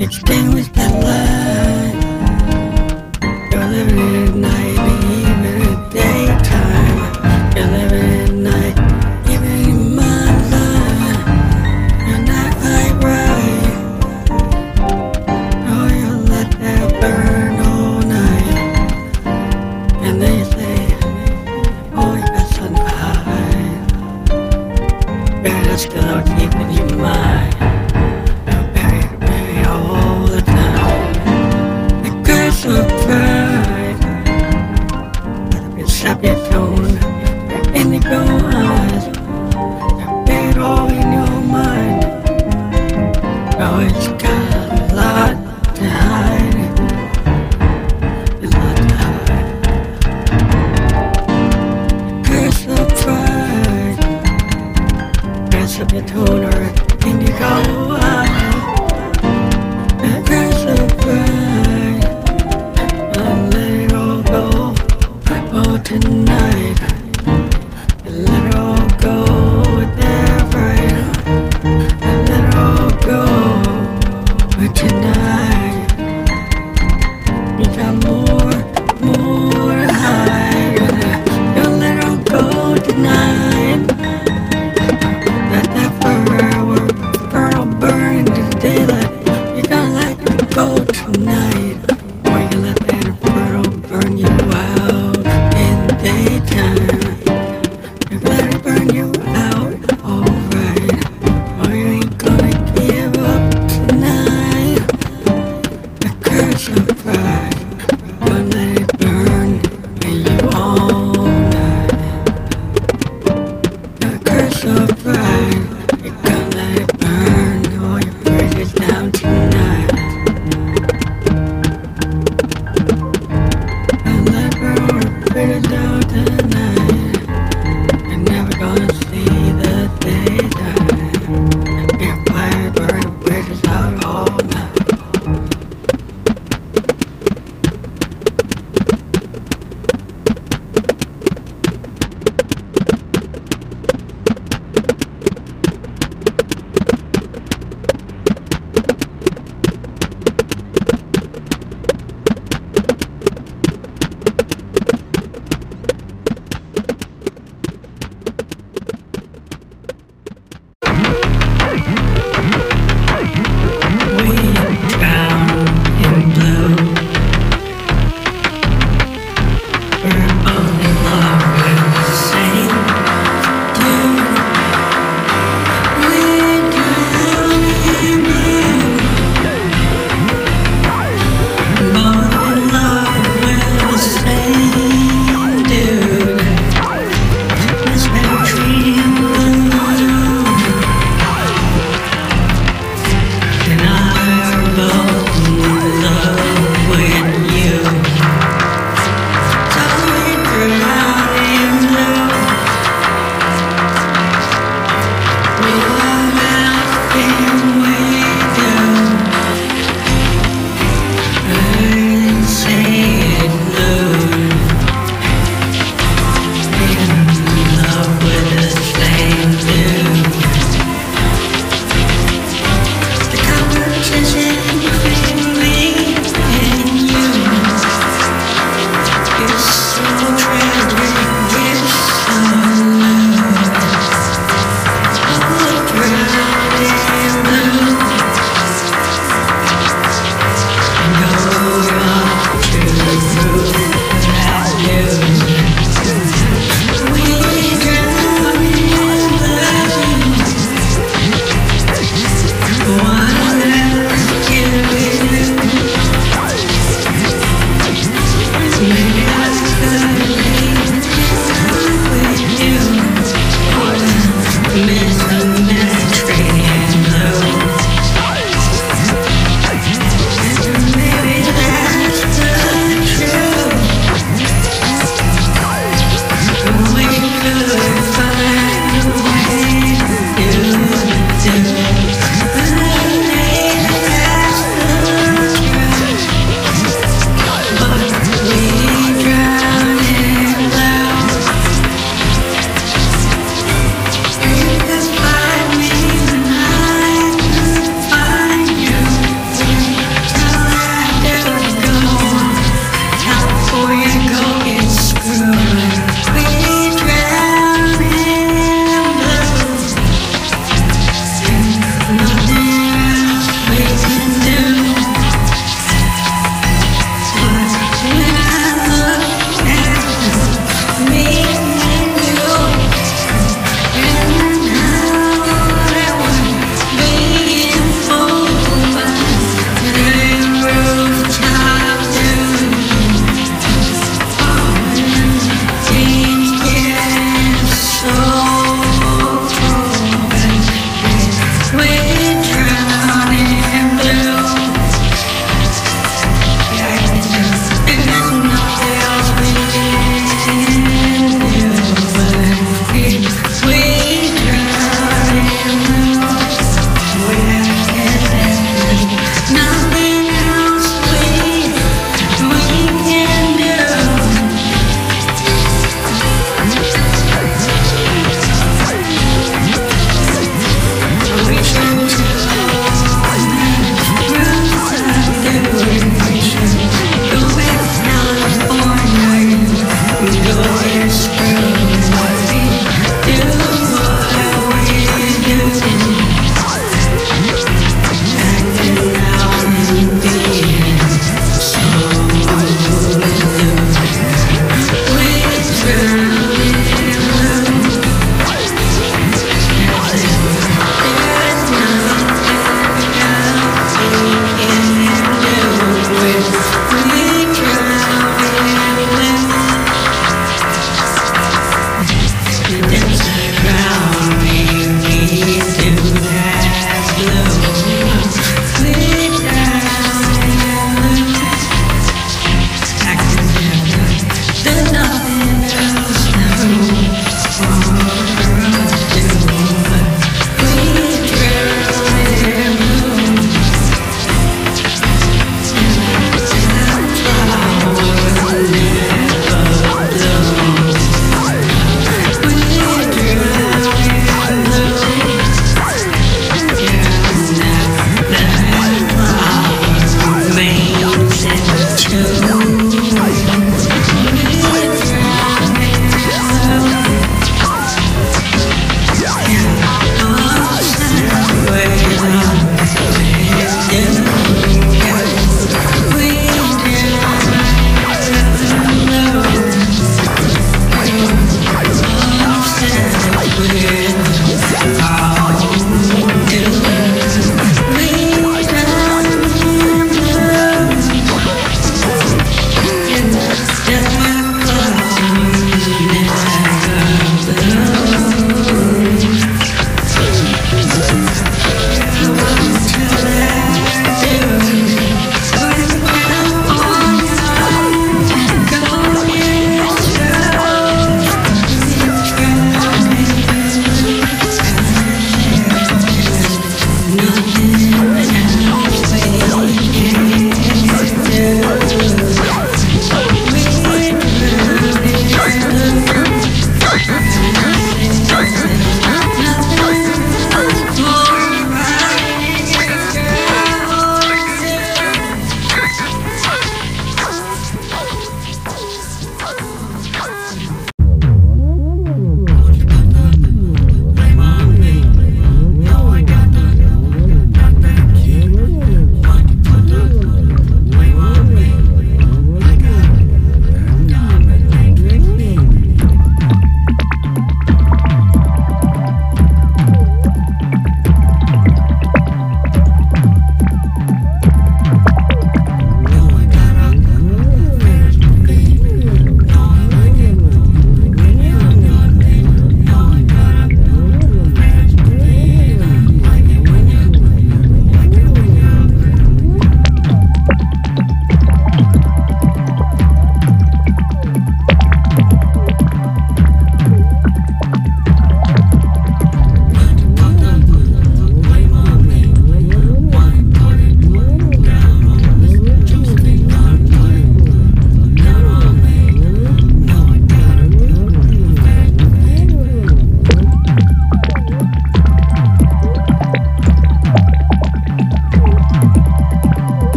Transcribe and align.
Extinguish 0.00 0.68
that 0.68 0.92
light 1.02 1.78
You're 1.78 1.87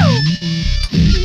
Oh! 0.00 1.17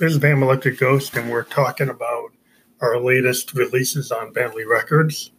This 0.00 0.14
is 0.14 0.18
Bam 0.18 0.42
Electric 0.42 0.80
Ghost, 0.80 1.16
and 1.16 1.30
we're 1.30 1.44
talking 1.44 1.88
about 1.88 2.32
our 2.80 2.98
latest 2.98 3.54
releases 3.54 4.10
on 4.10 4.32
Bentley 4.32 4.64
Records. 4.64 5.30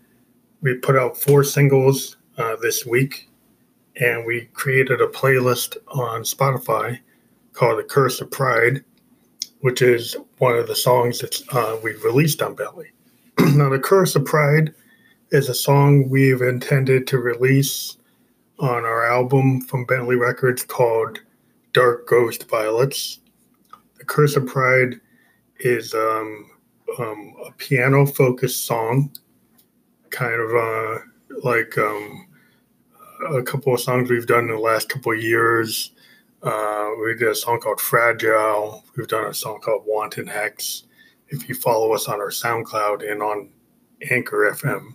We 0.62 0.76
put 0.76 0.96
out 0.96 1.18
four 1.18 1.44
singles 1.44 2.16
uh, 2.38 2.56
this 2.62 2.86
week, 2.86 3.30
and 4.00 4.26
we 4.26 4.46
created 4.54 5.02
a 5.02 5.08
playlist 5.08 5.76
on 5.90 6.24
Spotify 6.24 7.00
called 7.52 7.80
The 7.80 7.84
Curse 7.84 8.22
of 8.22 8.32
Pride, 8.32 8.86
which 9.60 9.82
is 9.82 10.16
one 10.38 10.56
of 10.56 10.68
the 10.68 10.76
songs 10.76 11.20
that 11.20 11.42
uh, 11.52 11.76
we've 11.84 12.06
released 12.06 12.42
on 12.42 12.56
Bentley. 12.56 12.94
now, 13.40 13.68
The 13.68 13.78
Curse 13.78 14.16
of 14.16 14.24
Pride 14.24 14.74
is 15.32 15.50
a 15.50 15.54
song 15.54 16.10
we've 16.10 16.42
intended 16.42 17.08
to 17.08 17.18
release 17.18 17.98
on 18.60 18.86
our 18.86 19.06
album 19.06 19.60
from 19.60 19.84
Bentley 19.84 20.16
Records 20.16 20.64
called 20.64 21.20
Dark 21.74 22.08
Ghost 22.08 22.50
Violets 22.50 23.20
the 24.06 24.14
Curse 24.14 24.36
of 24.36 24.46
Pride 24.46 25.00
is 25.62 25.96
um, 25.96 26.52
um, 27.00 27.34
a 27.48 27.52
piano 27.54 28.06
focused 28.06 28.66
song, 28.66 29.10
kind 30.12 30.40
of 30.40 30.56
uh, 30.56 31.00
like 31.44 31.76
um, 31.80 32.28
a 33.34 33.42
couple 33.42 33.74
of 33.74 33.80
songs 33.80 34.12
we've 34.12 34.28
done 34.28 34.44
in 34.44 34.52
the 34.52 34.60
last 34.60 34.90
couple 34.90 35.14
of 35.14 35.24
years. 35.24 35.92
Uh, 36.44 36.92
we 37.04 37.16
did 37.16 37.30
a 37.30 37.36
song 37.36 37.60
called 37.60 37.82
Fragile. 37.82 38.84
We've 38.96 39.08
done 39.08 39.26
a 39.26 39.34
song 39.34 39.60
called 39.60 39.84
Wanton 39.88 40.28
Hex. 40.28 40.84
If 41.30 41.50
you 41.50 41.56
follow 41.56 41.92
us 41.94 42.08
on 42.08 42.20
our 42.20 42.30
SoundCloud 42.30 43.12
and 43.12 43.24
on 43.24 43.50
Anchor 44.12 44.52
FM. 44.54 44.94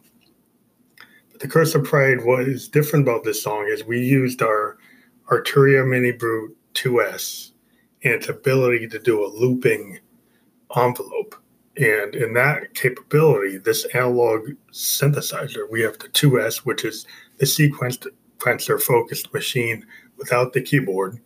But 1.32 1.40
the 1.40 1.48
Curse 1.48 1.74
of 1.74 1.82
Pride, 1.82 2.24
what 2.24 2.42
is 2.42 2.68
different 2.68 3.08
about 3.08 3.24
this 3.24 3.42
song 3.42 3.68
is 3.68 3.84
we 3.84 3.98
used 3.98 4.40
our 4.40 4.78
Arturia 5.28 5.84
Mini 5.84 6.12
Brute 6.12 6.56
2S 6.74 7.50
and 8.02 8.14
its 8.14 8.28
ability 8.28 8.88
to 8.88 8.98
do 8.98 9.24
a 9.24 9.28
looping 9.28 9.98
envelope. 10.76 11.34
And 11.76 12.14
in 12.14 12.34
that 12.34 12.74
capability, 12.74 13.58
this 13.58 13.84
analog 13.94 14.50
synthesizer, 14.72 15.70
we 15.70 15.80
have 15.82 15.98
the 15.98 16.08
2S, 16.08 16.58
which 16.58 16.84
is 16.84 17.06
the 17.38 17.46
sequencer 17.46 18.82
focused 18.82 19.32
machine 19.32 19.86
without 20.16 20.52
the 20.52 20.62
keyboard 20.62 21.20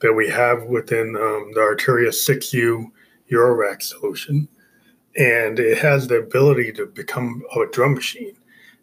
that 0.00 0.12
we 0.12 0.28
have 0.28 0.64
within 0.64 1.16
um, 1.16 1.50
the 1.54 1.60
Arturia 1.60 2.08
6U 2.08 2.90
Eurorack 3.30 3.82
solution. 3.82 4.48
And 5.16 5.58
it 5.58 5.78
has 5.78 6.06
the 6.06 6.16
ability 6.16 6.72
to 6.72 6.86
become 6.86 7.42
a 7.56 7.66
drum 7.72 7.94
machine. 7.94 8.36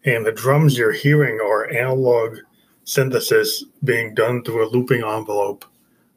And 0.04 0.26
the 0.26 0.32
drums 0.32 0.76
you're 0.76 0.92
hearing 0.92 1.38
are 1.40 1.70
analog 1.70 2.38
synthesis 2.84 3.64
being 3.84 4.14
done 4.14 4.42
through 4.42 4.66
a 4.66 4.70
looping 4.70 5.04
envelope 5.04 5.64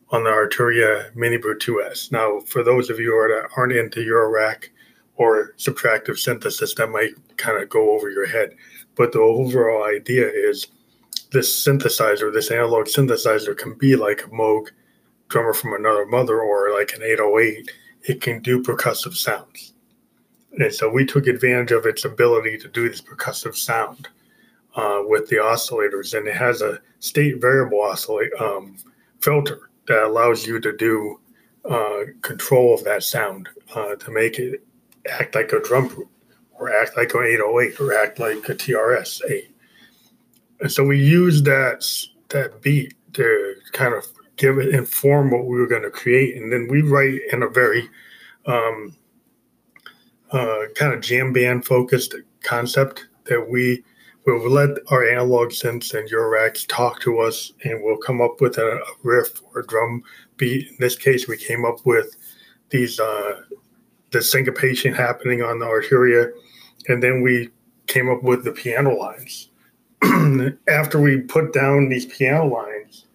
on 0.09 0.23
the 0.23 0.29
Arturia 0.29 1.13
Mini 1.15 1.37
Brute 1.37 1.61
2S. 1.61 2.11
Now, 2.11 2.39
for 2.41 2.63
those 2.63 2.89
of 2.89 2.99
you 2.99 3.11
that 3.11 3.49
aren't 3.57 3.73
into 3.73 3.99
Eurorack 3.99 4.69
or 5.15 5.53
subtractive 5.57 6.17
synthesis, 6.17 6.73
that 6.75 6.87
might 6.87 7.11
kind 7.37 7.61
of 7.61 7.69
go 7.69 7.91
over 7.91 8.09
your 8.09 8.27
head. 8.27 8.55
But 8.95 9.11
the 9.11 9.19
overall 9.19 9.83
idea 9.83 10.29
is 10.29 10.67
this 11.31 11.65
synthesizer, 11.65 12.33
this 12.33 12.51
analog 12.51 12.85
synthesizer, 12.85 13.57
can 13.57 13.73
be 13.73 13.95
like 13.95 14.23
a 14.23 14.29
Moog 14.29 14.67
drummer 15.27 15.53
from 15.53 15.73
another 15.73 16.05
mother 16.05 16.39
or 16.39 16.73
like 16.73 16.93
an 16.93 17.03
808. 17.03 17.71
It 18.03 18.21
can 18.21 18.41
do 18.41 18.63
percussive 18.63 19.15
sounds. 19.15 19.73
And 20.57 20.73
so 20.73 20.89
we 20.89 21.05
took 21.05 21.27
advantage 21.27 21.71
of 21.71 21.85
its 21.85 22.05
ability 22.05 22.57
to 22.59 22.69
do 22.69 22.87
this 22.87 23.01
percussive 23.01 23.57
sound 23.57 24.07
uh, 24.75 25.01
with 25.05 25.27
the 25.27 25.35
oscillators, 25.35 26.17
and 26.17 26.27
it 26.27 26.35
has 26.35 26.61
a 26.61 26.79
state 26.99 27.41
variable 27.41 27.81
oscillate 27.81 28.31
um, 28.39 28.77
filter 29.19 29.66
that 29.87 30.03
allows 30.03 30.45
you 30.45 30.59
to 30.59 30.75
do 30.75 31.19
uh, 31.69 32.03
control 32.21 32.73
of 32.73 32.83
that 32.83 33.03
sound 33.03 33.49
uh, 33.75 33.95
to 33.95 34.11
make 34.11 34.39
it 34.39 34.65
act 35.09 35.35
like 35.35 35.51
a 35.51 35.61
drum 35.61 35.87
group 35.87 36.09
or 36.53 36.73
act 36.73 36.97
like 36.97 37.13
an 37.13 37.23
808 37.23 37.79
or 37.79 37.93
act 37.93 38.19
like 38.19 38.49
a 38.49 38.55
TRS 38.55 39.21
8. 39.29 39.51
And 40.61 40.71
so 40.71 40.83
we 40.83 40.99
used 40.99 41.45
that 41.45 41.85
that 42.29 42.61
beat 42.61 42.93
to 43.13 43.55
kind 43.73 43.93
of 43.93 44.05
give 44.37 44.57
it 44.59 44.73
inform 44.73 45.31
what 45.31 45.45
we 45.45 45.57
were 45.57 45.67
going 45.67 45.83
to 45.83 45.89
create, 45.89 46.37
and 46.37 46.51
then 46.51 46.67
we 46.69 46.81
write 46.81 47.19
in 47.31 47.43
a 47.43 47.49
very 47.49 47.89
um, 48.45 48.95
uh, 50.31 50.63
kind 50.75 50.93
of 50.93 51.01
jam 51.01 51.33
band 51.33 51.65
focused 51.65 52.15
concept 52.43 53.07
that 53.25 53.49
we 53.49 53.83
will 54.33 54.51
let 54.51 54.77
our 54.91 55.09
analog 55.09 55.49
synths 55.49 55.97
and 55.97 56.09
Euroracks 56.09 56.67
talk 56.67 56.99
to 57.01 57.19
us, 57.19 57.53
and 57.63 57.81
we'll 57.81 57.97
come 57.97 58.21
up 58.21 58.41
with 58.41 58.57
a, 58.57 58.79
riff 59.03 59.41
or 59.53 59.61
a 59.61 59.67
drum 59.67 60.03
beat. 60.35 60.67
In 60.67 60.75
this 60.79 60.95
case, 60.95 61.27
we 61.27 61.37
came 61.37 61.63
up 61.65 61.85
with 61.85 62.15
these 62.69 62.99
uh, 62.99 63.41
the 64.11 64.21
syncopation 64.21 64.93
happening 64.93 65.41
on 65.41 65.59
the 65.59 65.65
arturia, 65.65 66.31
and 66.87 67.01
then 67.01 67.21
we 67.21 67.49
came 67.87 68.09
up 68.09 68.23
with 68.23 68.43
the 68.43 68.51
piano 68.51 68.95
lines. 68.95 69.49
After 70.67 70.99
we 70.99 71.21
put 71.21 71.53
down 71.53 71.89
these 71.89 72.05
piano 72.05 72.45
lines, 72.45 73.05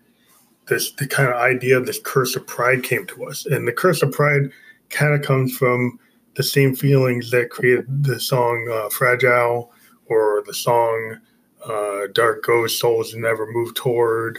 this 0.69 0.93
the 0.93 1.07
kind 1.07 1.29
of 1.29 1.37
idea 1.37 1.77
of 1.77 1.87
this 1.87 2.01
curse 2.03 2.37
of 2.37 2.47
pride 2.47 2.83
came 2.83 3.07
to 3.09 3.27
us, 3.27 3.45
and 3.47 3.69
the 3.69 3.73
curse 3.73 4.03
of 4.03 4.13
pride 4.13 4.51
kind 4.89 5.13
of 5.15 5.23
comes 5.23 5.57
from 5.57 5.99
the 6.37 6.43
same 6.43 6.75
feelings 6.75 7.31
that 7.31 7.51
created 7.51 8.05
the 8.05 8.19
song 8.19 8.67
uh, 8.73 8.89
"Fragile" 8.89 9.73
or 10.07 10.43
the 10.47 10.55
song 10.55 11.19
uh, 11.65 12.07
"Dark 12.13 12.45
Ghost 12.45 12.79
Souls 12.79 13.15
Never 13.15 13.51
Move 13.51 13.75
Toward." 13.75 14.39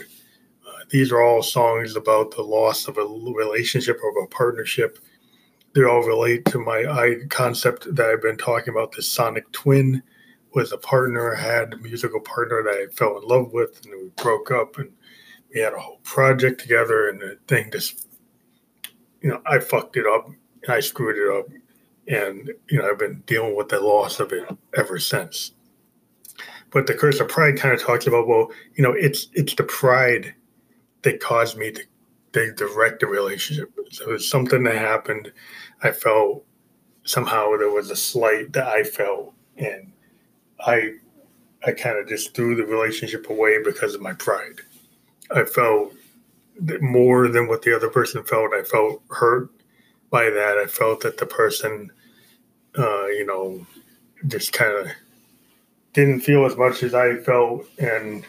Uh, 0.66 0.84
these 0.90 1.12
are 1.12 1.22
all 1.22 1.42
songs 1.42 1.96
about 1.96 2.30
the 2.30 2.42
loss 2.42 2.88
of 2.88 2.98
a 2.98 3.04
relationship 3.04 3.98
or 4.02 4.10
of 4.10 4.24
a 4.24 4.26
partnership. 4.28 4.98
They 5.74 5.84
all 5.84 6.02
relate 6.02 6.44
to 6.46 6.58
my 6.58 6.84
I 6.88 7.16
concept 7.30 7.94
that 7.94 8.06
I've 8.06 8.22
been 8.22 8.36
talking 8.36 8.72
about. 8.72 8.92
This 8.92 9.08
sonic 9.08 9.50
twin 9.52 10.02
was 10.54 10.72
a 10.72 10.78
partner, 10.78 11.34
I 11.34 11.40
had 11.40 11.74
a 11.74 11.78
musical 11.78 12.20
partner 12.20 12.62
that 12.62 12.70
I 12.70 12.94
fell 12.94 13.18
in 13.18 13.24
love 13.24 13.52
with, 13.52 13.84
and 13.84 13.94
we 14.00 14.10
broke 14.22 14.50
up, 14.50 14.78
and 14.78 14.92
we 15.52 15.60
had 15.60 15.72
a 15.72 15.78
whole 15.78 15.98
project 16.04 16.60
together, 16.60 17.08
and 17.08 17.20
the 17.20 17.38
thing 17.48 17.70
just, 17.72 18.08
you 19.20 19.30
know, 19.30 19.42
I 19.46 19.58
fucked 19.58 19.96
it 19.96 20.06
up, 20.06 20.26
and 20.26 20.72
I 20.72 20.80
screwed 20.80 21.18
it 21.18 21.36
up, 21.36 21.46
and 22.08 22.50
you 22.68 22.78
know, 22.78 22.88
I've 22.88 22.98
been 22.98 23.22
dealing 23.26 23.56
with 23.56 23.68
the 23.68 23.80
loss 23.80 24.20
of 24.20 24.32
it 24.32 24.44
ever 24.76 24.98
since. 24.98 25.52
But 26.70 26.86
the 26.86 26.94
curse 26.94 27.20
of 27.20 27.28
pride 27.28 27.56
kind 27.56 27.72
of 27.72 27.80
talks 27.80 28.06
about, 28.06 28.26
well, 28.26 28.50
you 28.74 28.82
know, 28.82 28.92
it's 28.92 29.28
it's 29.32 29.54
the 29.54 29.64
pride 29.64 30.34
that 31.02 31.20
caused 31.20 31.56
me 31.56 31.70
to, 31.70 31.84
to 32.32 32.52
direct 32.52 33.00
the 33.00 33.06
relationship. 33.06 33.72
So 33.90 34.12
it's 34.12 34.28
something 34.28 34.64
that 34.64 34.76
happened. 34.76 35.32
I 35.82 35.92
felt 35.92 36.44
somehow 37.04 37.56
there 37.56 37.70
was 37.70 37.90
a 37.90 37.96
slight 37.96 38.52
that 38.54 38.66
I 38.66 38.82
felt, 38.82 39.34
and 39.56 39.92
I 40.60 40.94
I 41.64 41.72
kind 41.72 41.98
of 41.98 42.08
just 42.08 42.34
threw 42.34 42.56
the 42.56 42.66
relationship 42.66 43.30
away 43.30 43.62
because 43.62 43.94
of 43.94 44.02
my 44.02 44.12
pride. 44.12 44.60
I 45.30 45.44
felt 45.44 45.94
more 46.80 47.28
than 47.28 47.48
what 47.48 47.62
the 47.62 47.74
other 47.74 47.88
person 47.88 48.22
felt. 48.24 48.52
I 48.52 48.62
felt 48.62 49.02
hurt 49.10 49.50
by 50.14 50.30
that. 50.30 50.58
I 50.58 50.66
felt 50.66 51.00
that 51.00 51.18
the 51.18 51.26
person, 51.26 51.90
uh, 52.78 53.06
you 53.08 53.26
know, 53.26 53.66
just 54.28 54.52
kind 54.52 54.72
of 54.72 54.86
didn't 55.92 56.20
feel 56.20 56.46
as 56.46 56.56
much 56.56 56.84
as 56.84 56.94
I 56.94 57.16
felt, 57.16 57.66
and 57.80 58.24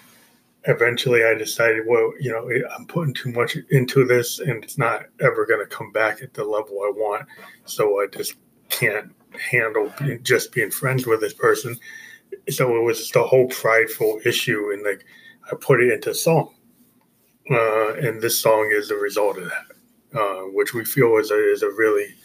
eventually 0.63 1.23
I 1.23 1.35
decided, 1.35 1.83
well, 1.85 2.11
you 2.19 2.31
know, 2.31 2.49
I'm 2.75 2.87
putting 2.87 3.13
too 3.13 3.31
much 3.31 3.55
into 3.69 4.03
this, 4.03 4.39
and 4.39 4.63
it's 4.63 4.79
not 4.79 5.05
ever 5.21 5.45
going 5.45 5.59
to 5.59 5.75
come 5.77 5.91
back 5.91 6.23
at 6.23 6.33
the 6.33 6.43
level 6.43 6.75
I 6.79 6.91
want. 6.95 7.27
So 7.65 8.01
I 8.01 8.07
just 8.07 8.33
can't 8.69 9.13
handle 9.51 9.93
being, 9.99 10.23
just 10.23 10.53
being 10.53 10.71
friends 10.71 11.05
with 11.05 11.21
this 11.21 11.33
person. 11.33 11.77
So 12.49 12.75
it 12.77 12.81
was 12.81 13.11
the 13.11 13.23
whole 13.23 13.47
prideful 13.47 14.21
issue, 14.25 14.71
and 14.73 14.83
like 14.83 15.05
I 15.51 15.55
put 15.55 15.81
it 15.81 15.93
into 15.93 16.15
song, 16.15 16.49
uh, 17.51 17.93
and 17.93 18.19
this 18.19 18.39
song 18.39 18.71
is 18.73 18.89
the 18.89 18.95
result 18.95 19.37
of 19.37 19.45
that, 19.45 19.74
uh, 20.15 20.41
which 20.53 20.73
we 20.73 20.85
feel 20.85 21.17
is 21.17 21.31
a 21.31 21.51
is 21.51 21.63
a 21.63 21.69
really 21.69 22.15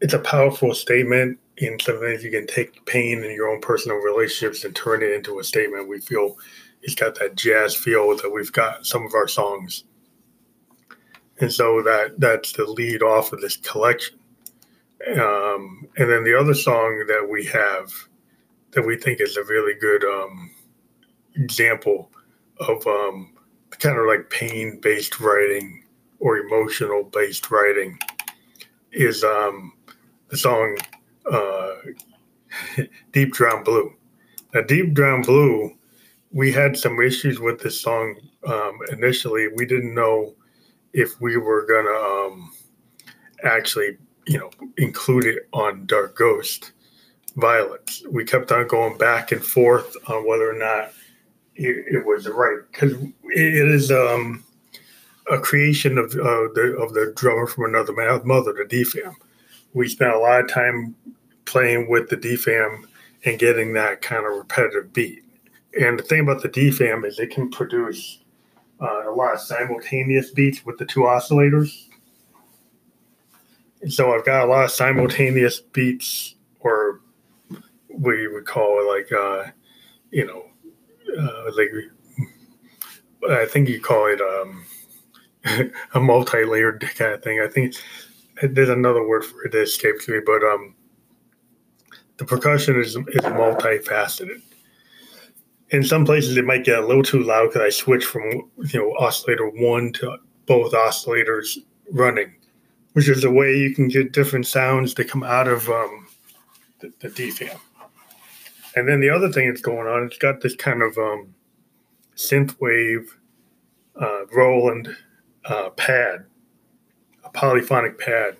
it's 0.00 0.14
a 0.14 0.18
powerful 0.18 0.74
statement 0.74 1.38
and 1.60 1.80
sometimes 1.82 2.22
you 2.22 2.30
can 2.30 2.46
take 2.46 2.84
pain 2.86 3.24
in 3.24 3.32
your 3.32 3.48
own 3.48 3.60
personal 3.60 3.98
relationships 3.98 4.64
and 4.64 4.74
turn 4.76 5.02
it 5.02 5.10
into 5.10 5.38
a 5.38 5.44
statement. 5.44 5.88
We 5.88 6.00
feel 6.00 6.36
it's 6.82 6.94
got 6.94 7.18
that 7.18 7.34
jazz 7.34 7.74
feel 7.74 8.16
that 8.16 8.32
we've 8.32 8.52
got 8.52 8.86
some 8.86 9.04
of 9.04 9.14
our 9.14 9.26
songs. 9.26 9.84
And 11.40 11.52
so 11.52 11.82
that 11.82 12.18
that's 12.18 12.52
the 12.52 12.64
lead 12.64 13.02
off 13.02 13.32
of 13.32 13.40
this 13.40 13.56
collection. 13.56 14.18
Um, 15.06 15.88
and 15.96 16.10
then 16.10 16.24
the 16.24 16.38
other 16.38 16.54
song 16.54 17.04
that 17.08 17.28
we 17.28 17.44
have 17.46 17.92
that 18.72 18.86
we 18.86 18.96
think 18.96 19.20
is 19.20 19.36
a 19.36 19.44
really 19.44 19.74
good 19.80 20.04
um, 20.04 20.50
example 21.34 22.10
of 22.60 22.86
um, 22.86 23.32
kind 23.78 23.96
of 23.96 24.06
like 24.06 24.30
pain 24.30 24.78
based 24.80 25.20
writing 25.20 25.84
or 26.20 26.38
emotional 26.38 27.04
based 27.04 27.50
writing 27.50 27.98
is 28.92 29.22
um, 29.24 29.72
the 30.28 30.36
song 30.36 30.76
uh, 31.30 31.72
Deep 33.12 33.32
Drown 33.32 33.62
Blue. 33.64 33.94
Now, 34.54 34.62
Deep 34.62 34.94
Drown 34.94 35.22
Blue, 35.22 35.74
we 36.32 36.52
had 36.52 36.76
some 36.76 37.00
issues 37.00 37.38
with 37.38 37.60
this 37.60 37.80
song 37.80 38.16
um, 38.46 38.78
initially. 38.90 39.48
We 39.56 39.66
didn't 39.66 39.94
know 39.94 40.34
if 40.92 41.20
we 41.20 41.36
were 41.36 41.66
gonna 41.66 42.26
um, 42.30 42.52
actually, 43.44 43.96
you 44.26 44.38
know, 44.38 44.50
include 44.76 45.26
it 45.26 45.48
on 45.52 45.86
Dark 45.86 46.16
Ghost 46.16 46.72
Violets. 47.36 48.02
We 48.10 48.24
kept 48.24 48.50
on 48.52 48.66
going 48.66 48.98
back 48.98 49.32
and 49.32 49.44
forth 49.44 49.94
on 50.08 50.26
whether 50.26 50.50
or 50.50 50.58
not 50.58 50.92
it, 51.54 51.84
it 51.94 52.06
was 52.06 52.28
right 52.28 52.60
because 52.70 52.92
it 52.92 53.68
is 53.68 53.90
um, 53.90 54.44
a 55.30 55.38
creation 55.38 55.98
of 55.98 56.12
uh, 56.12 56.48
the 56.54 56.76
of 56.80 56.94
the 56.94 57.12
drummer 57.16 57.46
from 57.46 57.64
another 57.64 57.92
mother, 58.24 58.52
the 58.52 58.64
DFAM 58.64 59.14
we 59.74 59.88
spent 59.88 60.12
a 60.12 60.18
lot 60.18 60.40
of 60.40 60.50
time 60.50 60.94
playing 61.44 61.88
with 61.88 62.08
the 62.08 62.16
DFAM 62.16 62.84
and 63.24 63.38
getting 63.38 63.72
that 63.74 64.02
kind 64.02 64.26
of 64.26 64.36
repetitive 64.36 64.92
beat. 64.92 65.22
And 65.78 65.98
the 65.98 66.02
thing 66.02 66.20
about 66.20 66.42
the 66.42 66.48
DFAM 66.48 67.06
is 67.06 67.18
it 67.18 67.30
can 67.30 67.50
produce 67.50 68.20
uh, 68.80 69.08
a 69.08 69.14
lot 69.14 69.34
of 69.34 69.40
simultaneous 69.40 70.30
beats 70.30 70.64
with 70.64 70.78
the 70.78 70.84
two 70.84 71.00
oscillators. 71.00 71.86
And 73.82 73.92
so 73.92 74.14
I've 74.14 74.24
got 74.24 74.44
a 74.44 74.50
lot 74.50 74.64
of 74.64 74.70
simultaneous 74.70 75.60
beats, 75.60 76.34
or 76.60 77.00
we 77.88 78.28
would 78.28 78.46
call 78.46 78.80
it 78.80 78.96
like, 78.96 79.12
uh, 79.12 79.50
you 80.10 80.26
know, 80.26 80.44
uh, 81.18 81.50
like 81.56 81.70
I 83.30 83.46
think 83.46 83.68
you 83.68 83.80
call 83.80 84.06
it 84.06 84.20
um, 84.20 84.64
a 85.94 86.00
multi-layered 86.00 86.80
kind 86.96 87.12
of 87.12 87.22
thing. 87.22 87.40
I 87.40 87.48
think 87.48 87.74
there's 88.42 88.68
another 88.68 89.06
word 89.06 89.24
for 89.24 89.44
it 89.44 89.52
that 89.52 89.62
escapes 89.62 90.08
me, 90.08 90.18
but 90.24 90.42
um, 90.42 90.74
the 92.16 92.24
percussion 92.24 92.78
is 92.80 92.96
is 92.96 93.22
multifaceted. 93.22 94.42
In 95.70 95.84
some 95.84 96.04
places, 96.04 96.36
it 96.36 96.44
might 96.44 96.64
get 96.64 96.78
a 96.78 96.86
little 96.86 97.02
too 97.02 97.22
loud 97.22 97.48
because 97.48 97.62
I 97.62 97.70
switch 97.70 98.04
from 98.04 98.22
you 98.32 98.80
know 98.80 98.94
oscillator 98.98 99.48
one 99.48 99.92
to 99.94 100.18
both 100.46 100.72
oscillators 100.72 101.58
running, 101.90 102.34
which 102.94 103.08
is 103.08 103.24
a 103.24 103.30
way 103.30 103.56
you 103.56 103.74
can 103.74 103.88
get 103.88 104.12
different 104.12 104.46
sounds 104.46 104.94
that 104.94 105.08
come 105.08 105.22
out 105.22 105.46
of 105.46 105.68
um, 105.68 106.08
the, 106.80 106.92
the 107.00 107.08
DFAM. 107.08 107.58
And 108.76 108.88
then 108.88 109.00
the 109.00 109.10
other 109.10 109.30
thing 109.30 109.48
that's 109.48 109.60
going 109.60 109.86
on, 109.88 110.04
it's 110.04 110.18
got 110.18 110.40
this 110.40 110.54
kind 110.54 110.82
of 110.82 110.96
um, 110.98 111.34
synth 112.16 112.58
wave 112.60 113.16
uh, 114.00 114.26
Roland 114.26 114.94
uh, 115.48 115.70
pad 115.70 116.24
a 117.28 117.30
polyphonic 117.30 117.98
pad 117.98 118.36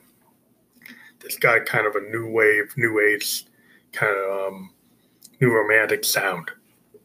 that's 1.20 1.36
got 1.36 1.66
kind 1.66 1.86
of 1.86 1.94
a 1.94 2.10
new 2.10 2.30
wave, 2.30 2.72
new 2.76 3.00
age, 3.00 3.44
kind 3.92 4.16
of 4.16 4.52
um, 4.52 4.70
new 5.40 5.52
romantic 5.52 6.04
sound, 6.04 6.50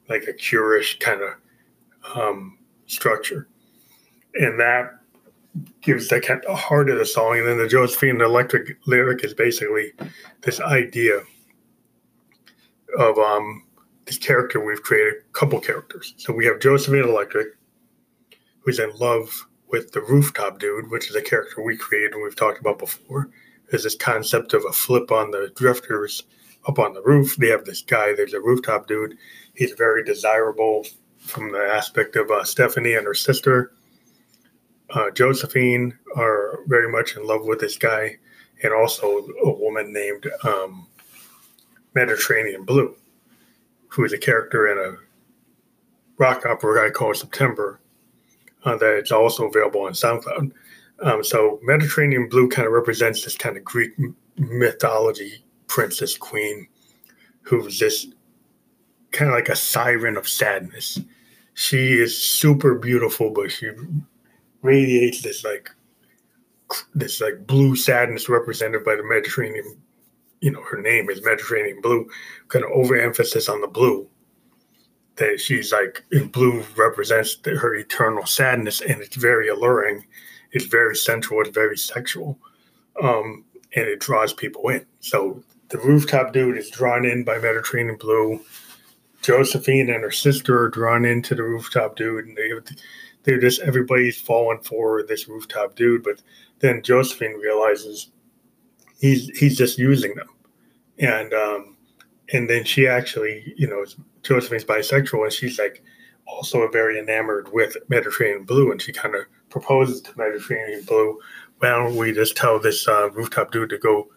like 0.10 0.24
a 0.24 0.34
curish 0.34 1.00
kind 1.00 1.22
of 1.22 2.18
um, 2.18 2.58
structure. 2.86 3.48
And 4.36 4.60
that 4.60 4.92
gives 5.82 6.08
the 6.08 6.20
kind 6.20 6.44
of 6.46 6.58
heart 6.58 6.90
of 6.90 6.98
the 6.98 7.06
song. 7.06 7.38
And 7.38 7.48
then 7.48 7.58
the 7.58 7.68
Josephine 7.68 8.22
Electric 8.22 8.78
lyric 8.88 9.24
is 9.24 9.34
basically 9.34 9.92
this 10.42 10.60
idea 10.60 11.22
of 12.98 13.18
um, 13.18 13.64
this 14.06 14.18
character 14.18 14.64
we've 14.64 14.82
created, 14.84 15.16
a 15.16 15.38
couple 15.38 15.60
characters. 15.60 16.14
So 16.18 16.34
we 16.34 16.46
have 16.46 16.60
Josephine 16.60 17.04
Electric, 17.04 17.48
who's 18.60 18.80
in 18.80 18.92
love 18.96 19.46
with 19.74 19.92
the 19.92 20.02
rooftop 20.02 20.60
dude, 20.60 20.92
which 20.92 21.10
is 21.10 21.16
a 21.16 21.22
character 21.22 21.60
we 21.60 21.76
created 21.76 22.14
and 22.14 22.22
we've 22.22 22.36
talked 22.36 22.60
about 22.60 22.78
before. 22.78 23.32
is 23.70 23.84
this 23.84 23.96
concept 23.96 24.54
of 24.54 24.64
a 24.70 24.72
flip 24.72 25.12
on 25.12 25.32
the 25.32 25.52
drifters 25.56 26.24
up 26.68 26.78
on 26.78 26.94
the 26.94 27.02
roof. 27.02 27.36
They 27.36 27.48
have 27.48 27.66
this 27.66 27.82
guy, 27.82 28.14
there's 28.14 28.36
a 28.36 28.40
rooftop 28.40 28.88
dude. 28.88 29.18
He's 29.56 29.72
very 29.72 30.04
desirable 30.04 30.86
from 31.18 31.52
the 31.52 31.58
aspect 31.58 32.16
of 32.16 32.30
uh, 32.30 32.44
Stephanie 32.44 32.94
and 32.94 33.08
her 33.08 33.16
sister. 33.16 33.74
Uh, 34.92 35.10
Josephine 35.10 35.98
are 36.16 36.60
very 36.68 36.92
much 36.92 37.18
in 37.18 37.26
love 37.26 37.46
with 37.46 37.60
this 37.60 37.78
guy, 37.78 38.18
and 38.62 38.74
also 38.74 39.26
a 39.44 39.52
woman 39.52 39.92
named 39.92 40.30
um, 40.44 40.88
Mediterranean 41.96 42.64
Blue, 42.64 42.96
who 43.88 44.06
is 44.06 44.14
a 44.14 44.20
character 44.20 44.68
in 44.68 44.78
a 44.78 44.98
rock 46.20 46.46
opera 46.46 46.86
I 46.86 46.92
call 46.92 47.16
September 47.16 47.80
uh, 48.66 48.78
that 48.78 48.98
it's 48.98 49.12
also 49.12 49.48
available 49.48 49.82
on 49.82 49.94
SoundCloud. 49.94 50.52
Um, 51.02 51.24
so 51.24 51.60
Mediterranean 51.64 52.30
Blue 52.30 52.48
kind 52.48 52.66
of 52.66 52.74
represents 52.74 53.24
this 53.24 53.38
kind 53.38 53.58
of 53.58 53.64
Greek 53.64 53.92
mythology 54.38 55.44
princess 55.68 56.18
queen 56.18 56.68
who's 57.42 57.80
this 57.80 58.08
kind 59.12 59.30
of 59.30 59.36
like 59.36 59.50
a 59.50 59.56
siren 59.56 60.18
of 60.18 60.28
sadness. 60.28 61.00
She 61.56 61.94
is 61.94 62.18
super 62.18 62.76
beautiful, 62.76 63.32
but 63.32 63.52
she 63.52 63.70
radiates 64.62 65.22
this 65.22 65.44
like 65.44 65.70
this 66.96 67.22
like 67.22 67.46
blue 67.46 67.76
sadness 67.76 68.30
represented 68.30 68.84
by 68.84 68.96
the 68.96 69.04
Mediterranean. 69.04 69.78
You 70.42 70.52
know, 70.52 70.64
her 70.64 70.82
name 70.82 71.10
is 71.10 71.24
Mediterranean 71.24 71.80
Blue, 71.82 72.10
kind 72.50 72.66
of 72.66 72.72
overemphasis 72.72 73.48
on 73.48 73.62
the 73.62 73.68
blue. 73.68 74.08
That 75.18 75.40
she's 75.40 75.72
like 75.72 76.04
in 76.12 76.28
blue 76.28 76.64
represents 76.76 77.38
her 77.46 77.76
eternal 77.76 78.26
sadness, 78.26 78.82
and 78.82 79.02
it's 79.02 79.16
very 79.16 79.48
alluring. 79.48 80.06
It's 80.52 80.66
very 80.66 80.96
sensual. 80.96 81.42
It's 81.42 81.50
very 81.50 81.78
sexual, 81.78 82.40
um, 83.02 83.46
and 83.76 83.86
it 83.86 84.00
draws 84.00 84.34
people 84.34 84.68
in. 84.70 84.86
So 85.02 85.44
the 85.70 85.78
rooftop 85.80 86.34
dude 86.34 86.58
is 86.58 86.70
drawn 86.70 87.06
in 87.06 87.24
by 87.24 87.38
Mediterranean 87.38 87.98
Blue. 87.98 88.40
Josephine 89.22 89.90
and 89.90 90.04
her 90.04 90.12
sister 90.12 90.62
are 90.62 90.70
drawn 90.70 91.06
into 91.06 91.34
the 91.34 91.44
rooftop 91.44 91.96
dude, 91.96 92.26
and 92.26 92.38
they 92.38 92.52
they're 93.24 93.40
just 93.40 93.62
everybody's 93.62 94.20
falling 94.20 94.60
for 94.60 95.04
this 95.04 95.28
rooftop 95.28 95.76
dude. 95.76 96.04
But 96.04 96.22
then 96.60 96.82
Josephine 96.84 97.40
realizes 97.40 98.10
he's 99.00 99.30
he's 99.38 99.58
just 99.58 99.78
using 99.78 100.16
them, 100.16 100.30
and 101.00 101.34
um, 101.34 101.73
and 102.32 102.50
then 102.50 102.64
she 102.64 102.88
actually, 102.88 103.54
you 103.58 103.68
know, 103.68 103.86
Josephine's 104.22 104.64
bisexual, 104.64 105.24
and 105.24 105.34
she's 105.34 105.60
like 105.60 105.84
also 106.26 106.68
very 106.70 106.98
enamored 107.00 107.52
with 107.52 107.76
Mediterranean 107.90 108.44
Blue, 108.44 108.72
and 108.72 108.82
she 108.82 108.94
kind 108.94 109.16
of 109.16 109.26
proposes 109.50 110.02
to 110.02 110.18
Mediterranean 110.18 110.84
Blue. 110.84 111.20
Why 111.60 111.70
don't 111.70 111.96
we 111.96 112.12
just 112.12 112.36
tell 112.36 112.60
this 112.60 112.88
uh, 112.88 113.10
rooftop 113.12 113.52
dude 113.52 113.70
to 113.70 113.78
go 113.78 114.08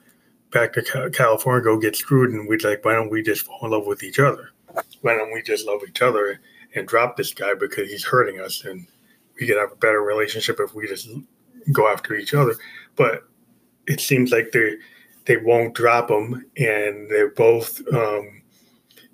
back 0.52 0.72
to 0.74 1.10
California, 1.12 1.62
go 1.62 1.78
get 1.78 1.96
screwed, 1.96 2.32
and 2.32 2.48
we'd 2.48 2.64
like, 2.64 2.84
why 2.84 2.94
don't 2.94 3.10
we 3.10 3.22
just 3.22 3.44
fall 3.44 3.58
in 3.64 3.70
love 3.72 3.86
with 3.86 4.02
each 4.02 4.18
other? 4.18 4.50
Why 5.02 5.14
don't 5.14 5.32
we 5.32 5.42
just 5.42 5.66
love 5.66 5.80
each 5.88 6.02
other 6.02 6.40
and 6.74 6.86
drop 6.86 7.16
this 7.16 7.34
guy 7.34 7.54
because 7.54 7.90
he's 7.90 8.04
hurting 8.04 8.40
us 8.40 8.64
and 8.64 8.86
we 9.38 9.46
could 9.46 9.56
have 9.56 9.72
a 9.72 9.76
better 9.76 10.00
relationship 10.00 10.58
if 10.60 10.74
we 10.74 10.86
just 10.86 11.08
go 11.72 11.88
after 11.88 12.14
each 12.14 12.34
other. 12.34 12.54
But 12.94 13.24
it 13.86 14.00
seems 14.00 14.32
like 14.32 14.52
they 14.52 14.76
they 15.26 15.36
won't 15.36 15.74
drop 15.74 16.08
them, 16.08 16.44
and 16.56 17.10
they're 17.10 17.30
both 17.30 17.80
um, 17.92 18.42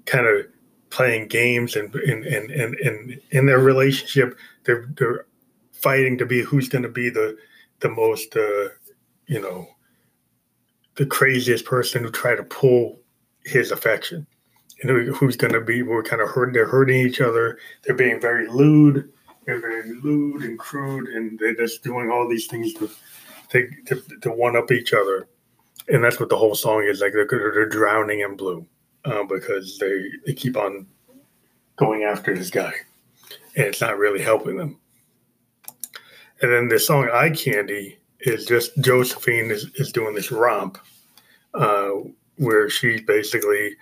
kind 0.06 0.26
of 0.26 0.46
playing 0.90 1.28
games 1.28 1.76
and 1.76 1.94
and 1.94 2.24
and 2.24 2.50
and, 2.50 2.74
and 2.76 3.20
in 3.30 3.46
their 3.46 3.58
relationship, 3.58 4.38
they're 4.64 4.86
they're 4.96 5.26
fighting 5.72 6.18
to 6.18 6.26
be 6.26 6.42
who's 6.42 6.68
going 6.68 6.82
to 6.82 6.88
be 6.88 7.10
the 7.10 7.36
the 7.80 7.88
most 7.88 8.36
uh, 8.36 8.68
you 9.26 9.40
know 9.40 9.66
the 10.96 11.06
craziest 11.06 11.64
person 11.64 12.04
who 12.04 12.10
try 12.10 12.34
to 12.34 12.42
pull 12.44 13.00
his 13.44 13.72
affection 13.72 14.26
and 14.82 15.14
who's 15.16 15.36
going 15.36 15.52
to 15.52 15.60
be 15.60 15.82
we're 15.82 16.02
kind 16.02 16.20
of 16.20 16.28
hurting 16.28 16.52
they're 16.52 16.68
hurting 16.68 17.00
each 17.00 17.20
other 17.20 17.58
they're 17.82 17.96
being 17.96 18.20
very 18.20 18.46
lewd 18.46 19.10
they're 19.44 19.60
very 19.60 19.92
lewd 20.00 20.42
and 20.42 20.58
crude, 20.58 21.08
and 21.08 21.38
they're 21.38 21.54
just 21.54 21.82
doing 21.82 22.10
all 22.10 22.28
these 22.28 22.46
things 22.46 22.72
to 22.74 22.90
to, 23.50 23.68
to, 23.86 24.02
to 24.22 24.30
one 24.30 24.56
up 24.56 24.70
each 24.70 24.94
other. 24.94 25.28
And 25.88 26.02
that's 26.02 26.20
what 26.20 26.28
the 26.28 26.36
whole 26.36 26.54
song 26.54 26.84
is 26.84 27.00
like. 27.00 27.12
They're, 27.12 27.26
they're 27.28 27.68
drowning 27.68 28.20
in 28.20 28.36
blue 28.36 28.66
uh, 29.04 29.24
because 29.24 29.78
they, 29.78 30.10
they 30.26 30.32
keep 30.32 30.56
on 30.56 30.86
going 31.76 32.04
after 32.04 32.36
this 32.36 32.50
guy, 32.50 32.72
and 33.56 33.66
it's 33.66 33.80
not 33.80 33.98
really 33.98 34.22
helping 34.22 34.56
them. 34.56 34.78
And 36.40 36.52
then 36.52 36.68
the 36.68 36.78
song 36.78 37.08
"Eye 37.12 37.30
Candy" 37.30 37.98
is 38.20 38.46
just 38.46 38.76
Josephine 38.80 39.50
is, 39.50 39.64
is 39.74 39.92
doing 39.92 40.14
this 40.14 40.30
romp 40.30 40.78
uh, 41.54 41.90
where 42.36 42.70
she's 42.70 43.00
basically 43.02 43.76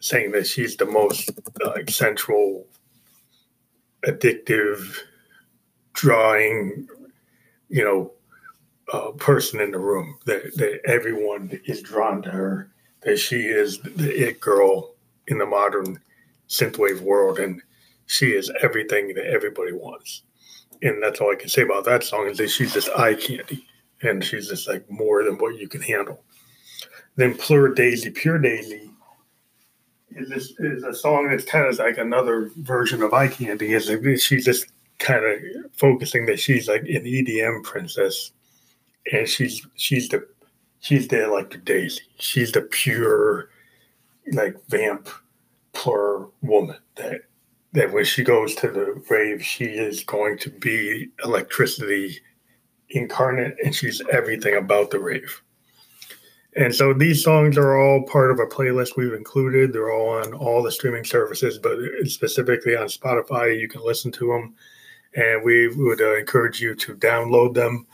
saying 0.00 0.32
that 0.32 0.46
she's 0.46 0.76
the 0.76 0.86
most 0.86 1.30
uh, 1.64 1.78
sensual 1.88 2.66
addictive 4.06 4.96
drawing, 5.92 6.86
you 7.68 7.82
know, 7.84 8.12
uh, 8.92 9.10
person 9.12 9.60
in 9.60 9.70
the 9.70 9.78
room. 9.78 10.18
That, 10.26 10.54
that 10.56 10.80
everyone 10.86 11.60
is 11.64 11.82
drawn 11.82 12.22
to 12.22 12.30
her. 12.30 12.70
That 13.02 13.18
she 13.18 13.42
is 13.42 13.78
the 13.80 14.10
it 14.10 14.40
girl 14.40 14.94
in 15.28 15.38
the 15.38 15.46
modern 15.46 16.00
synthwave 16.48 17.00
world, 17.00 17.38
and 17.38 17.62
she 18.06 18.28
is 18.28 18.50
everything 18.62 19.14
that 19.14 19.26
everybody 19.26 19.72
wants. 19.72 20.22
And 20.82 21.02
that's 21.02 21.20
all 21.20 21.32
I 21.32 21.36
can 21.36 21.48
say 21.48 21.62
about 21.62 21.84
that 21.84 22.04
song 22.04 22.28
is 22.28 22.38
that 22.38 22.50
she's 22.50 22.72
just 22.72 22.88
eye 22.90 23.14
candy, 23.14 23.66
and 24.02 24.24
she's 24.24 24.48
just 24.48 24.68
like 24.68 24.88
more 24.90 25.24
than 25.24 25.38
what 25.38 25.56
you 25.56 25.68
can 25.68 25.82
handle. 25.82 26.22
Then 27.16 27.34
Plur 27.34 27.72
Daisy, 27.74 28.10
Pure 28.10 28.38
Daisy 28.40 28.90
is 30.16 30.28
this 30.28 30.52
is 30.58 30.82
a 30.84 30.94
song 30.94 31.28
that's 31.28 31.44
kind 31.44 31.66
of 31.66 31.78
like 31.78 31.98
another 31.98 32.50
version 32.56 33.02
of 33.02 33.12
Eye 33.12 33.28
Candy. 33.28 33.72
Is 33.72 33.90
she's 34.22 34.44
just 34.44 34.66
kind 34.98 35.24
of 35.24 35.40
focusing 35.72 36.26
that 36.26 36.40
she's 36.40 36.68
like 36.68 36.82
an 36.82 37.04
EDM 37.04 37.62
princess, 37.62 38.32
and 39.12 39.28
she's 39.28 39.66
she's 39.74 40.08
the 40.08 40.26
she's 40.80 41.08
the 41.08 41.26
like 41.26 41.50
the 41.50 41.58
Daisy. 41.58 42.02
She's 42.18 42.52
the 42.52 42.62
pure 42.62 43.50
like 44.32 44.56
vamp 44.68 45.08
plur 45.72 46.26
woman 46.42 46.76
that 46.96 47.22
that 47.72 47.92
when 47.92 48.04
she 48.04 48.24
goes 48.24 48.54
to 48.56 48.70
the 48.70 49.02
rave, 49.10 49.44
she 49.44 49.64
is 49.64 50.02
going 50.04 50.38
to 50.38 50.50
be 50.50 51.10
electricity 51.24 52.20
incarnate, 52.90 53.56
and 53.62 53.74
she's 53.74 54.00
everything 54.10 54.56
about 54.56 54.90
the 54.90 54.98
rave. 54.98 55.42
And 56.56 56.74
so 56.74 56.94
these 56.94 57.22
songs 57.22 57.58
are 57.58 57.76
all 57.76 58.04
part 58.04 58.30
of 58.30 58.38
a 58.38 58.46
playlist 58.46 58.96
we've 58.96 59.12
included. 59.12 59.72
They're 59.72 59.92
all 59.92 60.08
on 60.08 60.32
all 60.32 60.62
the 60.62 60.72
streaming 60.72 61.04
services, 61.04 61.58
but 61.58 61.76
specifically 62.06 62.74
on 62.74 62.86
Spotify, 62.86 63.60
you 63.60 63.68
can 63.68 63.84
listen 63.84 64.10
to 64.12 64.28
them. 64.28 64.54
And 65.14 65.44
we 65.44 65.68
would 65.68 66.00
uh, 66.00 66.16
encourage 66.16 66.60
you 66.60 66.74
to 66.76 66.94
download 66.94 67.52
them 67.52 67.86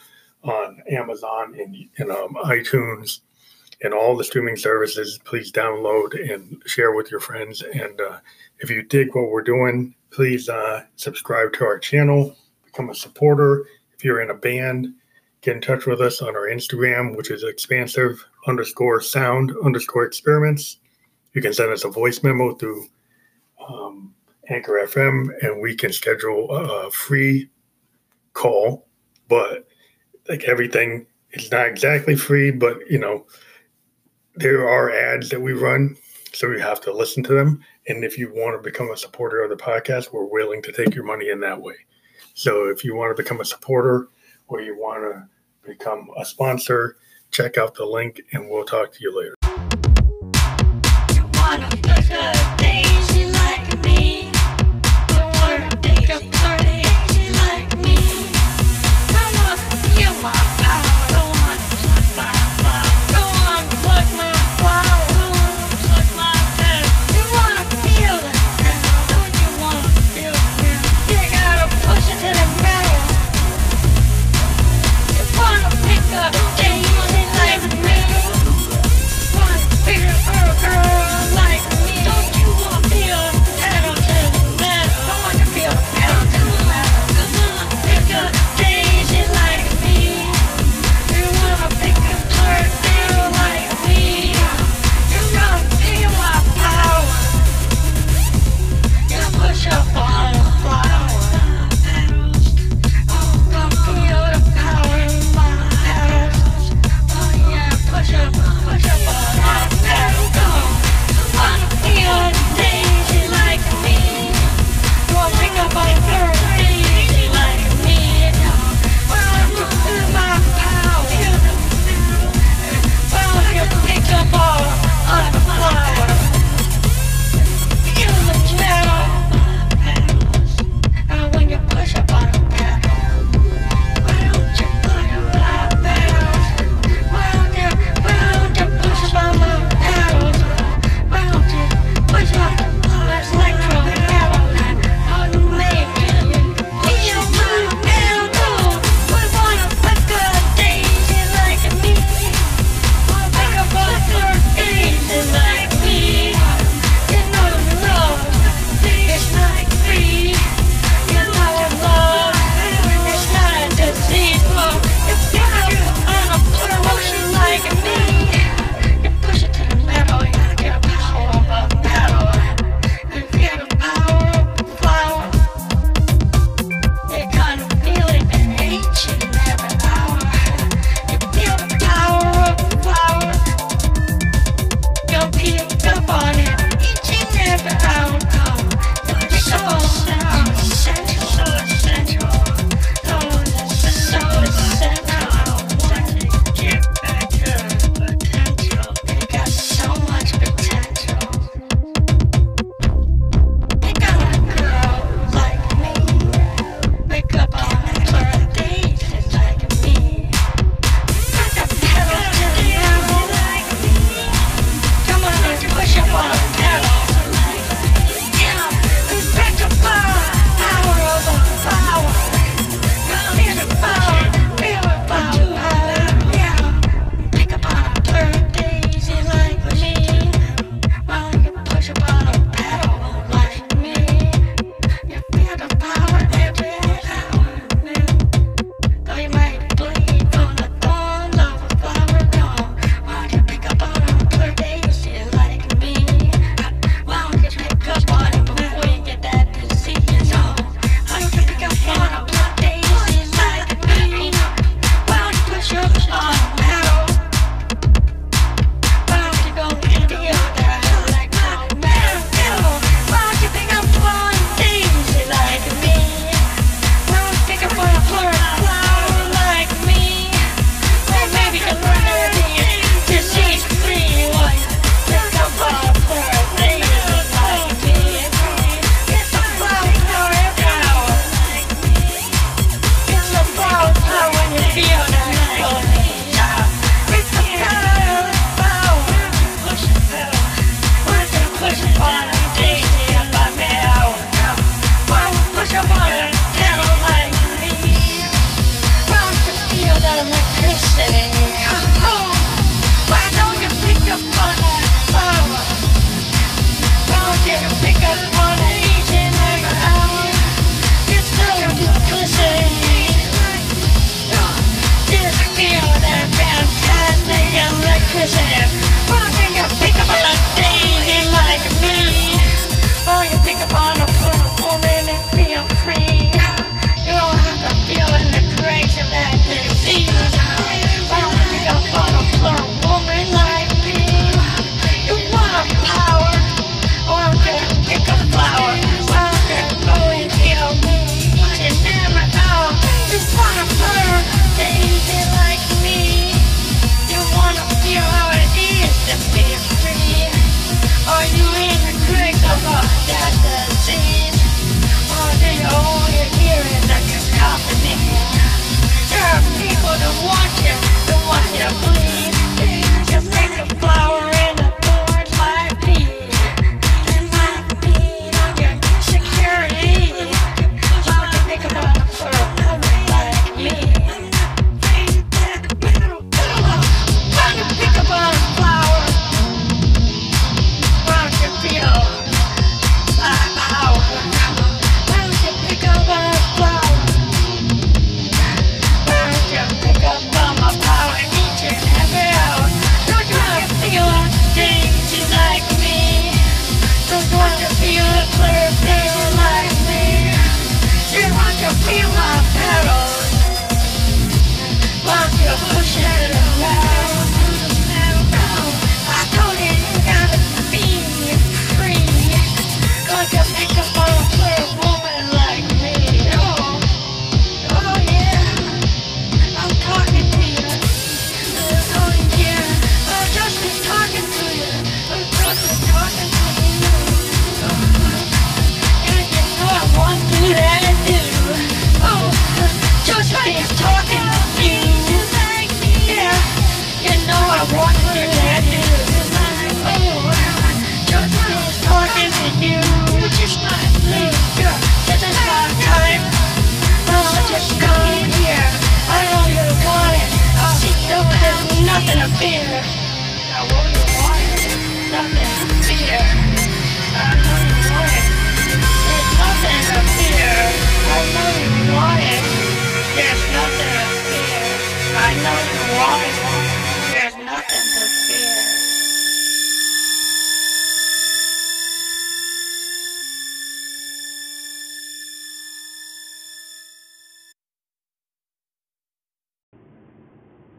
on 0.43 0.83
Amazon 0.91 1.55
and, 1.59 1.77
and 1.99 2.11
um, 2.11 2.35
iTunes 2.45 3.21
and 3.83 3.93
all 3.93 4.17
the 4.17 4.25
streaming 4.25 4.57
services. 4.57 5.19
Please 5.25 5.53
download 5.53 6.15
and 6.33 6.63
share 6.67 6.93
with 6.93 7.11
your 7.11 7.21
friends. 7.21 7.63
And 7.63 8.01
uh, 8.01 8.19
if 8.59 8.71
you 8.71 8.83
dig 8.83 9.15
what 9.15 9.31
we're 9.31 9.43
doing, 9.43 9.95
please 10.11 10.49
uh, 10.49 10.85
subscribe 10.97 11.53
to 11.55 11.65
our 11.65 11.79
channel, 11.79 12.37
become 12.65 12.91
a 12.91 12.95
supporter. 12.95 13.67
If 13.95 14.05
you're 14.05 14.21
in 14.21 14.31
a 14.31 14.35
band, 14.35 14.95
get 15.41 15.57
in 15.57 15.63
touch 15.63 15.87
with 15.87 16.01
us 16.01 16.23
on 16.23 16.37
our 16.37 16.49
Instagram, 16.49 17.17
which 17.17 17.31
is 17.31 17.43
expansive 17.43 18.25
underscore 18.47 19.01
sound 19.01 19.53
underscore 19.65 20.05
experiments. 20.05 20.79
You 21.35 21.43
can 21.43 21.53
send 21.53 21.73
us 21.73 21.85
a 21.85 21.89
voice 21.89 22.23
memo 22.23 22.55
through 22.55 22.87
um, 23.69 24.15
Anchor 24.49 24.87
FM, 24.87 25.31
and 25.43 25.61
we 25.61 25.75
can 25.75 25.93
schedule 25.93 26.51
a 26.51 26.91
free 26.91 27.49
call. 28.35 28.87
But 29.29 29.67
like 30.29 30.45
everything, 30.45 31.07
it's 31.31 31.51
not 31.51 31.67
exactly 31.67 32.17
free, 32.17 32.51
but 32.51 32.79
you 32.91 32.99
know, 32.99 33.27
there 34.35 34.69
are 34.69 34.91
ads 34.91 35.29
that 35.31 35.41
we 35.41 35.53
run, 35.53 35.97
so 36.33 36.51
you 36.51 36.59
have 36.59 36.81
to 36.83 36.93
listen 36.93 37.23
to 37.25 37.35
them. 37.35 37.63
And 37.89 38.05
if 38.05 38.17
you 38.17 38.33
want 38.33 38.57
to 38.57 38.63
become 38.63 38.91
a 38.91 38.97
supporter 38.97 39.43
of 39.43 39.51
the 39.51 39.57
podcast, 39.57 40.13
we're 40.13 40.25
willing 40.25 40.63
to 40.63 40.73
take 40.73 40.95
your 40.95 41.05
money 41.05 41.31
in 41.31 41.41
that 41.41 41.61
way. 41.61 41.75
So 42.35 42.69
if 42.69 42.85
you 42.85 42.95
want 42.95 43.15
to 43.15 43.23
become 43.23 43.41
a 43.41 43.45
supporter 43.45 44.09
or 44.49 44.61
you 44.61 44.79
want 44.79 45.03
to 45.03 45.69
become 45.69 46.09
a 46.17 46.25
sponsor, 46.25 46.97
check 47.31 47.59
out 47.59 47.75
the 47.75 47.85
link 47.85 48.23
and 48.33 48.49
we'll 48.49 48.65
talk 48.65 48.93
to 48.93 48.99
you 49.01 49.17
later. 49.17 49.52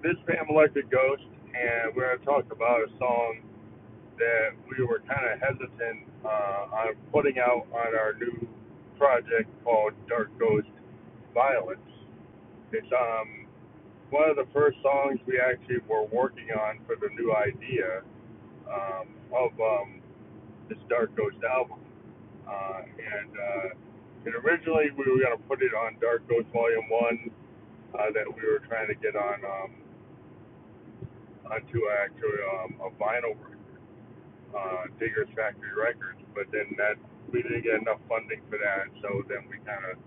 This 0.03 0.19
is 0.19 0.23
Phantom 0.27 0.47
Electric 0.51 0.91
Ghost, 0.91 1.23
and 1.55 1.95
we're 1.95 2.11
going 2.11 2.19
to 2.19 2.25
talk 2.25 2.51
about 2.51 2.83
a 2.83 2.91
song 2.99 3.39
that 4.19 4.51
we 4.67 4.83
were 4.83 4.99
kind 5.07 5.31
of 5.31 5.39
hesitant 5.39 6.03
uh, 6.25 6.75
on 6.75 6.95
putting 7.13 7.39
out 7.39 7.63
on 7.71 7.95
our 7.95 8.11
new 8.19 8.45
project 8.99 9.47
called 9.63 9.93
Dark 10.09 10.27
Ghost 10.37 10.67
Violence. 11.33 11.87
It's 12.73 12.91
um 12.91 13.47
one 14.09 14.29
of 14.29 14.35
the 14.35 14.43
first 14.51 14.75
songs 14.83 15.23
we 15.25 15.39
actually 15.39 15.79
were 15.87 16.03
working 16.11 16.51
on 16.51 16.83
for 16.83 16.99
the 16.99 17.07
new 17.15 17.31
idea 17.33 18.03
um, 18.67 19.07
of 19.31 19.55
um, 19.55 20.01
this 20.67 20.79
Dark 20.89 21.15
Ghost 21.15 21.39
album. 21.47 21.79
Uh, 22.43 22.81
and 22.83 23.31
uh, 23.31 23.69
and 24.25 24.35
originally 24.43 24.91
we 24.99 25.07
were 25.07 25.23
going 25.23 25.37
to 25.37 25.43
put 25.47 25.63
it 25.63 25.71
on 25.71 25.95
Dark 26.01 26.27
Ghost 26.27 26.51
Volume 26.51 26.91
1 26.91 27.31
uh, 27.95 28.11
that 28.11 28.27
we 28.27 28.43
were 28.43 28.59
trying 28.67 28.91
to 28.91 28.95
get 28.95 29.15
on 29.15 29.39
um, 29.47 29.71
onto 31.49 31.79
actually 31.91 32.39
um, 32.55 32.71
a 32.79 32.89
vinyl 32.95 33.35
record, 33.35 33.81
uh, 34.55 34.83
Diggers 34.99 35.29
Factory 35.35 35.73
Records, 35.75 36.21
but 36.35 36.47
then 36.51 36.71
that 36.77 36.95
we 37.31 37.41
didn't 37.41 37.63
get 37.63 37.81
enough 37.81 37.99
funding 38.07 38.41
for 38.49 38.57
that, 38.61 38.87
so 39.01 39.25
then 39.27 39.43
we 39.49 39.57
kind 39.65 39.83
of 39.91 39.97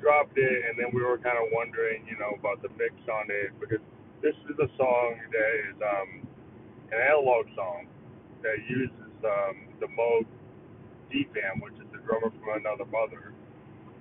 dropped 0.00 0.38
it, 0.38 0.56
and 0.68 0.78
then 0.78 0.88
we 0.94 1.02
were 1.02 1.18
kind 1.18 1.36
of 1.36 1.50
wondering, 1.52 2.06
you 2.06 2.16
know, 2.16 2.32
about 2.38 2.62
the 2.62 2.70
mix 2.78 2.94
on 3.10 3.28
it 3.28 3.52
because 3.60 3.82
this 4.22 4.36
is 4.48 4.56
a 4.56 4.70
song 4.76 5.18
that 5.32 5.52
is 5.68 5.76
um, 5.82 6.10
an 6.92 7.00
analog 7.00 7.46
song 7.56 7.86
that 8.42 8.56
uses 8.68 9.12
um, 9.24 9.68
the 9.80 9.88
Moog 9.92 10.24
DFAM, 11.12 11.60
which 11.60 11.76
is 11.76 11.88
the 11.92 12.00
drummer 12.06 12.32
from 12.32 12.62
Another 12.62 12.88
Mother, 12.88 13.34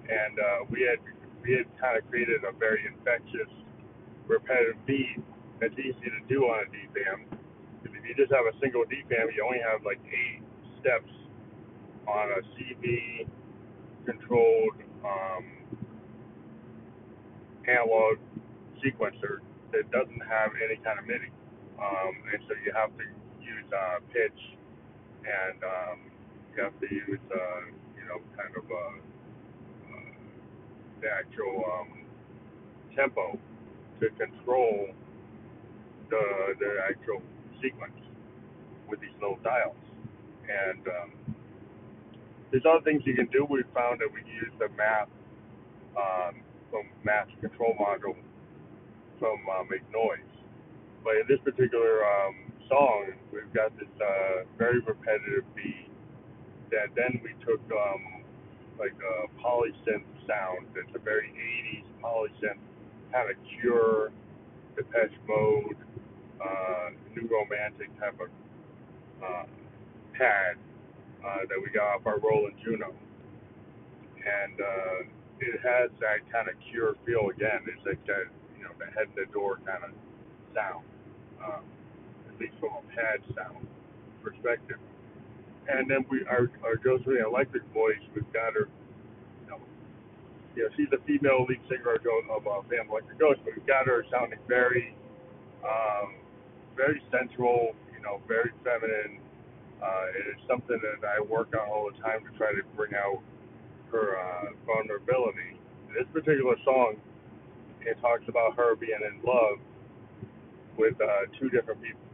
and 0.08 0.40
uh, 0.40 0.60
we 0.70 0.88
had 0.88 1.00
we 1.42 1.56
had 1.56 1.68
kind 1.80 1.98
of 1.98 2.08
created 2.10 2.44
a 2.44 2.52
very 2.56 2.84
infectious, 2.86 3.50
repetitive 4.28 4.78
beat 4.86 5.24
that's 5.60 5.74
easy 5.74 6.08
to 6.08 6.22
do 6.28 6.46
on 6.46 6.64
a 6.64 6.68
DFAM. 6.72 7.38
If 7.84 7.92
you 7.92 8.16
just 8.16 8.32
have 8.32 8.46
a 8.48 8.56
single 8.62 8.84
DFAM, 8.84 9.36
you 9.36 9.44
only 9.44 9.60
have 9.60 9.84
like 9.84 10.00
eight 10.08 10.42
steps 10.80 11.12
on 12.08 12.28
a 12.32 12.42
CV 12.56 13.28
controlled 14.06 14.76
um, 15.04 15.44
analog 17.68 18.18
sequencer 18.80 19.44
that 19.72 19.92
doesn't 19.92 20.24
have 20.24 20.52
any 20.64 20.80
kind 20.84 20.98
of 20.98 21.06
MIDI. 21.06 21.30
Um, 21.78 22.14
and 22.34 22.42
so 22.48 22.56
you 22.66 22.72
have 22.74 22.90
to 22.98 23.06
use 23.44 23.68
uh, 23.72 24.00
pitch 24.12 24.40
and 25.24 25.60
um, 25.64 26.00
you 26.56 26.64
have 26.64 26.80
to 26.80 26.88
use, 26.90 27.20
uh, 27.32 27.62
you 27.96 28.06
know, 28.08 28.20
kind 28.36 28.54
of 28.56 28.66
uh, 28.66 28.96
uh, 29.92 30.12
the 31.02 31.08
actual 31.12 31.64
um, 31.68 32.06
tempo 32.96 33.38
to 34.00 34.10
control 34.18 34.88
the 36.10 36.56
the 36.60 36.72
actual 36.90 37.22
sequence 37.62 37.98
with 38.88 39.00
these 39.02 39.16
little 39.22 39.40
dials. 39.44 39.76
And 40.50 40.88
um, 40.88 41.36
there's 42.52 42.66
other 42.66 42.82
things 42.84 43.04
you 43.06 43.14
can 43.14 43.28
do. 43.28 43.46
We 43.46 43.64
found 43.74 44.02
that 44.02 44.10
we 44.12 44.22
can 44.22 44.34
use 44.34 44.54
the 44.58 44.70
map 44.76 45.10
um, 45.96 46.42
from 46.72 46.86
control 47.42 47.76
module 47.80 48.16
from 49.20 49.38
uh, 49.52 49.64
make 49.70 49.84
noise. 49.92 50.26
But 51.04 51.16
in 51.18 51.26
this 51.28 51.40
particular 51.44 52.04
um, 52.06 52.52
song, 52.68 53.14
we've 53.32 53.52
got 53.54 53.78
this 53.78 53.92
uh, 54.00 54.44
very 54.58 54.80
repetitive 54.80 55.44
beat 55.56 55.92
that 56.72 56.94
then 56.96 57.20
we 57.24 57.34
took 57.46 57.62
um, 57.72 58.24
like 58.80 58.96
a 58.96 59.28
polysynth 59.42 60.08
sound. 60.28 60.68
It's 60.76 60.96
a 60.96 61.00
very 61.00 61.34
80s 61.36 61.86
polysynth 62.02 62.64
kind 63.12 63.30
of 63.30 63.36
cure 63.60 64.12
Depeche 64.76 65.18
Mode, 65.28 65.78
uh, 66.44 66.90
New 67.16 67.28
Romantic 67.28 67.90
type 68.00 68.20
of 68.20 68.30
uh, 69.24 69.44
pad 70.14 70.56
uh, 71.26 71.44
that 71.50 71.60
we 71.62 71.70
got 71.72 71.96
off 71.96 72.06
our 72.06 72.20
Roland 72.20 72.56
Juno, 72.64 72.94
and 74.24 74.62
uh, 74.62 75.00
it 75.40 75.60
has 75.64 75.92
that 76.00 76.24
kind 76.32 76.48
of 76.48 76.56
Cure 76.70 76.96
feel 77.06 77.30
again. 77.30 77.64
It's 77.68 77.86
like 77.86 78.04
that, 78.08 78.28
you 78.58 78.64
know, 78.64 78.72
the 78.80 78.86
head 78.92 79.08
in 79.16 79.16
the 79.16 79.32
door 79.32 79.60
kind 79.66 79.84
of 79.84 79.92
sound, 80.56 80.84
um, 81.44 81.64
at 82.28 82.40
least 82.40 82.54
from 82.60 82.72
a 82.76 82.84
pad 82.96 83.20
sound 83.36 83.68
perspective. 84.24 84.78
And 85.68 85.90
then 85.90 86.06
we, 86.10 86.26
our, 86.26 86.50
our 86.64 86.76
Josephine 86.76 87.24
Electric 87.24 87.64
voice, 87.74 88.02
we've 88.16 88.32
got 88.34 88.54
her, 88.54 88.68
you 89.46 89.50
know, 89.52 90.70
she's 90.76 90.90
the 90.90 91.00
female 91.06 91.46
lead 91.48 91.62
singer 91.70 91.96
of, 91.96 92.04
of 92.32 92.48
uh, 92.48 92.62
Phantom 92.68 92.90
Electric 92.92 93.20
Ghost, 93.20 93.40
but 93.46 93.54
we've 93.56 93.68
got 93.68 93.86
her 93.88 94.04
sounding 94.12 94.40
very, 94.48 94.96
um, 95.64 96.19
very 96.80 97.04
sensual, 97.12 97.76
you 97.92 98.00
know, 98.00 98.24
very 98.26 98.56
feminine. 98.64 99.20
Uh, 99.84 100.16
it 100.16 100.32
is 100.32 100.40
something 100.48 100.80
that 100.80 101.04
I 101.04 101.20
work 101.20 101.52
on 101.52 101.68
all 101.68 101.92
the 101.92 102.00
time 102.00 102.24
to 102.24 102.32
try 102.40 102.56
to 102.56 102.64
bring 102.76 102.96
out 102.96 103.20
her 103.92 104.16
uh, 104.16 104.56
vulnerability. 104.66 105.60
This 105.92 106.08
particular 106.14 106.56
song, 106.64 106.96
it 107.84 108.00
talks 108.00 108.24
about 108.30 108.56
her 108.56 108.76
being 108.76 109.00
in 109.04 109.20
love 109.28 109.60
with 110.78 110.96
uh, 111.02 111.28
two 111.36 111.50
different 111.50 111.84
people, 111.84 112.08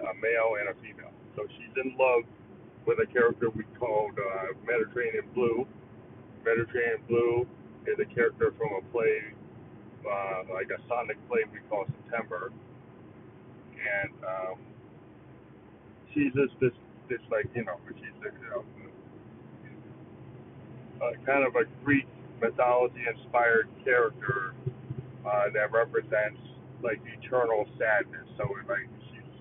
a 0.00 0.14
male 0.16 0.56
and 0.64 0.72
a 0.72 0.74
female. 0.80 1.12
So 1.36 1.44
she's 1.52 1.76
in 1.84 1.92
love 2.00 2.24
with 2.86 2.96
a 3.04 3.06
character 3.12 3.50
we 3.50 3.64
called 3.78 4.16
uh, 4.16 4.56
Mediterranean 4.64 5.28
Blue. 5.34 5.66
Mediterranean 6.44 7.04
Blue 7.08 7.46
is 7.84 8.00
a 8.00 8.08
character 8.14 8.54
from 8.56 8.80
a 8.80 8.82
play, 8.92 9.20
uh, 10.08 10.48
like 10.54 10.70
a 10.72 10.80
sonic 10.88 11.20
play 11.28 11.44
we 11.52 11.60
call 11.68 11.84
September, 12.04 12.52
and 13.86 14.12
um, 14.24 14.56
she's 16.12 16.32
just 16.34 16.58
this, 16.60 16.72
this 17.08 17.20
like 17.30 17.46
you 17.54 17.64
know, 17.64 17.78
she's 17.94 18.16
you 18.22 18.50
know 18.50 18.64
uh, 21.02 21.12
kind 21.24 21.46
of 21.46 21.54
a 21.56 21.64
Greek 21.84 22.06
mythology 22.40 23.04
inspired 23.06 23.68
character 23.84 24.54
uh, 25.26 25.46
that 25.54 25.72
represents 25.72 26.40
like 26.82 27.00
eternal 27.18 27.66
sadness. 27.78 28.26
So 28.36 28.44
like 28.68 28.88
she's 29.10 29.32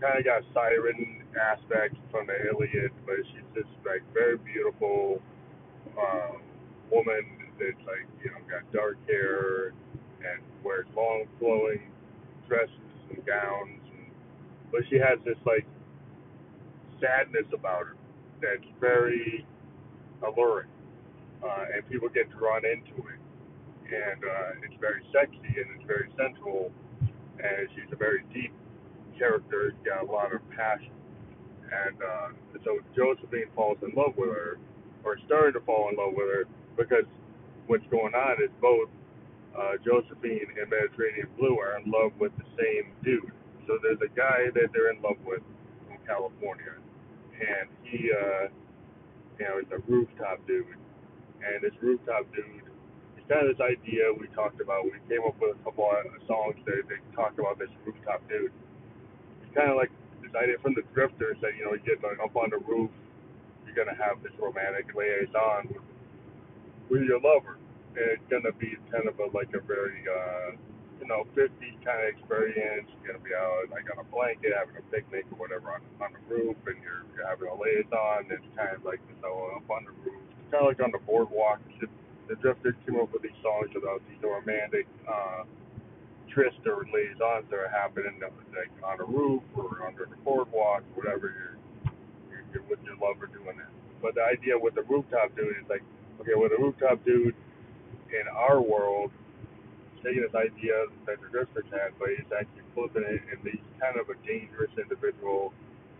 kind 0.00 0.18
of 0.18 0.24
got 0.24 0.42
siren 0.54 1.24
aspects 1.36 1.98
from 2.10 2.26
the 2.26 2.36
Iliad, 2.48 2.92
but 3.06 3.16
she's 3.32 3.46
this 3.54 3.68
like 3.86 4.02
very 4.12 4.38
beautiful 4.38 5.20
uh, 5.98 6.36
woman 6.90 7.24
that's 7.58 7.86
like 7.86 8.06
you 8.24 8.30
know 8.30 8.38
got 8.50 8.64
dark 8.72 8.96
hair 9.06 9.72
and 10.20 10.40
wears 10.64 10.86
long 10.96 11.24
flowing 11.38 11.80
dresses 12.48 12.89
and 13.10 13.24
gowns, 13.26 13.82
and, 13.92 14.10
but 14.72 14.82
she 14.90 14.96
has 14.96 15.18
this 15.24 15.38
like 15.46 15.66
sadness 17.00 17.46
about 17.52 17.86
her 17.86 17.96
that's 18.40 18.68
very 18.80 19.46
alluring, 20.26 20.68
uh, 21.44 21.64
and 21.74 21.88
people 21.88 22.08
get 22.08 22.30
drawn 22.38 22.64
into 22.64 22.96
it. 23.08 23.20
And 23.90 24.22
uh, 24.24 24.64
it's 24.64 24.78
very 24.80 25.02
sexy 25.12 25.60
and 25.60 25.66
it's 25.74 25.86
very 25.86 26.08
sensual, 26.16 26.70
and 27.00 27.68
she's 27.74 27.90
a 27.92 27.96
very 27.96 28.22
deep 28.32 28.52
character. 29.18 29.72
She's 29.74 29.86
got 29.86 30.02
a 30.02 30.10
lot 30.10 30.32
of 30.32 30.40
passion. 30.50 30.92
And 31.70 31.96
uh, 32.02 32.28
so 32.64 32.78
Josephine 32.96 33.50
falls 33.54 33.78
in 33.82 33.92
love 33.96 34.14
with 34.16 34.30
her, 34.30 34.58
or 35.04 35.18
started 35.26 35.52
to 35.52 35.60
fall 35.60 35.88
in 35.90 35.96
love 35.96 36.14
with 36.14 36.26
her, 36.26 36.44
because 36.76 37.04
what's 37.66 37.86
going 37.90 38.14
on 38.14 38.42
is 38.42 38.50
both 38.60 38.88
uh, 39.56 39.76
Josephine 39.84 40.46
and 40.60 40.70
Mediterranean 40.70 41.28
Blue 41.38 41.58
are 41.58 41.78
in 41.78 41.90
love 41.90 42.12
with 42.18 42.32
the 42.38 42.46
same 42.58 42.92
dude. 43.04 43.32
So 43.66 43.78
there's 43.82 44.00
a 44.00 44.12
guy 44.16 44.50
that 44.54 44.70
they're 44.72 44.90
in 44.90 45.02
love 45.02 45.18
with 45.24 45.42
from 45.86 45.98
California, 46.06 46.74
and 47.38 47.68
he 47.82 48.10
uh, 48.10 48.48
you 49.40 49.48
know, 49.48 49.56
it's 49.56 49.72
a 49.72 49.80
rooftop 49.90 50.46
dude. 50.46 50.68
And 51.40 51.64
this 51.64 51.72
rooftop 51.80 52.28
dude, 52.36 52.68
it's 53.16 53.24
kind 53.24 53.48
of 53.48 53.56
this 53.56 53.64
idea 53.64 54.12
we 54.12 54.28
talked 54.36 54.60
about. 54.60 54.84
We 54.84 55.00
came 55.08 55.24
up 55.24 55.40
with 55.40 55.56
a 55.56 55.60
couple 55.64 55.88
of 55.88 56.04
songs 56.28 56.60
that 56.68 56.84
they 56.92 57.00
talk 57.16 57.32
about 57.40 57.58
this 57.58 57.72
rooftop 57.88 58.20
dude. 58.28 58.52
It's 59.40 59.54
kind 59.56 59.72
of 59.72 59.80
like 59.80 59.90
this 60.20 60.30
idea 60.36 60.60
from 60.60 60.76
the 60.76 60.84
Drifters 60.92 61.40
that 61.40 61.56
you 61.56 61.64
know 61.64 61.72
you 61.72 61.80
get 61.80 62.04
like 62.04 62.20
up 62.20 62.36
on 62.36 62.52
the 62.52 62.60
roof, 62.68 62.92
you're 63.64 63.74
gonna 63.74 63.96
have 63.96 64.20
this 64.22 64.36
romantic 64.36 64.92
liaison 64.92 65.72
with, 65.72 65.88
with 66.92 67.02
your 67.08 67.18
lover, 67.24 67.56
it's 67.96 68.26
gonna 68.30 68.52
be 68.54 68.76
kind 68.92 69.08
of 69.08 69.18
a 69.18 69.26
like 69.36 69.50
a 69.54 69.60
very 69.60 70.02
uh, 70.06 70.54
you 71.00 71.06
know 71.06 71.26
50 71.34 71.50
kind 71.84 72.00
of 72.02 72.08
experience. 72.14 72.86
You're 73.00 73.14
gonna 73.14 73.24
be 73.24 73.34
out 73.34 73.70
like 73.70 73.86
on 73.90 73.98
a 73.98 74.06
blanket 74.08 74.52
having 74.54 74.76
a 74.78 74.84
picnic 74.94 75.26
or 75.32 75.38
whatever 75.38 75.74
on 75.74 75.82
on 76.00 76.10
the 76.14 76.22
roof, 76.30 76.56
and 76.66 76.78
you're, 76.82 77.02
you're 77.16 77.26
having 77.26 77.48
a 77.48 77.56
liaison. 77.56 78.30
It's 78.30 78.46
kind 78.54 78.76
of 78.76 78.84
like 78.84 79.00
you 79.08 79.18
know 79.22 79.58
up 79.58 79.68
on 79.70 79.84
the 79.86 79.94
roof, 80.04 80.22
it's 80.38 80.50
kind 80.50 80.62
of 80.62 80.68
like 80.70 80.82
on 80.82 80.92
the 80.92 81.02
boardwalk. 81.02 81.60
The 82.30 82.36
Drifters 82.38 82.78
came 82.86 82.94
up 82.94 83.10
with 83.12 83.22
these 83.26 83.34
songs 83.42 83.74
about 83.74 84.06
these 84.06 84.22
romantic 84.22 84.86
uh, 85.02 85.42
trysts 86.30 86.62
or 86.62 86.86
liaisons 86.86 87.50
that 87.50 87.58
are 87.58 87.68
happening 87.74 88.22
like 88.54 88.70
on 88.86 89.00
a 89.02 89.04
roof 89.04 89.42
or 89.58 89.82
under 89.82 90.06
the 90.06 90.14
boardwalk, 90.22 90.84
whatever 90.94 91.34
you're, 91.34 91.58
you're, 92.30 92.44
you're 92.54 92.62
with 92.70 92.78
your 92.86 92.94
lover 93.02 93.26
doing 93.26 93.58
that. 93.58 93.70
But 94.00 94.14
the 94.14 94.22
idea 94.22 94.54
with 94.56 94.74
the 94.78 94.82
rooftop 94.82 95.34
dude 95.34 95.58
is 95.58 95.68
like, 95.68 95.82
okay, 96.22 96.38
with 96.38 96.52
a 96.52 96.62
rooftop 96.62 97.04
dude 97.04 97.34
in 98.12 98.28
our 98.34 98.60
world, 98.60 99.10
taking 100.02 100.22
this 100.22 100.34
idea 100.34 100.86
that 101.06 101.20
the 101.20 101.28
Drifters 101.28 101.68
had, 101.70 101.92
but 101.98 102.08
he's 102.10 102.30
actually 102.32 102.66
flipping 102.74 103.04
it, 103.04 103.20
and 103.30 103.38
he's 103.44 103.62
kind 103.80 103.98
of 103.98 104.08
a 104.08 104.16
dangerous 104.26 104.70
individual. 104.76 105.52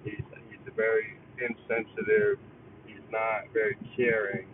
He's 0.05 0.25
he's 0.51 0.65
very 0.77 1.17
insensitive. 1.39 2.39
He's 2.87 3.05
not 3.11 3.53
very 3.53 3.77
caring. 3.97 4.49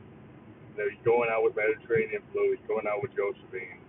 You 0.74 0.84
know, 0.84 0.90
he's 0.90 1.04
going 1.04 1.30
out 1.30 1.44
with 1.44 1.56
Mediterranean 1.56 2.22
Blue. 2.32 2.50
He's 2.56 2.66
going 2.68 2.86
out 2.86 3.02
with 3.02 3.14
Josephine, 3.16 3.80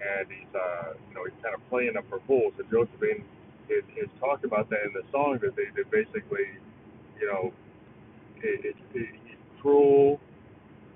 and 0.00 0.28
he's 0.28 0.52
uh, 0.54 0.94
you 1.08 1.14
know, 1.14 1.24
he's 1.24 1.38
kind 1.42 1.54
of 1.54 1.62
playing 1.68 1.96
up 1.96 2.04
for 2.08 2.20
fools. 2.26 2.52
And 2.58 2.68
Josephine 2.70 3.24
is, 3.68 3.84
is 3.96 4.08
talked 4.20 4.44
about 4.44 4.70
that 4.70 4.84
in 4.84 4.92
the 4.92 5.04
song 5.10 5.38
that 5.42 5.56
they, 5.56 5.68
they 5.76 5.84
basically, 5.90 6.46
you 7.20 7.26
know, 7.26 7.52
it, 8.42 8.64
it, 8.64 8.76
it, 8.94 9.08
he's 9.26 9.42
cruel, 9.60 10.20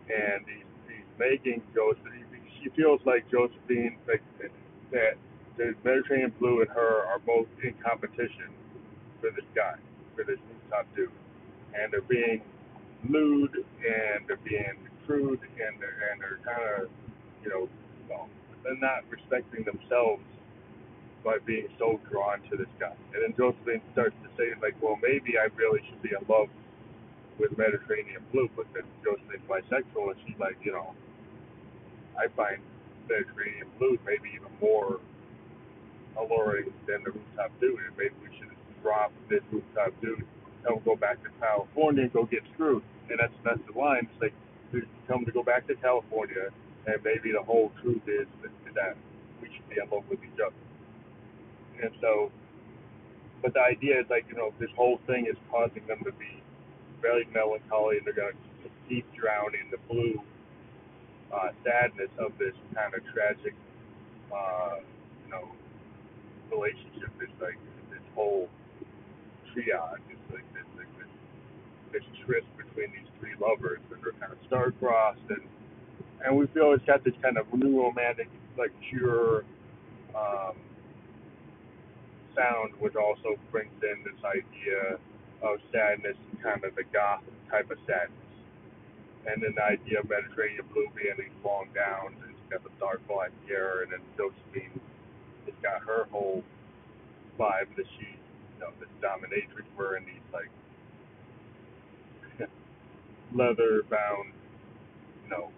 and 0.08 0.44
he's 0.46 0.61
making 1.18 1.62
Josephine. 1.74 2.26
She 2.62 2.70
feels 2.70 3.00
like 3.04 3.28
Josephine 3.30 3.98
like 4.06 4.22
that 4.92 5.14
the 5.56 5.74
Mediterranean 5.84 6.32
Blue 6.38 6.60
and 6.60 6.70
her 6.70 7.06
are 7.06 7.18
both 7.18 7.46
in 7.62 7.74
competition 7.84 8.48
for 9.20 9.30
this 9.30 9.44
guy, 9.54 9.74
for 10.16 10.24
this 10.24 10.38
rooftop 10.48 10.86
dude, 10.96 11.10
and 11.74 11.92
they're 11.92 12.02
being 12.02 12.42
lewd 13.08 13.52
and 13.54 14.26
they're 14.26 14.36
being 14.44 14.88
crude 15.06 15.40
and 15.42 15.80
they're 15.80 16.10
and 16.12 16.20
they're 16.20 16.40
kind 16.44 16.82
of, 16.82 16.90
you 17.42 17.50
know, 17.50 17.68
well, 18.08 18.28
they're 18.62 18.78
not 18.78 19.02
respecting 19.10 19.64
themselves 19.64 20.22
by 21.24 21.38
being 21.46 21.68
so 21.78 22.00
drawn 22.10 22.40
to 22.50 22.56
this 22.56 22.70
guy. 22.80 22.94
And 23.14 23.22
then 23.22 23.34
Josephine 23.36 23.82
starts 23.92 24.16
to 24.22 24.28
say 24.36 24.54
like, 24.60 24.74
well, 24.80 24.98
maybe 25.02 25.38
I 25.38 25.48
really 25.56 25.80
should 25.88 26.02
be 26.02 26.10
in 26.10 26.24
love 26.28 26.48
with 27.42 27.58
Mediterranean 27.58 28.22
Blue, 28.30 28.48
but 28.54 28.66
then 28.72 28.84
Josephine's 29.02 29.42
bisexual 29.50 30.14
and 30.14 30.20
she's 30.24 30.38
like, 30.38 30.56
you 30.62 30.70
know, 30.70 30.94
I 32.16 32.28
find 32.38 32.62
Mediterranean 33.10 33.66
Blue 33.78 33.98
maybe 34.06 34.30
even 34.30 34.54
more 34.60 35.00
alluring 36.16 36.72
than 36.86 37.02
the 37.02 37.10
rooftop 37.10 37.50
dude, 37.60 37.80
and 37.80 37.96
maybe 37.98 38.14
we 38.22 38.30
should 38.38 38.54
drop 38.82 39.10
this 39.28 39.42
rooftop 39.50 39.90
dude 40.00 40.22
and 40.64 40.70
we'll 40.70 40.94
go 40.94 40.96
back 40.96 41.22
to 41.24 41.30
California 41.40 42.02
and 42.02 42.12
go 42.12 42.24
get 42.24 42.42
screwed. 42.54 42.82
And 43.10 43.18
that's 43.18 43.34
that's 43.44 43.60
the 43.66 43.78
line. 43.78 44.06
It's 44.12 44.22
like 44.22 44.34
we 44.72 44.82
come 45.08 45.24
to 45.24 45.32
go 45.32 45.42
back 45.42 45.66
to 45.66 45.74
California, 45.74 46.48
and 46.86 46.96
maybe 47.02 47.32
the 47.32 47.42
whole 47.42 47.72
truth 47.82 48.02
is 48.06 48.26
that, 48.42 48.74
that 48.74 48.96
we 49.40 49.48
should 49.48 49.68
be 49.68 49.76
in 49.82 49.90
love 49.90 50.04
with 50.08 50.20
each 50.22 50.38
other. 50.38 50.54
And 51.82 51.90
so, 52.00 52.30
but 53.42 53.54
the 53.54 53.60
idea 53.60 54.00
is 54.00 54.06
like 54.08 54.26
you 54.28 54.36
know 54.36 54.54
this 54.60 54.70
whole 54.76 55.00
thing 55.06 55.26
is 55.26 55.36
causing 55.50 55.84
them 55.88 55.98
to 56.04 56.12
be 56.12 56.41
very 57.02 57.26
melancholy, 57.34 57.98
and 57.98 58.06
they're 58.06 58.14
going 58.14 58.32
to 58.62 58.70
deep 58.88 59.04
drown 59.12 59.52
in 59.54 59.68
the 59.70 59.78
blue 59.92 60.22
uh, 61.34 61.50
sadness 61.64 62.10
of 62.18 62.32
this 62.38 62.54
kind 62.74 62.94
of 62.94 63.00
tragic, 63.12 63.54
uh, 64.32 64.76
you 65.24 65.30
know, 65.30 65.48
relationship. 66.50 67.10
This 67.18 67.28
like 67.40 67.58
this 67.90 68.04
whole 68.14 68.48
triage. 69.50 70.00
It's 70.08 70.28
like 70.32 70.46
this 70.54 70.68
like 70.78 70.88
this 70.98 71.10
this 71.92 72.06
tryst 72.24 72.46
between 72.56 72.92
these 72.92 73.10
three 73.20 73.34
lovers, 73.40 73.80
and 73.92 74.02
they're 74.02 74.16
kind 74.20 74.32
of 74.32 74.38
star-crossed, 74.46 75.26
and 75.28 75.42
and 76.24 76.36
we 76.36 76.46
feel 76.54 76.72
it's 76.72 76.84
got 76.86 77.02
this 77.04 77.14
kind 77.20 77.36
of 77.36 77.52
new 77.52 77.82
romantic, 77.82 78.28
like 78.56 78.70
pure 78.90 79.44
um, 80.14 80.54
sound, 82.36 82.72
which 82.78 82.94
also 82.94 83.36
brings 83.50 83.72
in 83.82 84.04
this 84.04 84.20
idea 84.24 84.98
of 85.42 85.58
sadness, 85.72 86.16
kind 86.42 86.64
of 86.64 86.74
the 86.74 86.84
goth 86.92 87.22
type 87.50 87.70
of 87.70 87.78
sadness. 87.86 88.18
And 89.26 89.42
then 89.42 89.54
the 89.54 89.64
idea 89.64 90.00
of 90.00 90.08
Mediterranean 90.08 90.66
Blue 90.72 90.88
being 90.94 91.14
these 91.18 91.36
long 91.44 91.68
gowns, 91.74 92.16
and 92.22 92.34
she's 92.34 92.50
got 92.50 92.64
the 92.64 92.74
dark 92.80 93.06
black 93.06 93.30
hair, 93.46 93.82
and 93.82 93.92
then 93.92 94.02
Josephine 94.16 94.80
has 95.46 95.54
got 95.62 95.82
her 95.82 96.08
whole 96.10 96.42
vibe 97.38 97.70
that 97.76 97.86
she, 97.98 98.06
you 98.06 98.58
know, 98.60 98.70
this 98.80 98.88
dominatrix 99.02 99.66
wearing 99.78 100.04
these 100.06 100.26
like 100.32 100.50
leather 103.34 103.82
bound, 103.90 104.32
you 105.24 105.30
know, 105.30 105.50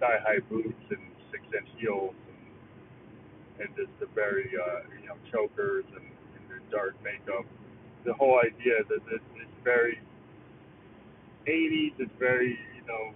thigh 0.00 0.18
high 0.22 0.40
boots 0.50 0.84
and 0.90 1.00
six 1.30 1.42
inch 1.56 1.68
heels 1.78 2.14
and, 2.28 3.66
and 3.66 3.76
just 3.76 3.92
the 4.00 4.06
very, 4.14 4.50
uh, 4.54 4.80
you 5.00 5.08
know, 5.08 5.16
chokers 5.32 5.84
and, 5.94 6.04
and 6.06 6.44
the 6.50 6.58
dark 6.76 6.94
makeup. 7.02 7.46
The 8.06 8.14
whole 8.14 8.40
idea 8.40 8.86
that 8.88 9.00
it's, 9.10 9.24
very 9.64 9.98
80s, 11.48 11.92
it's 11.98 12.10
very, 12.20 12.56
you 12.76 12.86
know, 12.86 13.12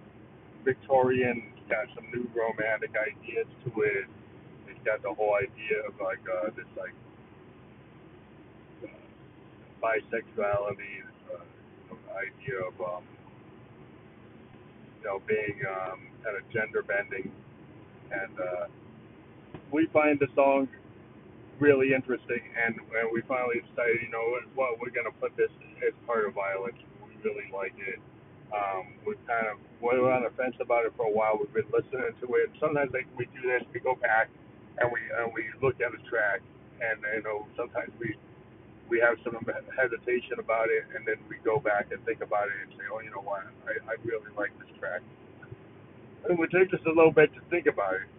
Victorian, 0.65 1.45
it's 1.57 1.69
got 1.71 1.87
some 1.95 2.11
new 2.11 2.29
romantic 2.35 2.91
ideas 2.99 3.47
to 3.65 3.83
it. 3.83 4.07
It's 4.67 4.85
got 4.85 5.03
the 5.03 5.15
whole 5.15 5.37
idea 5.37 5.87
of 5.87 5.95
like 6.03 6.19
uh, 6.27 6.51
this 6.57 6.67
like 6.77 6.95
uh, 8.83 8.89
bisexuality, 9.81 11.07
this 11.07 11.39
uh, 11.39 12.19
idea 12.19 12.59
of 12.67 12.75
um, 12.81 13.05
you 14.99 15.07
know 15.07 15.23
being 15.27 15.61
um, 15.71 16.09
kind 16.25 16.37
of 16.37 16.43
gender 16.53 16.83
bending, 16.83 17.31
and 18.11 18.41
uh, 18.41 18.67
we 19.73 19.87
find 19.93 20.19
the 20.19 20.27
song 20.35 20.69
really 21.61 21.93
interesting, 21.95 22.41
and, 22.57 22.75
and 22.75 23.07
we 23.13 23.21
finally 23.29 23.61
decided, 23.61 24.01
you 24.03 24.11
know, 24.11 24.25
what 24.57 24.81
we're 24.81 24.91
gonna 24.91 25.15
put 25.21 25.37
this 25.37 25.53
as 25.87 25.95
part 26.09 26.27
of 26.27 26.35
Violence. 26.35 26.77
We 27.05 27.13
really 27.23 27.47
like 27.53 27.77
it. 27.79 28.01
Um, 28.51 28.99
we 29.07 29.15
kind 29.31 29.47
of 29.47 29.63
we 29.79 29.95
were 30.01 30.11
on 30.11 30.25
the 30.27 30.35
fence 30.35 30.57
about 30.59 30.85
it 30.85 30.93
for 30.97 31.07
a 31.07 31.13
while. 31.13 31.39
We've 31.39 31.53
been 31.55 31.71
listening 31.71 32.11
to 32.19 32.27
it. 32.43 32.51
Sometimes 32.59 32.91
like, 32.91 33.07
we 33.15 33.31
do 33.31 33.47
this, 33.47 33.63
we 33.73 33.79
go 33.79 33.95
back 33.95 34.29
and 34.81 34.91
we 34.91 34.99
and 35.21 35.31
we 35.31 35.47
look 35.63 35.79
at 35.79 35.95
a 35.95 36.01
track, 36.11 36.43
and 36.83 36.99
you 37.15 37.23
know 37.23 37.47
sometimes 37.55 37.93
we 38.01 38.17
we 38.91 38.99
have 38.99 39.17
some 39.23 39.39
hesitation 39.79 40.43
about 40.43 40.67
it, 40.67 40.83
and 40.97 41.07
then 41.07 41.17
we 41.31 41.37
go 41.45 41.61
back 41.61 41.93
and 41.93 42.03
think 42.05 42.21
about 42.21 42.51
it 42.51 42.59
and 42.67 42.75
say, 42.75 42.85
oh, 42.91 42.99
you 42.99 43.11
know 43.15 43.23
what, 43.23 43.47
I, 43.71 43.79
I 43.87 43.95
really 44.03 44.35
like 44.37 44.51
this 44.59 44.67
track. 44.81 45.01
And 46.25 46.35
it 46.35 46.39
would 46.39 46.51
take 46.51 46.75
us 46.75 46.81
a 46.85 46.91
little 46.91 47.13
bit 47.15 47.33
to 47.39 47.41
think 47.55 47.67
about 47.71 47.95
it. 47.95 48.11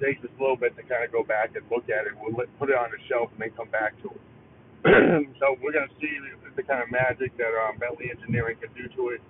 Takes 0.00 0.22
us 0.22 0.30
a 0.38 0.40
little 0.40 0.56
bit 0.56 0.76
to 0.76 0.82
kind 0.86 1.02
of 1.02 1.10
go 1.10 1.22
back 1.22 1.56
and 1.56 1.64
look 1.70 1.90
at 1.90 2.06
it. 2.06 2.14
We'll 2.22 2.34
let, 2.34 2.46
put 2.58 2.70
it 2.70 2.78
on 2.78 2.90
the 2.90 2.98
shelf 3.10 3.30
and 3.34 3.42
then 3.42 3.50
come 3.58 3.68
back 3.70 3.98
to 4.02 4.14
it. 4.14 4.22
so 5.42 5.58
we're 5.58 5.74
going 5.74 5.90
to 5.90 5.96
see 5.98 6.14
the, 6.22 6.54
the 6.54 6.62
kind 6.62 6.82
of 6.82 6.90
magic 6.90 7.34
that 7.36 7.50
um, 7.66 7.78
Bentley 7.82 8.14
Engineering 8.14 8.56
can 8.62 8.70
do 8.78 8.86
to 8.94 9.18
it 9.18 9.22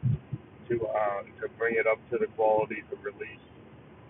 to 0.68 0.86
uh, 0.86 1.22
to 1.40 1.48
bring 1.56 1.76
it 1.76 1.86
up 1.86 1.96
to 2.10 2.18
the 2.18 2.26
quality 2.36 2.84
to 2.90 2.96
release. 3.00 3.40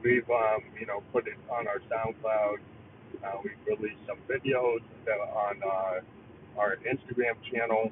We've 0.02 0.28
um, 0.30 0.66
you 0.78 0.86
know 0.86 1.02
put 1.12 1.26
it 1.26 1.38
on 1.50 1.68
our 1.68 1.78
SoundCloud. 1.86 2.58
Uh, 3.22 3.38
we've 3.42 3.78
released 3.78 4.02
some 4.06 4.18
videos 4.26 4.82
that 5.06 5.18
are 5.18 5.50
on 5.50 5.62
uh, 5.62 6.60
our 6.60 6.76
Instagram 6.82 7.38
channel, 7.50 7.90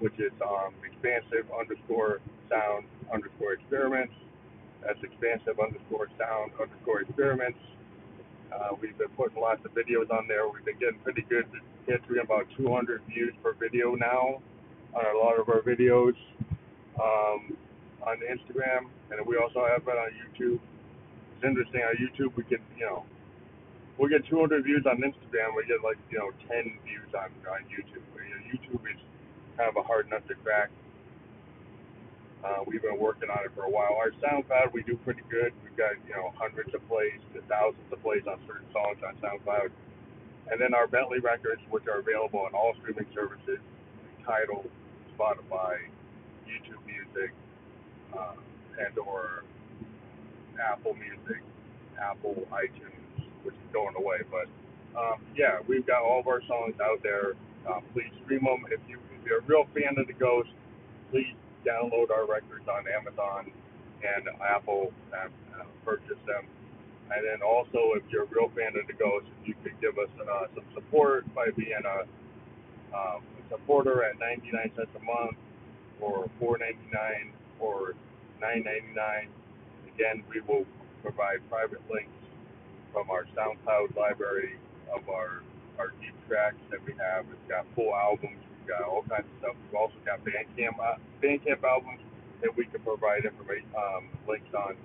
which 0.00 0.18
is 0.18 0.32
um, 0.42 0.74
expansive 0.84 1.46
underscore 1.54 2.18
sound 2.50 2.86
underscore 3.12 3.54
experiments. 3.54 4.14
That's 4.82 4.98
expansive 5.02 5.58
underscore 5.58 6.08
sound 6.18 6.52
underscore 6.60 7.02
experiments. 7.02 7.58
Uh, 8.52 8.70
we've 8.80 8.96
been 8.98 9.08
putting 9.16 9.40
lots 9.40 9.64
of 9.64 9.72
videos 9.74 10.10
on 10.10 10.26
there. 10.28 10.48
We've 10.48 10.64
been 10.64 10.78
getting 10.78 10.98
pretty 11.00 11.22
good 11.22 11.46
entering 11.88 12.20
about 12.22 12.46
200 12.56 13.02
views 13.08 13.34
per 13.42 13.54
video 13.54 13.94
now 13.94 14.40
on 14.94 15.04
a 15.04 15.18
lot 15.18 15.38
of 15.38 15.48
our 15.48 15.60
videos 15.60 16.14
um, 17.00 17.56
on 18.02 18.16
Instagram, 18.22 18.88
and 19.10 19.26
we 19.26 19.36
also 19.36 19.66
have 19.66 19.82
it 19.86 19.98
on 19.98 20.10
YouTube. 20.14 20.58
It's 21.36 21.44
interesting 21.44 21.82
on 21.82 21.96
YouTube 21.96 22.34
we 22.36 22.44
get 22.44 22.60
you 22.78 22.86
know 22.86 23.04
we 23.98 24.08
get 24.08 24.26
200 24.28 24.64
views 24.64 24.84
on 24.86 24.98
Instagram, 24.98 25.56
we 25.56 25.66
get 25.66 25.82
like 25.82 25.98
you 26.10 26.18
know 26.18 26.30
10 26.48 26.78
views 26.84 27.12
on 27.14 27.30
on 27.50 27.64
YouTube. 27.68 28.04
You 28.14 28.30
know, 28.30 28.42
YouTube 28.52 28.80
is 28.92 29.00
kind 29.56 29.68
of 29.68 29.76
a 29.76 29.82
hard 29.82 30.08
nut 30.10 30.26
to 30.28 30.34
crack. 30.36 30.70
Uh, 32.44 32.62
we've 32.66 32.82
been 32.82 32.98
working 32.98 33.30
on 33.30 33.44
it 33.44 33.50
for 33.54 33.64
a 33.64 33.70
while. 33.70 33.96
Our 33.96 34.10
SoundCloud, 34.22 34.72
we 34.72 34.82
do 34.82 34.96
pretty 35.04 35.22
good. 35.30 35.52
We've 35.64 35.76
got 35.76 35.92
you 36.06 36.14
know 36.14 36.32
hundreds 36.36 36.74
of 36.74 36.86
plays 36.88 37.18
to 37.34 37.40
thousands 37.48 37.90
of 37.90 38.02
plays 38.02 38.22
on 38.26 38.38
certain 38.46 38.68
songs 38.72 38.98
on 39.06 39.16
SoundCloud. 39.18 39.70
And 40.50 40.60
then 40.60 40.74
our 40.74 40.86
Bentley 40.86 41.18
records, 41.18 41.60
which 41.70 41.86
are 41.88 41.98
available 41.98 42.40
on 42.40 42.54
all 42.54 42.72
streaming 42.80 43.06
services, 43.12 43.58
Tidal, 44.24 44.64
Spotify, 45.18 45.90
YouTube 46.46 46.78
Music, 46.86 47.32
uh, 48.16 48.34
or 49.04 49.42
Apple 50.62 50.94
Music, 50.94 51.42
Apple 52.00 52.46
iTunes, 52.52 53.26
which 53.42 53.54
is 53.54 53.72
going 53.72 53.96
away. 53.96 54.18
But 54.30 54.46
um, 54.98 55.20
yeah, 55.36 55.58
we've 55.66 55.86
got 55.86 56.02
all 56.02 56.20
of 56.20 56.28
our 56.28 56.42
songs 56.46 56.74
out 56.80 57.02
there. 57.02 57.34
Uh, 57.68 57.80
please 57.92 58.10
stream 58.24 58.44
them. 58.44 58.64
If, 58.70 58.80
you, 58.88 58.98
if 59.18 59.26
you're 59.26 59.38
a 59.38 59.42
real 59.42 59.66
fan 59.74 59.98
of 59.98 60.06
the 60.06 60.12
Ghost, 60.12 60.50
please 61.10 61.34
download 61.66 62.10
our 62.10 62.26
records 62.26 62.68
on 62.68 62.84
Amazon 62.88 63.50
and 64.04 64.28
Apple 64.40 64.92
and 65.12 65.32
uh, 65.58 65.64
purchase 65.84 66.18
them 66.26 66.46
and 67.10 67.24
then 67.24 67.40
also, 67.42 67.94
if 67.94 68.02
you're 68.10 68.24
a 68.24 68.32
real 68.34 68.50
fan 68.56 68.74
of 68.78 68.86
the 68.86 68.92
Ghost, 68.92 69.26
you 69.44 69.54
could 69.62 69.78
give 69.80 69.98
us 69.98 70.10
uh, 70.18 70.46
some 70.54 70.64
support 70.74 71.22
by 71.34 71.50
being 71.56 71.82
a, 71.86 72.02
um, 72.96 73.22
supporter 73.50 74.02
at 74.02 74.18
99 74.18 74.72
cents 74.76 74.90
a 74.96 75.04
month, 75.04 75.36
or 76.00 76.28
4.99, 76.40 77.30
or 77.60 77.94
9.99. 78.42 79.26
Again, 79.94 80.24
we 80.28 80.40
will 80.40 80.66
provide 81.02 81.38
private 81.48 81.80
links 81.90 82.10
from 82.92 83.08
our 83.10 83.24
SoundCloud 83.36 83.96
library 83.96 84.58
of 84.94 85.08
our 85.08 85.42
our 85.78 85.92
deep 86.00 86.14
tracks 86.26 86.56
that 86.70 86.82
we 86.86 86.94
have. 86.94 87.26
We've 87.28 87.48
got 87.48 87.66
full 87.74 87.94
albums. 87.94 88.40
Got 88.66 88.82
all 88.82 89.02
kinds 89.02 89.26
of 89.30 89.38
stuff. 89.38 89.56
We've 89.66 89.80
also 89.80 89.94
got 90.04 90.24
Bandcamp 90.24 90.78
uh, 90.82 90.96
Bandcamp 91.22 91.62
albums 91.62 92.00
that 92.42 92.54
we 92.56 92.66
can 92.66 92.80
provide 92.80 93.24
information 93.24 93.68
um, 93.76 94.08
links 94.26 94.52
on 94.54 94.76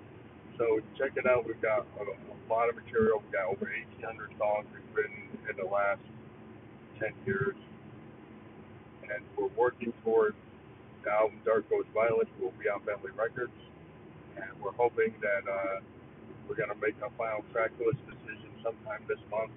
so 0.62 0.80
check 0.96 1.18
it 1.18 1.26
out. 1.26 1.48
We've 1.48 1.60
got 1.60 1.90
a, 1.98 2.04
a 2.06 2.36
lot 2.46 2.70
of 2.70 2.76
material. 2.76 3.24
We've 3.26 3.34
got 3.34 3.50
over 3.50 3.66
1,800 3.66 4.30
songs 4.38 4.68
we've 4.70 4.94
written 4.94 5.26
in 5.50 5.58
the 5.58 5.66
last 5.66 6.06
10 7.00 7.10
years. 7.26 7.56
And 9.10 9.26
we're 9.36 9.50
working 9.58 9.92
towards 10.04 10.38
the 11.04 11.12
album 11.12 11.42
Dark 11.46 11.68
Ghost 11.68 11.90
Violence 11.96 12.30
will 12.40 12.54
be 12.62 12.70
on 12.70 12.86
Bentley 12.86 13.10
Records. 13.18 13.58
And 14.38 14.54
we're 14.62 14.78
hoping 14.78 15.16
that 15.26 15.50
uh, 15.50 15.82
we're 16.48 16.56
going 16.56 16.70
to 16.70 16.78
make 16.78 16.94
a 17.02 17.10
final 17.18 17.44
track 17.52 17.72
list 17.82 17.98
decision 18.06 18.54
sometime 18.62 19.02
this 19.10 19.20
month. 19.32 19.52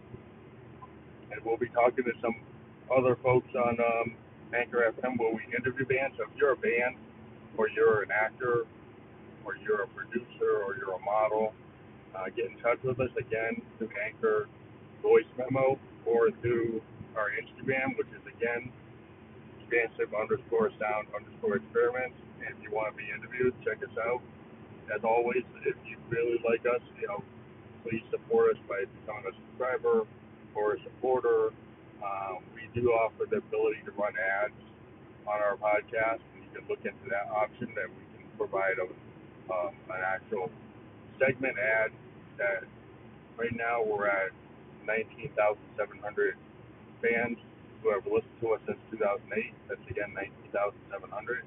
And 1.33 1.45
we'll 1.45 1.61
be 1.61 1.69
talking 1.69 2.05
to 2.05 2.13
some 2.23 2.37
other 2.91 3.17
folks 3.23 3.49
on 3.55 3.79
um, 3.81 4.15
Anchor 4.55 4.93
FM 4.93 5.19
where 5.19 5.35
we 5.35 5.43
interview 5.57 5.87
bands. 5.87 6.17
So 6.19 6.25
if 6.25 6.31
you're 6.37 6.53
a 6.53 6.57
band 6.57 6.97
or 7.57 7.69
you're 7.69 8.03
an 8.03 8.11
actor 8.11 8.67
or 9.45 9.57
you're 9.57 9.83
a 9.83 9.89
producer 9.89 10.65
or 10.65 10.77
you're 10.77 10.95
a 10.95 11.05
model, 11.05 11.53
uh, 12.15 12.27
get 12.37 12.47
in 12.51 12.59
touch 12.59 12.79
with 12.85 13.01
us 13.01 13.11
again 13.19 13.61
through 13.79 13.91
Anchor 14.05 14.49
voice 15.03 15.29
memo 15.37 15.79
or 16.07 16.31
through 16.41 16.81
our 17.17 17.31
Instagram, 17.37 17.97
which 17.99 18.09
is 18.09 18.23
again 18.25 18.71
expansive 19.61 20.15
underscore 20.15 20.71
sound 20.81 21.09
underscore 21.17 21.57
experiments. 21.57 22.17
If 22.41 22.57
you 22.63 22.71
want 22.71 22.93
to 22.93 22.97
be 22.97 23.09
interviewed, 23.09 23.55
check 23.65 23.83
us 23.83 23.95
out. 23.99 24.21
As 24.95 25.03
always, 25.03 25.43
if 25.65 25.77
you 25.89 25.97
really 26.11 26.39
like 26.45 26.61
us, 26.69 26.83
you 27.01 27.09
know, 27.09 27.25
please 27.83 28.03
support 28.11 28.57
us 28.57 28.61
by 28.69 28.85
becoming 29.01 29.25
a 29.29 29.35
subscriber 29.35 30.05
or 30.55 30.75
a 30.75 30.79
supporter. 30.85 31.51
Um, 32.05 32.45
do 32.75 32.91
offer 32.91 33.25
the 33.31 33.39
ability 33.39 33.81
to 33.87 33.93
run 33.93 34.13
ads 34.19 34.55
on 35.27 35.41
our 35.41 35.57
podcast, 35.57 36.21
and 36.35 36.43
you 36.43 36.51
can 36.53 36.69
look 36.69 36.83
into 36.85 37.09
that 37.09 37.31
option 37.31 37.71
that 37.75 37.89
we 37.89 38.03
can 38.19 38.27
provide 38.37 38.79
a 38.79 38.87
um, 39.53 39.77
an 39.91 40.01
actual 40.01 40.51
segment 41.19 41.57
ad 41.59 41.93
that 42.39 42.65
right 43.37 43.55
now 43.55 43.83
we're 43.85 44.09
at 44.09 44.31
19,700 44.87 46.37
fans 47.03 47.39
who 47.83 47.93
have 47.93 48.05
listened 48.07 48.41
to 48.41 48.57
us 48.57 48.61
since 48.67 48.79
2008. 48.91 49.53
That's 49.69 49.81
again 49.91 50.13
19,700. 50.15 51.45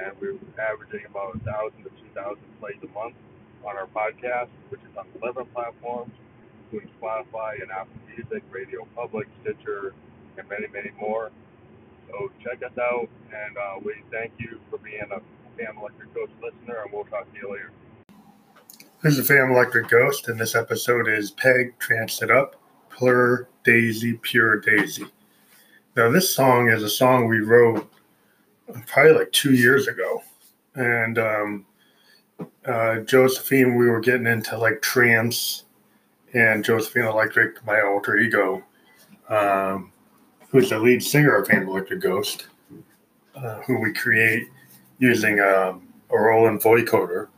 And 0.00 0.12
we're 0.20 0.36
averaging 0.60 1.04
about 1.08 1.36
1,000 1.44 1.84
to 1.84 1.90
2,000 2.12 2.36
plays 2.60 2.76
a 2.82 2.92
month 2.92 3.16
on 3.64 3.76
our 3.76 3.86
podcast, 3.88 4.48
which 4.68 4.80
is 4.80 4.96
on 4.96 5.06
11 5.20 5.46
platforms, 5.52 6.12
including 6.64 6.90
Spotify 7.00 7.60
and 7.60 7.70
Apple 7.70 8.00
Music, 8.08 8.42
Radio 8.50 8.86
Public, 8.96 9.28
Stitcher, 9.42 9.94
and 10.36 10.48
many, 10.48 10.66
many 10.68 10.90
more. 10.98 11.30
So 12.08 12.30
check 12.42 12.62
us 12.62 12.76
out, 12.78 13.08
and 13.32 13.56
uh, 13.56 13.80
we 13.84 13.94
thank 14.10 14.32
you 14.38 14.60
for 14.70 14.78
being 14.78 15.02
a 15.02 15.20
Phantom 15.56 15.78
Electric 15.78 16.14
Ghost 16.14 16.32
listener, 16.42 16.82
and 16.82 16.92
we'll 16.92 17.04
talk 17.04 17.32
to 17.32 17.38
you 17.38 17.52
later. 17.52 17.70
This 19.02 19.18
is 19.18 19.26
Phantom 19.26 19.50
Electric 19.50 19.88
Ghost, 19.88 20.28
and 20.28 20.38
this 20.38 20.54
episode 20.54 21.08
is 21.08 21.30
Peg 21.32 21.78
Tranced 21.78 22.22
It 22.22 22.30
Up, 22.30 22.56
Plur 22.90 23.48
Daisy, 23.64 24.14
Pure 24.14 24.60
Daisy. 24.60 25.06
Now, 25.96 26.10
this 26.10 26.34
song 26.34 26.68
is 26.68 26.82
a 26.82 26.88
song 26.88 27.28
we 27.28 27.40
wrote 27.40 27.90
probably 28.86 29.12
like 29.12 29.32
two 29.32 29.54
years 29.54 29.88
ago. 29.88 30.22
And 30.74 31.18
um, 31.18 31.66
uh, 32.64 33.00
Josephine, 33.00 33.74
we 33.74 33.88
were 33.88 34.00
getting 34.00 34.26
into 34.26 34.56
like 34.56 34.80
trance 34.80 35.64
and 36.34 36.64
Josephine 36.64 37.04
Electric, 37.04 37.64
my 37.66 37.82
alter 37.82 38.16
ego, 38.16 38.64
um, 39.28 39.91
who's 40.52 40.68
the 40.68 40.78
lead 40.78 41.02
singer 41.02 41.34
of 41.34 41.48
Phantom 41.48 41.68
Electric 41.68 42.00
Ghost, 42.00 42.46
uh, 43.34 43.60
who 43.62 43.80
we 43.80 43.92
create 43.92 44.48
using 44.98 45.40
a, 45.40 45.78
a 46.10 46.16
Roland 46.16 46.60
vocoder. 46.60 47.28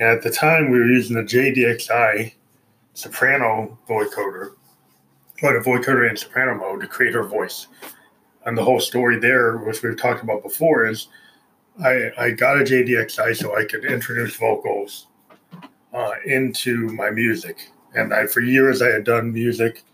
And 0.00 0.08
at 0.08 0.22
the 0.22 0.30
time, 0.30 0.70
we 0.70 0.78
were 0.78 0.86
using 0.86 1.14
the 1.14 1.22
JDXI 1.22 2.32
soprano 2.94 3.78
vocoder, 3.86 4.54
or 5.42 5.56
a 5.56 5.62
vocoder 5.62 6.08
in 6.08 6.16
soprano 6.16 6.54
mode 6.54 6.80
to 6.80 6.86
create 6.86 7.14
her 7.14 7.22
voice. 7.22 7.68
And 8.46 8.56
the 8.56 8.64
whole 8.64 8.80
story 8.80 9.18
there, 9.18 9.58
which 9.58 9.82
we've 9.82 10.00
talked 10.00 10.22
about 10.22 10.42
before, 10.42 10.86
is 10.86 11.08
I, 11.84 12.10
I 12.18 12.30
got 12.30 12.60
a 12.60 12.64
JDXI 12.64 13.36
so 13.36 13.56
I 13.56 13.64
could 13.64 13.84
introduce 13.84 14.36
vocals 14.36 15.08
uh, 15.92 16.12
into 16.24 16.88
my 16.88 17.10
music. 17.10 17.70
And 17.94 18.14
I, 18.14 18.26
for 18.26 18.40
years, 18.40 18.80
I 18.80 18.88
had 18.88 19.04
done 19.04 19.32
music, 19.32 19.84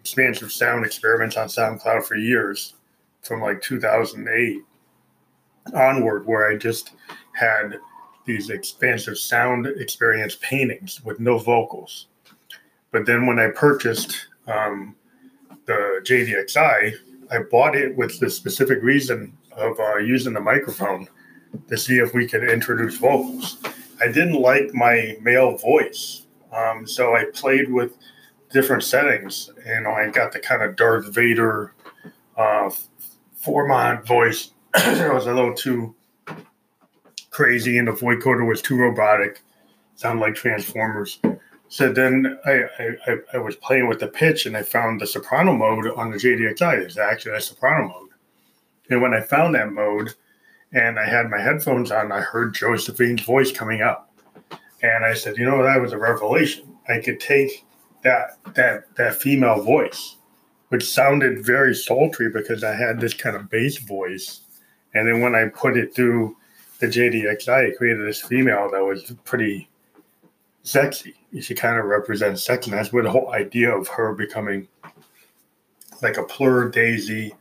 expansive 0.00 0.52
sound 0.52 0.84
experiments 0.84 1.36
on 1.36 1.48
SoundCloud 1.48 2.04
for 2.04 2.16
years, 2.16 2.74
from 3.22 3.40
like 3.40 3.60
2008 3.60 4.62
onward, 5.74 6.26
where 6.26 6.48
I 6.50 6.56
just 6.56 6.92
had 7.32 7.78
these 8.24 8.50
expansive 8.50 9.18
sound 9.18 9.66
experience 9.66 10.36
paintings 10.40 11.02
with 11.04 11.18
no 11.18 11.38
vocals. 11.38 12.06
But 12.90 13.06
then 13.06 13.26
when 13.26 13.38
I 13.38 13.48
purchased 13.48 14.28
um, 14.46 14.94
the 15.66 16.00
JDXI, 16.02 16.94
I 17.30 17.38
bought 17.50 17.76
it 17.76 17.96
with 17.96 18.18
the 18.20 18.30
specific 18.30 18.82
reason 18.82 19.36
of 19.52 19.78
uh, 19.78 19.96
using 19.96 20.32
the 20.32 20.40
microphone 20.40 21.08
to 21.68 21.76
see 21.76 21.98
if 21.98 22.14
we 22.14 22.26
could 22.26 22.44
introduce 22.44 22.96
vocals. 22.96 23.58
I 24.00 24.06
didn't 24.06 24.40
like 24.40 24.72
my 24.74 25.16
male 25.20 25.56
voice, 25.56 26.26
um, 26.52 26.86
so 26.86 27.14
I 27.14 27.24
played 27.34 27.70
with 27.70 27.96
different 28.50 28.84
settings. 28.84 29.50
You 29.66 29.80
know, 29.80 29.90
I 29.90 30.08
got 30.10 30.32
the 30.32 30.40
kind 30.40 30.62
of 30.62 30.76
Darth 30.76 31.12
Vader 31.14 31.74
uh, 32.36 32.70
Formant 33.44 34.06
voice. 34.06 34.52
it 34.74 35.12
was 35.12 35.26
a 35.26 35.34
little 35.34 35.54
too 35.54 35.94
crazy, 37.30 37.78
and 37.78 37.88
the 37.88 37.92
vocoder 37.92 38.46
was 38.46 38.62
too 38.62 38.76
robotic. 38.76 39.42
Sound 39.96 40.20
like 40.20 40.34
Transformers. 40.34 41.20
So 41.68 41.92
then 41.92 42.38
I, 42.46 42.62
I, 43.06 43.16
I 43.34 43.38
was 43.38 43.56
playing 43.56 43.88
with 43.88 44.00
the 44.00 44.06
pitch 44.06 44.46
and 44.46 44.56
I 44.56 44.62
found 44.62 45.00
the 45.00 45.06
soprano 45.06 45.52
mode 45.52 45.86
on 45.88 46.10
the 46.10 46.16
JDXI. 46.16 46.78
It's 46.78 46.96
actually 46.96 47.36
a 47.36 47.40
soprano 47.40 47.88
mode. 47.88 48.08
And 48.90 49.02
when 49.02 49.12
I 49.12 49.20
found 49.20 49.54
that 49.54 49.72
mode 49.72 50.14
and 50.72 50.98
I 50.98 51.06
had 51.06 51.28
my 51.28 51.38
headphones 51.38 51.90
on, 51.90 52.10
I 52.10 52.20
heard 52.20 52.54
Josephine's 52.54 53.22
voice 53.22 53.52
coming 53.52 53.82
up. 53.82 54.10
And 54.82 55.04
I 55.04 55.12
said, 55.12 55.36
you 55.36 55.44
know, 55.44 55.62
that 55.62 55.80
was 55.80 55.92
a 55.92 55.98
revelation. 55.98 56.74
I 56.88 57.00
could 57.00 57.20
take 57.20 57.66
that 58.02 58.38
that 58.54 58.94
that 58.96 59.14
female 59.14 59.62
voice, 59.62 60.16
which 60.68 60.88
sounded 60.88 61.44
very 61.44 61.74
sultry 61.74 62.30
because 62.30 62.64
I 62.64 62.74
had 62.74 63.00
this 63.00 63.14
kind 63.14 63.36
of 63.36 63.50
bass 63.50 63.78
voice. 63.78 64.40
And 64.94 65.06
then 65.06 65.20
when 65.20 65.34
I 65.34 65.48
put 65.48 65.76
it 65.76 65.94
through 65.94 66.36
the 66.80 66.86
JDXI, 66.86 67.68
it 67.68 67.76
created 67.76 68.06
this 68.06 68.22
female 68.22 68.70
that 68.70 68.84
was 68.84 69.12
pretty 69.24 69.68
sexy. 70.62 71.14
She 71.40 71.54
kind 71.54 71.78
of 71.78 71.84
represents 71.86 72.42
sex, 72.42 72.66
and 72.66 72.74
that's 72.74 72.92
where 72.92 73.02
the 73.02 73.10
whole 73.10 73.32
idea 73.32 73.74
of 73.74 73.88
her 73.88 74.14
becoming 74.14 74.68
like 76.02 76.16
a 76.16 76.22
plur 76.22 76.68
daisy, 76.68 77.34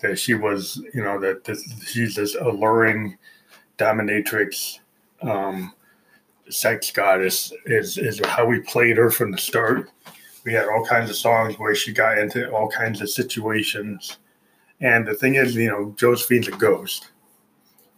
that 0.00 0.18
she 0.18 0.34
was, 0.34 0.82
you 0.94 1.02
know, 1.02 1.18
that 1.20 1.44
this, 1.44 1.64
she's 1.86 2.14
this 2.14 2.36
alluring 2.36 3.16
dominatrix, 3.78 4.78
um, 5.22 5.72
sex 6.50 6.90
goddess 6.90 7.52
is 7.66 7.98
is 7.98 8.20
how 8.24 8.46
we 8.46 8.60
played 8.60 8.96
her 8.96 9.10
from 9.10 9.30
the 9.30 9.38
start. 9.38 9.90
We 10.44 10.52
had 10.52 10.66
all 10.68 10.84
kinds 10.84 11.10
of 11.10 11.16
songs 11.16 11.58
where 11.58 11.74
she 11.74 11.92
got 11.92 12.18
into 12.18 12.50
all 12.50 12.68
kinds 12.68 13.00
of 13.00 13.10
situations. 13.10 14.18
And 14.80 15.06
the 15.06 15.14
thing 15.14 15.34
is, 15.34 15.54
you 15.54 15.68
know, 15.68 15.94
Josephine's 15.96 16.48
a 16.48 16.52
ghost. 16.52 17.10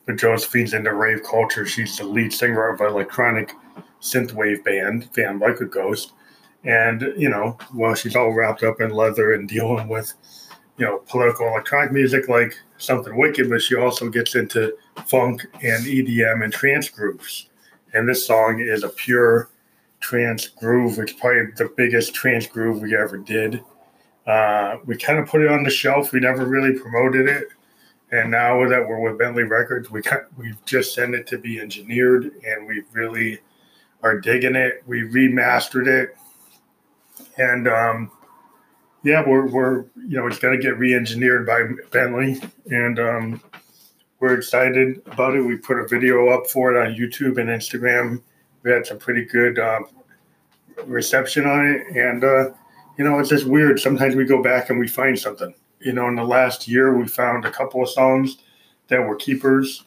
But 0.06 0.16
Josephine's 0.16 0.74
into 0.74 0.94
rave 0.94 1.22
culture. 1.22 1.66
She's 1.66 1.96
the 1.98 2.04
lead 2.04 2.32
singer 2.32 2.68
of 2.68 2.80
electronic 2.80 3.52
synthwave 4.00 4.64
band, 4.64 5.10
Phantom 5.14 5.42
Electric 5.42 5.70
Ghost. 5.70 6.12
And, 6.64 7.12
you 7.16 7.28
know, 7.28 7.56
while 7.72 7.94
she's 7.94 8.16
all 8.16 8.32
wrapped 8.32 8.62
up 8.62 8.80
in 8.80 8.90
leather 8.90 9.34
and 9.34 9.48
dealing 9.48 9.88
with, 9.88 10.12
you 10.78 10.86
know, 10.86 10.98
political 11.06 11.48
electronic 11.48 11.92
music 11.92 12.28
like 12.28 12.58
something 12.78 13.16
wicked, 13.16 13.50
but 13.50 13.62
she 13.62 13.76
also 13.76 14.08
gets 14.08 14.34
into 14.34 14.76
funk 15.06 15.46
and 15.62 15.84
EDM 15.84 16.42
and 16.42 16.52
trance 16.52 16.88
grooves. 16.88 17.49
And 17.92 18.08
this 18.08 18.26
song 18.26 18.60
is 18.60 18.84
a 18.84 18.88
pure 18.88 19.50
trance 20.00 20.48
groove. 20.48 20.98
It's 20.98 21.12
probably 21.12 21.52
the 21.56 21.72
biggest 21.76 22.14
trance 22.14 22.46
groove 22.46 22.80
we 22.80 22.96
ever 22.96 23.18
did. 23.18 23.62
Uh, 24.26 24.76
we 24.86 24.96
kind 24.96 25.18
of 25.18 25.28
put 25.28 25.42
it 25.42 25.50
on 25.50 25.62
the 25.62 25.70
shelf. 25.70 26.12
We 26.12 26.20
never 26.20 26.44
really 26.44 26.78
promoted 26.78 27.28
it. 27.28 27.48
And 28.12 28.30
now 28.30 28.68
that 28.68 28.86
we're 28.86 29.00
with 29.00 29.18
Bentley 29.18 29.44
Records, 29.44 29.90
we 29.90 30.02
we've 30.36 30.62
just 30.64 30.94
sent 30.94 31.14
it 31.14 31.26
to 31.28 31.38
be 31.38 31.60
engineered, 31.60 32.32
and 32.44 32.66
we've 32.66 32.86
really 32.92 33.38
are 34.02 34.18
digging 34.18 34.56
it. 34.56 34.82
We 34.86 35.02
remastered 35.02 35.86
it, 35.86 36.16
and 37.38 37.68
um, 37.68 38.10
yeah, 39.04 39.22
we're 39.26 39.46
we're 39.46 39.84
you 39.94 40.16
know 40.16 40.26
it's 40.26 40.40
got 40.40 40.50
to 40.50 40.58
get 40.58 40.76
re-engineered 40.76 41.46
by 41.46 41.62
Bentley, 41.92 42.42
and 42.70 42.98
um, 42.98 43.42
we're 44.20 44.34
excited 44.34 45.02
about 45.06 45.34
it. 45.34 45.42
We 45.42 45.56
put 45.56 45.78
a 45.78 45.88
video 45.88 46.28
up 46.28 46.46
for 46.46 46.74
it 46.74 46.80
on 46.80 46.94
YouTube 46.94 47.38
and 47.38 47.48
Instagram. 47.48 48.22
We 48.62 48.70
had 48.70 48.86
some 48.86 48.98
pretty 48.98 49.24
good 49.24 49.58
uh, 49.58 49.80
reception 50.84 51.46
on 51.46 51.66
it, 51.66 51.96
and 51.96 52.22
uh, 52.22 52.50
you 52.98 53.04
know 53.04 53.18
it's 53.18 53.30
just 53.30 53.46
weird. 53.46 53.80
Sometimes 53.80 54.14
we 54.14 54.24
go 54.24 54.42
back 54.42 54.70
and 54.70 54.78
we 54.78 54.88
find 54.88 55.18
something. 55.18 55.54
You 55.80 55.94
know, 55.94 56.08
in 56.08 56.14
the 56.14 56.24
last 56.24 56.68
year, 56.68 56.96
we 56.96 57.08
found 57.08 57.44
a 57.44 57.50
couple 57.50 57.82
of 57.82 57.88
songs 57.88 58.38
that 58.88 59.00
were 59.00 59.16
keepers 59.16 59.84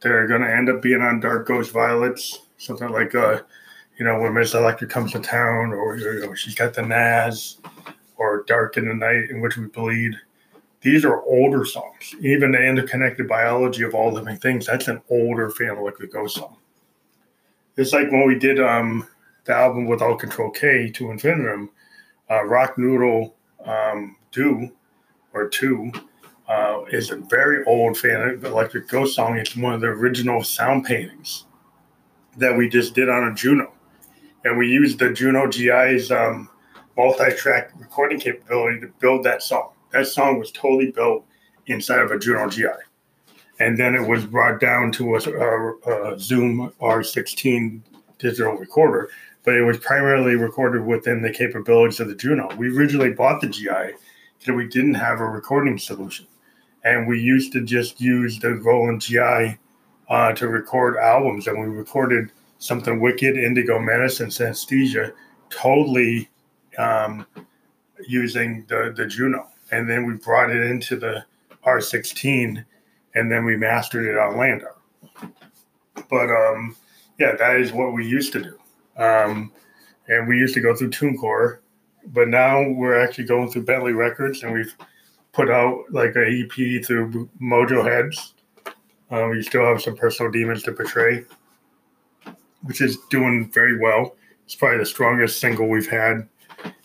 that 0.00 0.10
are 0.10 0.26
going 0.26 0.42
to 0.42 0.52
end 0.52 0.68
up 0.68 0.82
being 0.82 1.00
on 1.00 1.20
Dark 1.20 1.46
Ghost 1.46 1.72
Violence 1.72 2.40
something 2.58 2.90
like 2.90 3.14
uh, 3.14 3.40
you 3.98 4.04
know, 4.04 4.20
when 4.20 4.34
Miss 4.34 4.54
Electric 4.54 4.90
comes 4.90 5.12
to 5.12 5.20
town, 5.20 5.72
or 5.72 5.96
you 5.96 6.20
know, 6.20 6.34
she's 6.34 6.54
got 6.54 6.74
the 6.74 6.82
Naz, 6.82 7.58
or 8.16 8.44
Dark 8.46 8.76
in 8.76 8.86
the 8.86 8.94
Night 8.94 9.30
in 9.30 9.40
which 9.40 9.56
we 9.56 9.66
bleed. 9.66 10.14
These 10.80 11.04
are 11.04 11.22
older 11.22 11.64
songs. 11.64 12.14
Even 12.20 12.52
the 12.52 12.62
interconnected 12.62 13.28
biology 13.28 13.82
of 13.82 13.94
all 13.94 14.12
living 14.12 14.36
things, 14.36 14.66
that's 14.66 14.88
an 14.88 15.02
older 15.10 15.50
Phantom 15.50 15.90
Ghost 16.12 16.36
song. 16.36 16.56
It's 17.76 17.92
like 17.92 18.10
when 18.10 18.26
we 18.26 18.38
did 18.38 18.60
um, 18.60 19.06
the 19.44 19.54
album 19.54 19.86
Without 19.86 20.18
Control 20.18 20.50
K 20.50 20.90
to 20.90 21.10
Infinitum, 21.10 21.70
uh, 22.30 22.44
Rock 22.44 22.78
Noodle 22.78 23.34
um, 23.64 24.16
Do 24.30 24.70
or 25.32 25.48
Two 25.48 25.90
uh, 26.48 26.82
is 26.90 27.10
a 27.10 27.16
very 27.16 27.64
old 27.64 27.96
Phantom 27.98 28.44
Electric 28.44 28.88
Ghost 28.88 29.16
song. 29.16 29.36
It's 29.36 29.56
one 29.56 29.74
of 29.74 29.80
the 29.80 29.88
original 29.88 30.42
sound 30.44 30.84
paintings 30.84 31.46
that 32.36 32.56
we 32.56 32.68
just 32.68 32.94
did 32.94 33.08
on 33.08 33.28
a 33.28 33.34
Juno. 33.34 33.72
And 34.44 34.56
we 34.56 34.68
used 34.68 34.98
the 34.98 35.12
Juno 35.12 35.48
GI's 35.48 36.10
um, 36.10 36.48
multi 36.96 37.32
track 37.32 37.72
recording 37.76 38.20
capability 38.20 38.80
to 38.80 38.88
build 39.00 39.24
that 39.24 39.42
song. 39.42 39.72
That 39.92 40.06
song 40.06 40.38
was 40.38 40.50
totally 40.50 40.90
built 40.90 41.24
inside 41.66 42.00
of 42.00 42.10
a 42.10 42.18
Juno 42.18 42.48
GI. 42.48 42.66
And 43.60 43.78
then 43.78 43.94
it 43.94 44.06
was 44.06 44.24
brought 44.24 44.60
down 44.60 44.92
to 44.92 45.16
a, 45.16 45.18
a, 45.18 46.12
a 46.12 46.18
Zoom 46.18 46.72
R16 46.80 47.80
digital 48.18 48.54
recorder, 48.54 49.10
but 49.44 49.54
it 49.54 49.62
was 49.62 49.78
primarily 49.78 50.34
recorded 50.36 50.84
within 50.84 51.22
the 51.22 51.32
capabilities 51.32 52.00
of 52.00 52.08
the 52.08 52.14
Juno. 52.14 52.54
We 52.56 52.68
originally 52.68 53.12
bought 53.12 53.40
the 53.40 53.48
GI 53.48 53.94
because 54.38 54.54
we 54.54 54.68
didn't 54.68 54.94
have 54.94 55.20
a 55.20 55.24
recording 55.24 55.78
solution. 55.78 56.26
And 56.84 57.08
we 57.08 57.20
used 57.20 57.52
to 57.52 57.62
just 57.62 58.00
use 58.00 58.38
the 58.38 58.54
Roland 58.54 59.00
GI 59.00 59.58
uh, 60.08 60.32
to 60.32 60.48
record 60.48 60.96
albums, 60.96 61.46
and 61.46 61.60
we 61.60 61.66
recorded 61.66 62.30
something 62.58 63.00
wicked, 63.00 63.36
Indigo 63.36 63.78
Menace, 63.78 64.20
and 64.20 64.30
Synesthesia, 64.30 65.12
totally 65.50 66.28
um, 66.78 67.26
using 68.06 68.64
the 68.68 68.92
the 68.96 69.06
Juno, 69.06 69.48
and 69.70 69.88
then 69.88 70.06
we 70.06 70.14
brought 70.14 70.50
it 70.50 70.62
into 70.62 70.96
the 70.96 71.24
R16, 71.64 72.64
and 73.14 73.32
then 73.32 73.44
we 73.44 73.56
mastered 73.56 74.06
it 74.06 74.16
on 74.16 74.34
LANDR. 74.34 75.32
But 76.08 76.30
um, 76.30 76.76
yeah, 77.18 77.34
that 77.36 77.56
is 77.56 77.72
what 77.72 77.92
we 77.92 78.06
used 78.06 78.32
to 78.32 78.42
do, 78.42 78.58
um, 79.02 79.52
and 80.08 80.28
we 80.28 80.38
used 80.38 80.54
to 80.54 80.60
go 80.60 80.74
through 80.74 80.90
TuneCore, 80.90 81.58
but 82.06 82.28
now 82.28 82.68
we're 82.70 82.98
actually 82.98 83.24
going 83.24 83.50
through 83.50 83.64
Bentley 83.64 83.92
Records, 83.92 84.42
and 84.42 84.52
we've 84.52 84.74
put 85.32 85.50
out 85.50 85.84
like 85.90 86.16
an 86.16 86.48
EP 86.50 86.84
through 86.84 87.28
Mojo 87.40 87.84
Heads 87.84 88.34
uh, 89.10 89.28
we 89.30 89.42
still 89.42 89.64
have 89.64 89.80
some 89.80 89.96
personal 89.96 90.30
demons 90.30 90.62
to 90.62 90.72
portray, 90.72 91.24
which 92.62 92.80
is 92.80 92.98
doing 93.10 93.50
very 93.50 93.78
well. 93.78 94.16
It's 94.44 94.54
probably 94.54 94.78
the 94.78 94.86
strongest 94.86 95.40
single 95.40 95.68
we've 95.68 95.88
had 95.88 96.28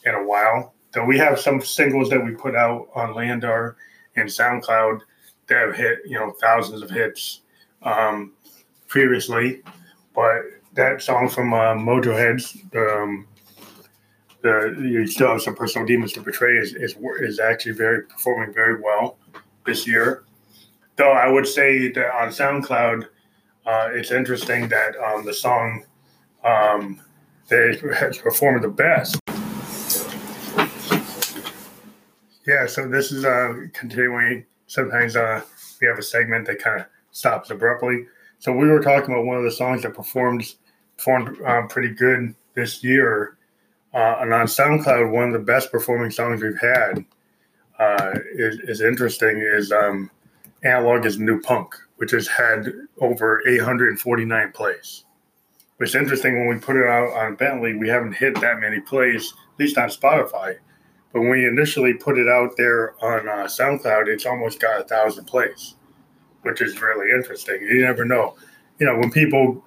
in 0.05 0.15
a 0.15 0.23
while. 0.23 0.73
Though 0.93 1.05
we 1.05 1.17
have 1.17 1.39
some 1.39 1.61
singles 1.61 2.09
that 2.09 2.23
we 2.23 2.31
put 2.31 2.55
out 2.55 2.87
on 2.93 3.13
LANDR 3.13 3.75
and 4.15 4.29
SoundCloud 4.29 5.01
that 5.47 5.67
have 5.67 5.75
hit, 5.75 5.99
you 6.05 6.17
know, 6.17 6.33
thousands 6.39 6.81
of 6.81 6.89
hits 6.89 7.41
um, 7.81 8.33
previously. 8.87 9.61
But 10.13 10.43
that 10.73 11.01
song 11.01 11.29
from 11.29 11.53
uh, 11.53 11.73
Mojo 11.73 12.15
Heads, 12.15 12.57
um, 12.75 13.27
the 14.43 14.75
you 14.79 15.07
still 15.07 15.29
have 15.29 15.41
some 15.41 15.55
personal 15.55 15.87
demons 15.87 16.13
to 16.13 16.21
portray 16.21 16.57
is 16.57 16.73
is, 16.75 16.95
is 17.21 17.39
actually 17.39 17.73
very 17.73 18.03
performing 18.03 18.53
very 18.53 18.79
well 18.79 19.17
this 19.65 19.87
year. 19.87 20.25
Though 20.95 21.13
I 21.13 21.27
would 21.27 21.47
say 21.47 21.91
that 21.91 22.15
on 22.15 22.29
SoundCloud, 22.29 23.07
uh, 23.65 23.89
it's 23.93 24.11
interesting 24.11 24.67
that 24.67 24.95
um, 24.97 25.25
the 25.25 25.33
song 25.33 25.85
um, 26.43 27.01
that 27.49 27.79
has 27.99 28.17
performed 28.17 28.63
the 28.63 28.69
best. 28.69 29.22
Yeah, 32.45 32.65
so 32.65 32.87
this 32.87 33.11
is 33.11 33.23
uh, 33.23 33.53
continuing. 33.73 34.45
Sometimes 34.67 35.15
uh, 35.15 35.41
we 35.79 35.87
have 35.87 35.97
a 35.97 36.03
segment 36.03 36.45
that 36.47 36.59
kind 36.59 36.81
of 36.81 36.87
stops 37.11 37.51
abruptly. 37.51 38.05
So 38.39 38.51
we 38.51 38.67
were 38.67 38.81
talking 38.81 39.13
about 39.13 39.25
one 39.25 39.37
of 39.37 39.43
the 39.43 39.51
songs 39.51 39.83
that 39.83 39.93
performed 39.93 40.43
performed 40.97 41.41
um, 41.45 41.67
pretty 41.69 41.93
good 41.93 42.35
this 42.53 42.83
year, 42.83 43.37
uh, 43.93 44.17
and 44.19 44.33
on 44.33 44.45
SoundCloud, 44.45 45.11
one 45.11 45.27
of 45.27 45.33
the 45.33 45.39
best 45.39 45.71
performing 45.71 46.11
songs 46.11 46.41
we've 46.41 46.59
had 46.59 47.05
uh, 47.79 48.11
is, 48.33 48.59
is 48.59 48.81
interesting. 48.81 49.37
Is 49.37 49.71
um, 49.71 50.11
"Analog 50.63 51.05
is 51.05 51.17
New 51.17 51.39
Punk," 51.41 51.75
which 51.97 52.11
has 52.11 52.27
had 52.27 52.67
over 52.99 53.41
849 53.47 54.51
plays. 54.51 55.05
It's 55.79 55.95
interesting 55.95 56.39
when 56.39 56.47
we 56.47 56.61
put 56.61 56.77
it 56.77 56.87
out 56.87 57.11
on 57.13 57.35
Bentley, 57.35 57.75
we 57.75 57.89
haven't 57.89 58.13
hit 58.13 58.39
that 58.39 58.59
many 58.59 58.79
plays, 58.79 59.33
at 59.53 59.59
least 59.59 59.77
on 59.77 59.89
Spotify. 59.89 60.57
But 61.13 61.21
when 61.21 61.29
we 61.29 61.47
initially 61.47 61.93
put 61.93 62.17
it 62.17 62.27
out 62.27 62.57
there 62.57 62.95
on 63.03 63.29
uh, 63.29 63.45
SoundCloud, 63.45 64.07
it's 64.07 64.25
almost 64.25 64.59
got 64.59 64.81
a 64.81 64.83
thousand 64.83 65.25
plays, 65.25 65.75
which 66.41 66.59
is 66.59 66.81
really 66.81 67.11
interesting. 67.11 67.61
You 67.61 67.81
never 67.81 68.03
know. 68.03 68.35
You 68.79 68.87
know, 68.87 68.97
when 68.97 69.11
people 69.11 69.63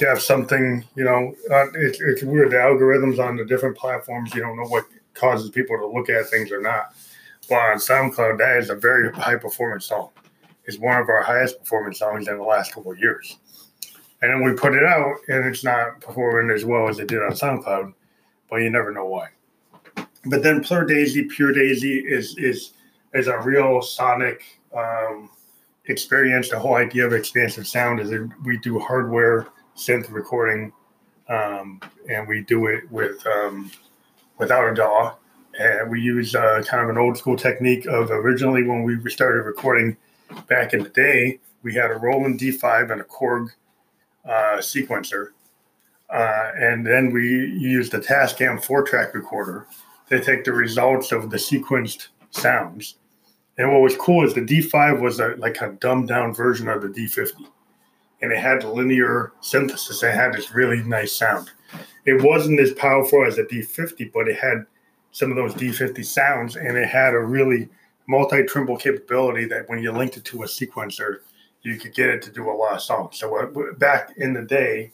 have 0.00 0.20
something, 0.20 0.84
you 0.94 1.04
know, 1.04 1.34
uh, 1.50 1.66
it's, 1.74 1.98
it's 2.00 2.22
weird. 2.22 2.50
The 2.50 2.56
algorithms 2.56 3.18
on 3.18 3.36
the 3.36 3.44
different 3.46 3.76
platforms, 3.76 4.34
you 4.34 4.42
don't 4.42 4.56
know 4.56 4.68
what 4.68 4.84
causes 5.14 5.50
people 5.50 5.78
to 5.78 5.86
look 5.86 6.10
at 6.10 6.28
things 6.28 6.52
or 6.52 6.60
not. 6.60 6.94
But 7.48 7.56
on 7.56 7.76
SoundCloud, 7.78 8.36
that 8.38 8.58
is 8.58 8.68
a 8.68 8.74
very 8.74 9.10
high 9.12 9.36
performance 9.36 9.86
song. 9.86 10.10
It's 10.64 10.78
one 10.78 11.00
of 11.00 11.08
our 11.08 11.22
highest 11.22 11.58
performance 11.58 11.98
songs 11.98 12.28
in 12.28 12.36
the 12.36 12.44
last 12.44 12.72
couple 12.72 12.92
of 12.92 12.98
years. 12.98 13.38
And 14.20 14.30
then 14.30 14.44
we 14.44 14.52
put 14.52 14.74
it 14.74 14.84
out, 14.84 15.16
and 15.28 15.44
it's 15.46 15.64
not 15.64 16.00
performing 16.00 16.54
as 16.54 16.64
well 16.64 16.88
as 16.88 16.98
it 16.98 17.08
did 17.08 17.22
on 17.22 17.32
SoundCloud, 17.32 17.94
but 18.48 18.56
you 18.56 18.70
never 18.70 18.92
know 18.92 19.06
why. 19.06 19.28
But 20.24 20.42
then 20.42 20.62
Plur 20.62 20.84
Daisy, 20.84 21.24
Pure 21.24 21.52
Daisy 21.52 21.98
is 21.98 22.36
is 22.38 22.72
is 23.14 23.26
a 23.26 23.38
real 23.40 23.82
sonic 23.82 24.44
um, 24.74 25.30
experience. 25.86 26.48
The 26.48 26.58
whole 26.58 26.76
idea 26.76 27.06
of 27.06 27.12
expansive 27.12 27.66
sound 27.66 28.00
is 28.00 28.10
that 28.10 28.30
we 28.44 28.58
do 28.58 28.78
hardware 28.78 29.48
synth 29.76 30.10
recording, 30.10 30.72
um, 31.28 31.80
and 32.08 32.28
we 32.28 32.42
do 32.42 32.66
it 32.66 32.90
with 32.90 33.26
um, 33.26 33.70
without 34.38 34.70
a 34.70 34.74
DAW, 34.74 35.14
and 35.58 35.90
we 35.90 36.00
use 36.00 36.34
uh, 36.34 36.62
kind 36.66 36.82
of 36.82 36.88
an 36.88 36.98
old 36.98 37.18
school 37.18 37.36
technique 37.36 37.86
of 37.86 38.10
originally 38.10 38.62
when 38.62 38.84
we 38.84 39.10
started 39.10 39.42
recording 39.42 39.96
back 40.48 40.72
in 40.72 40.82
the 40.82 40.88
day, 40.88 41.40
we 41.62 41.74
had 41.74 41.90
a 41.90 41.94
Roland 41.94 42.38
D5 42.38 42.90
and 42.90 43.00
a 43.00 43.04
Korg 43.04 43.48
uh, 44.24 44.58
sequencer. 44.58 45.28
Uh, 46.10 46.50
and 46.56 46.86
then 46.86 47.10
we 47.10 47.22
used 47.22 47.94
a 47.94 47.98
Tascam 47.98 48.62
four 48.62 48.82
track 48.82 49.14
recorder 49.14 49.66
to 50.08 50.22
take 50.22 50.44
the 50.44 50.52
results 50.52 51.12
of 51.12 51.30
the 51.30 51.36
sequenced 51.36 52.08
sounds. 52.30 52.96
And 53.58 53.70
what 53.70 53.82
was 53.82 53.96
cool 53.96 54.24
is 54.26 54.34
the 54.34 54.40
D5 54.40 55.00
was 55.00 55.20
a, 55.20 55.34
like 55.38 55.60
a 55.60 55.72
dumbed 55.80 56.08
down 56.08 56.34
version 56.34 56.68
of 56.68 56.82
the 56.82 56.88
D50. 56.88 57.46
And 58.22 58.32
it 58.32 58.38
had 58.38 58.64
linear 58.64 59.32
synthesis. 59.40 60.02
It 60.02 60.14
had 60.14 60.32
this 60.32 60.54
really 60.54 60.82
nice 60.82 61.12
sound. 61.12 61.50
It 62.04 62.22
wasn't 62.22 62.60
as 62.60 62.72
powerful 62.72 63.24
as 63.24 63.36
the 63.36 63.44
D50, 63.44 64.12
but 64.12 64.28
it 64.28 64.38
had 64.38 64.66
some 65.12 65.30
of 65.30 65.36
those 65.36 65.54
D50 65.54 66.04
sounds 66.04 66.56
and 66.56 66.76
it 66.76 66.88
had 66.88 67.14
a 67.14 67.20
really 67.20 67.68
multi 68.06 68.42
timbral 68.42 68.80
capability 68.80 69.44
that 69.46 69.68
when 69.68 69.82
you 69.82 69.92
linked 69.92 70.16
it 70.16 70.24
to 70.26 70.42
a 70.42 70.46
sequencer, 70.46 71.18
you 71.62 71.76
could 71.78 71.94
get 71.94 72.10
it 72.10 72.22
to 72.22 72.30
do 72.30 72.50
a 72.50 72.52
lot 72.52 72.74
of 72.74 72.82
songs. 72.82 73.18
So 73.18 73.36
uh, 73.36 73.72
back 73.74 74.12
in 74.16 74.32
the 74.32 74.42
day, 74.42 74.92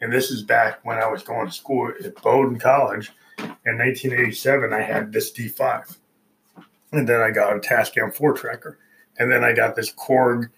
and 0.00 0.12
this 0.12 0.30
is 0.30 0.42
back 0.42 0.80
when 0.84 0.98
I 0.98 1.06
was 1.06 1.22
going 1.22 1.46
to 1.46 1.52
school 1.52 1.92
at 2.04 2.14
Bowdoin 2.22 2.58
College 2.58 3.12
in 3.38 3.78
1987, 3.78 4.72
I 4.72 4.82
had 4.82 5.12
this 5.12 5.32
D5. 5.32 5.96
And 6.92 7.08
then 7.08 7.20
I 7.20 7.30
got 7.30 7.56
a 7.56 7.60
Tascam 7.60 8.14
4 8.14 8.32
tracker. 8.34 8.78
And 9.18 9.30
then 9.30 9.44
I 9.44 9.52
got 9.52 9.76
this 9.76 9.92
Korg 9.92 10.48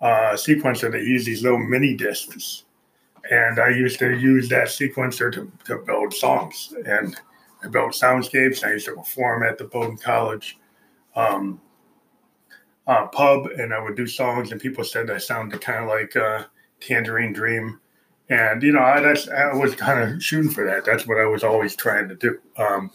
uh, 0.00 0.32
sequencer 0.34 0.90
that 0.90 1.02
used 1.02 1.26
these 1.26 1.42
little 1.42 1.58
mini 1.58 1.94
discs. 1.94 2.64
And 3.30 3.58
I 3.58 3.68
used 3.68 3.98
to 4.00 4.16
use 4.16 4.48
that 4.48 4.68
sequencer 4.68 5.32
to, 5.32 5.50
to 5.66 5.78
build 5.78 6.12
songs. 6.12 6.74
And 6.86 7.16
I 7.62 7.68
built 7.68 7.92
soundscapes. 7.92 8.64
I 8.64 8.72
used 8.72 8.86
to 8.86 8.94
perform 8.94 9.42
at 9.42 9.58
the 9.58 9.64
Bowdoin 9.64 9.96
College 9.98 10.58
um, 11.14 11.60
uh, 12.86 13.06
pub 13.06 13.46
and 13.58 13.72
I 13.72 13.80
would 13.80 13.96
do 13.96 14.06
songs, 14.06 14.52
and 14.52 14.60
people 14.60 14.84
said 14.84 15.10
I 15.10 15.18
sounded 15.18 15.60
kind 15.60 15.84
of 15.84 15.88
like 15.88 16.16
uh, 16.16 16.44
Tangerine 16.80 17.32
Dream. 17.32 17.80
And 18.28 18.62
you 18.62 18.72
know, 18.72 18.80
I, 18.80 19.00
that's 19.00 19.28
I 19.28 19.52
was 19.52 19.74
kind 19.74 20.00
of 20.00 20.22
shooting 20.22 20.50
for 20.50 20.64
that. 20.66 20.84
That's 20.84 21.06
what 21.06 21.18
I 21.18 21.26
was 21.26 21.44
always 21.44 21.76
trying 21.76 22.08
to 22.08 22.14
do. 22.14 22.38
Um, 22.56 22.90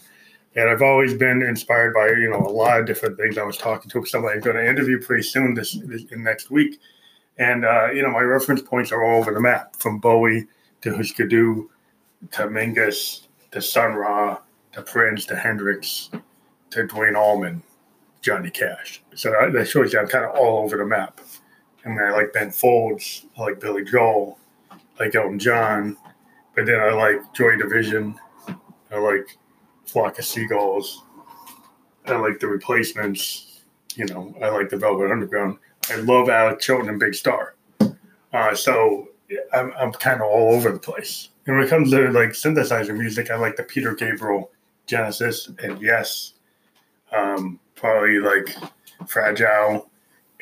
and 0.56 0.70
I've 0.70 0.82
always 0.82 1.14
been 1.14 1.44
inspired 1.44 1.94
by 1.94 2.08
you 2.10 2.30
know 2.30 2.40
a 2.40 2.50
lot 2.50 2.80
of 2.80 2.86
different 2.86 3.18
things. 3.18 3.38
I 3.38 3.44
was 3.44 3.58
talking 3.58 3.90
to 3.92 4.06
somebody 4.06 4.36
I'm 4.36 4.42
going 4.42 4.56
to 4.56 4.68
interview 4.68 5.00
pretty 5.00 5.24
soon 5.24 5.54
this, 5.54 5.74
this 5.84 6.04
next 6.12 6.50
week, 6.50 6.80
and 7.38 7.64
uh, 7.64 7.92
you 7.92 8.02
know 8.02 8.10
my 8.10 8.22
reference 8.22 8.62
points 8.62 8.92
are 8.92 9.04
all 9.04 9.20
over 9.20 9.32
the 9.32 9.40
map 9.40 9.76
from 9.76 10.00
Bowie 10.00 10.48
to 10.82 10.96
Husker 10.96 11.28
Du 11.28 11.70
to 12.32 12.44
Mingus 12.44 13.28
to 13.52 13.62
Sun 13.62 13.94
Ra 13.94 14.40
to 14.74 14.82
Prince 14.82 15.26
to 15.28 15.36
Hendrix 15.36 16.10
to 16.72 16.88
Duane 16.88 17.16
Allman 17.16 17.62
Johnny 18.22 18.50
Cash. 18.50 19.04
So 19.16 19.32
that 19.54 19.68
shows 19.68 19.94
you 19.94 20.00
I'm 20.00 20.08
kind 20.08 20.26
of 20.26 20.36
all 20.36 20.64
over 20.64 20.78
the 20.78 20.86
map. 20.86 21.22
I 21.86 21.90
mean, 21.90 22.00
I 22.00 22.12
like 22.12 22.34
Ben 22.34 22.52
Folds, 22.52 23.26
I 23.38 23.44
like 23.44 23.60
Billy 23.60 23.86
Joel, 23.86 24.38
like 25.00 25.16
Elton 25.16 25.40
John, 25.40 25.98
but 26.56 26.66
then 26.66 26.80
I 26.80 26.92
like 26.92 27.34
Joy 27.34 27.56
Division, 27.56 28.16
I 28.92 28.98
like 28.98 29.38
Flock 29.86 30.20
of 30.20 30.26
Seagulls, 30.26 31.04
I 32.06 32.16
like 32.16 32.40
the 32.40 32.48
Replacements, 32.48 33.62
you 33.96 34.06
know, 34.06 34.34
I 34.42 34.50
like 34.50 34.70
the 34.70 34.78
Velvet 34.78 35.12
Underground. 35.12 35.58
I 35.90 35.96
love 35.98 36.30
Alex 36.30 36.66
Chilton 36.66 36.90
and 36.90 37.00
Big 37.00 37.16
Star. 37.16 37.56
Uh, 38.34 38.54
so 38.54 39.10
I'm, 39.54 39.74
I'm 39.80 39.92
kind 39.94 40.22
of 40.22 40.28
all 40.28 40.54
over 40.54 40.72
the 40.72 40.80
place. 40.80 41.30
And 41.46 41.56
when 41.56 41.66
it 41.66 41.70
comes 41.70 41.92
to 41.92 42.12
like 42.12 42.30
synthesizer 42.30 42.96
music, 42.96 43.32
I 43.32 43.38
like 43.38 43.56
the 43.56 43.64
Peter 43.64 43.96
Gabriel 43.96 44.52
Genesis 44.86 45.50
and 45.64 45.82
Yes. 45.82 46.34
Um, 47.16 47.60
probably 47.76 48.20
like 48.20 48.56
Fragile 49.08 49.90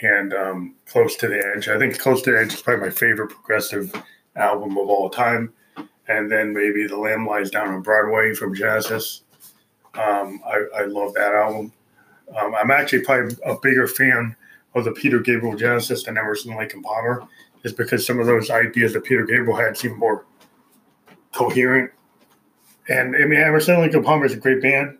and 0.01 0.33
um, 0.33 0.75
Close 0.87 1.15
to 1.17 1.27
the 1.27 1.53
Edge. 1.55 1.67
I 1.67 1.77
think 1.77 1.99
Close 1.99 2.23
to 2.23 2.31
the 2.31 2.39
Edge 2.39 2.53
is 2.53 2.61
probably 2.61 2.87
my 2.87 2.91
favorite 2.91 3.29
progressive 3.29 3.93
album 4.35 4.77
of 4.77 4.89
all 4.89 5.09
time. 5.09 5.53
And 6.07 6.31
then 6.31 6.53
maybe 6.53 6.87
The 6.87 6.97
Lamb 6.97 7.27
Lies 7.27 7.49
Down 7.49 7.69
on 7.69 7.81
Broadway 7.81 8.33
from 8.33 8.53
Genesis. 8.53 9.23
Um, 9.95 10.41
I, 10.45 10.81
I, 10.81 10.85
love 10.85 11.13
that 11.13 11.33
album. 11.33 11.71
Um, 12.35 12.53
I'm 12.53 12.69
actually 12.69 13.01
probably 13.01 13.35
a 13.45 13.55
bigger 13.61 13.87
fan 13.87 14.35
of 14.75 14.83
the 14.83 14.91
Peter 14.91 15.19
Gabriel 15.19 15.55
Genesis 15.55 16.03
than 16.03 16.17
Emerson, 16.17 16.55
Lake 16.57 16.73
and 16.73 16.83
Palmer, 16.83 17.25
is 17.63 17.71
because 17.71 18.05
some 18.05 18.19
of 18.19 18.27
those 18.27 18.49
ideas 18.49 18.91
that 18.93 19.05
Peter 19.05 19.25
Gabriel 19.25 19.55
had 19.55 19.77
seem 19.77 19.97
more 19.97 20.25
coherent. 21.31 21.91
And 22.89 23.15
I 23.15 23.25
mean, 23.25 23.39
Emerson, 23.39 23.79
Lake 23.79 23.93
and 23.93 24.03
Palmer 24.03 24.25
is 24.25 24.33
a 24.33 24.37
great 24.37 24.61
band. 24.61 24.97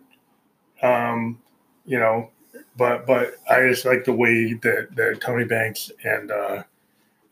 Um, 0.82 1.40
you 1.84 1.98
know, 1.98 2.30
but 2.76 3.06
but 3.06 3.34
I 3.50 3.68
just 3.68 3.84
like 3.84 4.04
the 4.04 4.12
way 4.12 4.54
that, 4.54 4.88
that 4.96 5.20
Tony 5.20 5.44
Banks 5.44 5.90
and 6.04 6.30
uh, 6.30 6.62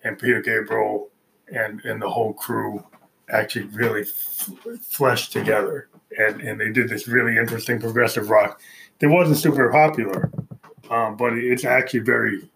and 0.03 0.19
Peter 0.19 0.41
Gabriel 0.41 1.09
and 1.53 1.85
and 1.85 2.01
the 2.01 2.09
whole 2.09 2.33
crew 2.33 2.85
actually 3.31 3.67
really 3.67 4.03
f- 4.03 4.51
fleshed 4.83 5.33
together, 5.33 5.89
and 6.19 6.41
and 6.41 6.61
they 6.61 6.71
did 6.71 6.89
this 6.89 7.09
really 7.09 7.37
interesting 7.37 7.81
progressive 7.81 8.31
rock. 8.31 8.61
It 9.01 9.07
wasn't 9.09 9.39
super 9.39 9.71
popular, 9.71 10.31
um, 10.91 11.17
but 11.17 11.35
it's 11.35 11.65
actually 11.65 12.01
very 12.01 12.49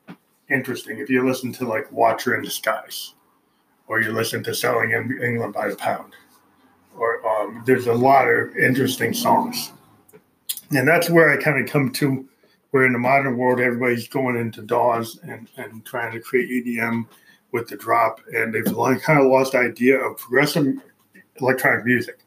interesting. 0.51 0.99
If 0.99 1.11
you 1.11 1.27
listen 1.27 1.53
to 1.55 1.67
like 1.67 1.91
Watcher 1.93 2.35
of 2.35 2.45
the 2.45 2.51
Skies, 2.51 3.15
or 3.87 4.01
you 4.01 4.13
listen 4.13 4.43
to 4.45 4.55
Selling 4.55 4.93
in 4.93 5.21
England 5.23 5.53
by 5.53 5.69
the 5.69 5.77
Pound, 5.77 6.15
or 6.97 7.27
um, 7.29 7.63
there's 7.67 7.87
a 7.87 7.93
lot 7.93 8.29
of 8.29 8.57
interesting 8.57 9.13
songs 9.13 9.73
and 10.71 10.87
that's 10.87 11.11
where 11.11 11.31
I 11.31 11.43
kind 11.43 11.63
of 11.63 11.71
come 11.71 11.91
to 11.93 12.29
where 12.71 12.85
in 12.85 12.93
the 12.93 12.99
modern 12.99 13.37
world 13.37 13.61
everybody's 13.61 14.09
going 14.09 14.37
into 14.37 14.63
DAWs 14.63 15.19
and, 15.23 15.49
and 15.57 15.85
trying 15.85 16.13
to 16.13 16.21
create 16.21 16.67
EDM 16.67 17.07
with 17.53 17.69
the 17.69 17.77
drop, 17.77 18.21
and 18.33 18.55
they've 18.55 18.65
kind 18.65 19.21
of 19.21 19.27
lost 19.27 19.55
idea 19.55 19.99
of 19.99 20.19
progressive 20.19 20.81
electronic 21.41 21.85
music. 21.85 22.19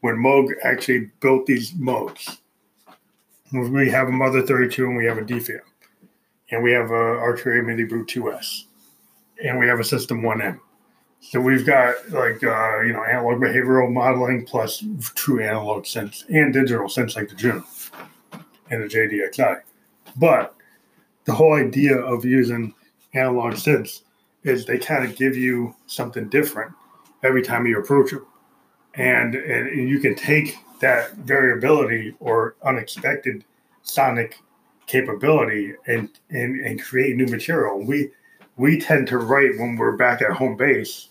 When 0.00 0.16
Moog 0.16 0.50
actually 0.64 1.10
built 1.20 1.46
these 1.46 1.72
Moogs, 1.72 2.38
we 3.52 3.90
have 3.90 4.08
a 4.08 4.12
Mother 4.12 4.42
32 4.42 4.86
and 4.86 4.96
we 4.96 5.06
have 5.06 5.18
a 5.18 5.22
DFAM, 5.22 5.60
and 6.50 6.62
we 6.62 6.72
have 6.72 6.90
a 6.90 7.20
Arturia 7.20 7.62
MiniBrute 7.62 8.06
2S, 8.06 8.64
and 9.44 9.58
we 9.58 9.66
have 9.66 9.80
a 9.80 9.84
System 9.84 10.22
1M. 10.22 10.58
So 11.20 11.40
we've 11.40 11.64
got 11.64 11.94
like 12.10 12.42
uh, 12.42 12.80
you 12.80 12.92
know 12.92 13.04
analog 13.04 13.40
behavioral 13.40 13.90
modeling 13.92 14.44
plus 14.44 14.84
true 15.14 15.40
analog 15.40 15.84
synths 15.84 16.28
and 16.28 16.52
digital 16.52 16.86
synths 16.86 17.14
like 17.14 17.28
the 17.28 17.36
Juno 17.36 17.64
and 18.70 18.82
the 18.82 18.88
JDXI. 18.88 19.60
But 20.16 20.56
the 21.24 21.32
whole 21.32 21.54
idea 21.54 21.96
of 21.96 22.24
using 22.24 22.74
analog 23.14 23.54
synths 23.54 24.02
is 24.44 24.64
they 24.64 24.78
kind 24.78 25.04
of 25.04 25.16
give 25.16 25.36
you 25.36 25.74
something 25.86 26.28
different 26.28 26.72
every 27.22 27.42
time 27.42 27.66
you 27.66 27.78
approach 27.78 28.10
them, 28.10 28.26
and 28.94 29.34
and 29.34 29.88
you 29.88 29.98
can 29.98 30.14
take 30.14 30.56
that 30.80 31.12
variability 31.14 32.14
or 32.20 32.56
unexpected 32.64 33.44
sonic 33.82 34.38
capability 34.86 35.74
and 35.86 36.08
and, 36.30 36.60
and 36.60 36.82
create 36.82 37.16
new 37.16 37.26
material. 37.26 37.84
We 37.84 38.10
we 38.56 38.80
tend 38.80 39.06
to 39.08 39.18
write 39.18 39.58
when 39.58 39.76
we're 39.76 39.96
back 39.96 40.22
at 40.22 40.32
home 40.32 40.56
base 40.56 41.08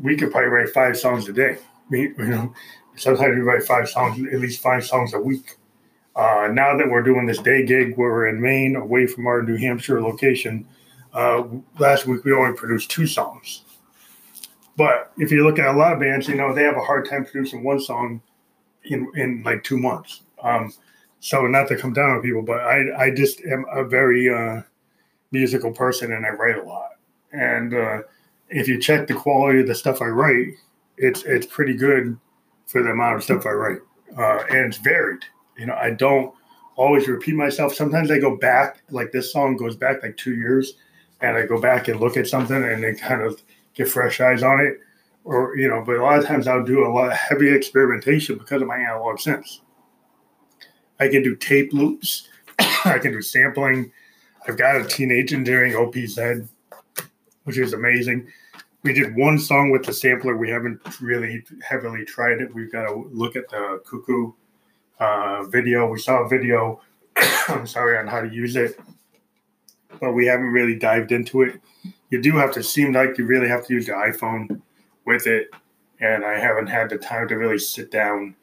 we 0.00 0.16
could 0.16 0.30
probably 0.30 0.50
write 0.50 0.70
five 0.70 0.96
songs 0.98 1.28
a 1.28 1.32
day. 1.32 1.58
We, 1.90 2.00
you 2.02 2.24
know, 2.24 2.54
sometimes 2.96 3.34
we 3.34 3.40
write 3.42 3.62
five 3.62 3.88
songs, 3.88 4.18
at 4.32 4.40
least 4.40 4.60
five 4.60 4.84
songs 4.84 5.14
a 5.14 5.20
week. 5.20 5.56
Uh, 6.14 6.48
now 6.52 6.76
that 6.76 6.88
we're 6.88 7.02
doing 7.02 7.26
this 7.26 7.38
day 7.38 7.64
gig, 7.64 7.96
we're 7.96 8.26
in 8.26 8.40
Maine, 8.40 8.76
away 8.76 9.06
from 9.06 9.26
our 9.26 9.42
New 9.42 9.56
Hampshire 9.56 10.00
location, 10.00 10.66
uh, 11.16 11.44
last 11.78 12.06
week 12.06 12.24
we 12.24 12.32
only 12.32 12.54
produced 12.54 12.90
two 12.90 13.06
songs. 13.06 13.62
But 14.76 15.12
if 15.16 15.32
you 15.32 15.44
look 15.44 15.58
at 15.58 15.74
a 15.74 15.78
lot 15.78 15.94
of 15.94 16.00
bands, 16.00 16.28
you 16.28 16.34
know 16.34 16.54
they 16.54 16.62
have 16.62 16.76
a 16.76 16.84
hard 16.84 17.08
time 17.08 17.24
producing 17.24 17.64
one 17.64 17.80
song 17.80 18.20
in 18.84 19.10
in 19.16 19.42
like 19.42 19.64
two 19.64 19.78
months. 19.78 20.20
Um, 20.42 20.72
so 21.20 21.46
not 21.46 21.68
to 21.68 21.76
come 21.76 21.94
down 21.94 22.10
on 22.10 22.22
people, 22.22 22.42
but 22.42 22.60
I 22.60 23.06
I 23.06 23.10
just 23.10 23.40
am 23.40 23.64
a 23.72 23.82
very 23.82 24.28
uh, 24.28 24.60
musical 25.32 25.72
person 25.72 26.12
and 26.12 26.26
I 26.26 26.30
write 26.30 26.58
a 26.58 26.62
lot. 26.62 26.90
And 27.32 27.72
uh, 27.72 28.02
if 28.50 28.68
you 28.68 28.78
check 28.78 29.06
the 29.06 29.14
quality 29.14 29.60
of 29.60 29.66
the 29.66 29.74
stuff 29.74 30.02
I 30.02 30.06
write, 30.06 30.48
it's 30.98 31.22
it's 31.24 31.46
pretty 31.46 31.74
good 31.74 32.18
for 32.66 32.82
the 32.82 32.90
amount 32.90 33.16
of 33.16 33.24
stuff 33.24 33.46
I 33.46 33.52
write, 33.52 33.78
uh, 34.18 34.44
and 34.50 34.66
it's 34.66 34.76
varied. 34.76 35.24
You 35.56 35.66
know, 35.66 35.74
I 35.74 35.92
don't 35.92 36.34
always 36.76 37.08
repeat 37.08 37.34
myself. 37.34 37.74
Sometimes 37.74 38.10
I 38.10 38.18
go 38.18 38.36
back, 38.36 38.82
like 38.90 39.12
this 39.12 39.32
song 39.32 39.56
goes 39.56 39.76
back 39.76 40.02
like 40.02 40.18
two 40.18 40.34
years, 40.34 40.74
and 41.20 41.36
I 41.36 41.46
go 41.46 41.60
back 41.60 41.88
and 41.88 42.00
look 42.00 42.16
at 42.16 42.26
something 42.26 42.62
and 42.62 42.82
then 42.82 42.96
kind 42.96 43.22
of 43.22 43.42
get 43.74 43.88
fresh 43.88 44.20
eyes 44.20 44.42
on 44.42 44.60
it, 44.60 44.78
or 45.24 45.56
you 45.56 45.68
know. 45.68 45.82
But 45.84 45.96
a 45.96 46.02
lot 46.02 46.18
of 46.18 46.26
times 46.26 46.46
I'll 46.46 46.64
do 46.64 46.86
a 46.86 46.92
lot 46.92 47.12
of 47.12 47.16
heavy 47.16 47.52
experimentation 47.54 48.38
because 48.38 48.62
of 48.62 48.68
my 48.68 48.78
analog 48.78 49.18
synths. 49.18 49.60
I 50.98 51.08
can 51.08 51.22
do 51.22 51.36
tape 51.36 51.72
loops. 51.72 52.28
I 52.58 52.98
can 52.98 53.12
do 53.12 53.22
sampling. 53.22 53.92
I've 54.48 54.56
got 54.56 54.80
a 54.80 54.84
teenage 54.84 55.32
engineering 55.32 55.72
OPZ 55.72 56.48
which 57.46 57.58
is 57.58 57.72
amazing. 57.72 58.26
We 58.82 58.92
did 58.92 59.16
one 59.16 59.38
song 59.38 59.70
with 59.70 59.84
the 59.84 59.92
sampler. 59.92 60.36
We 60.36 60.50
haven't 60.50 60.80
really 61.00 61.44
heavily 61.62 62.04
tried 62.04 62.40
it. 62.40 62.52
We've 62.52 62.70
got 62.70 62.88
to 62.88 63.08
look 63.12 63.36
at 63.36 63.48
the 63.48 63.80
cuckoo 63.86 64.32
uh, 64.98 65.44
video. 65.44 65.88
We 65.88 66.00
saw 66.00 66.24
a 66.24 66.28
video, 66.28 66.80
I'm 67.48 67.66
sorry, 67.68 67.98
on 67.98 68.08
how 68.08 68.20
to 68.20 68.28
use 68.28 68.56
it, 68.56 68.80
but 70.00 70.12
we 70.12 70.26
haven't 70.26 70.46
really 70.46 70.76
dived 70.76 71.12
into 71.12 71.42
it. 71.42 71.60
You 72.10 72.22
do 72.22 72.32
have 72.36 72.52
to 72.52 72.62
seem 72.62 72.92
like 72.92 73.18
you 73.18 73.26
really 73.26 73.48
have 73.48 73.66
to 73.66 73.74
use 73.74 73.86
the 73.86 73.92
iPhone 73.92 74.60
with 75.04 75.26
it, 75.26 75.50
and 76.00 76.24
I 76.24 76.38
haven't 76.38 76.68
had 76.68 76.90
the 76.90 76.98
time 76.98 77.28
to 77.28 77.36
really 77.36 77.58
sit 77.58 77.90
down 77.90 78.34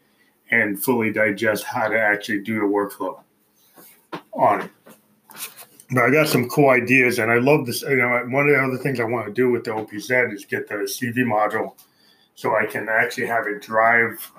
and 0.52 0.82
fully 0.82 1.12
digest 1.12 1.64
how 1.64 1.88
to 1.88 2.00
actually 2.00 2.42
do 2.42 2.56
the 2.56 2.66
workflow 2.66 3.20
on 4.34 4.62
it. 4.62 4.72
But 5.92 6.06
I 6.06 6.12
got 6.12 6.28
some 6.28 6.50
cool 6.50 6.70
ideas, 6.70 7.20
and 7.20 7.32
I 7.32 7.38
love 7.38 7.66
this. 7.66 7.82
You 7.84 7.98
know, 7.98 8.26
one 8.30 8.50
of 8.50 8.56
the 8.56 8.62
other 8.62 8.78
things 8.78 9.00
I 9.00 9.04
want 9.04 9.28
to 9.28 9.34
do 9.34 9.52
with 9.52 9.64
the 9.64 9.72
OPZ 9.72 10.34
is 10.34 10.46
get 10.46 10.68
the 10.68 10.76
CV 10.76 11.18
module, 11.18 11.74
so 12.36 12.56
I 12.56 12.66
can 12.66 12.88
actually 12.90 13.28
have 13.28 13.48
it 13.48 13.62
drive 13.62 14.32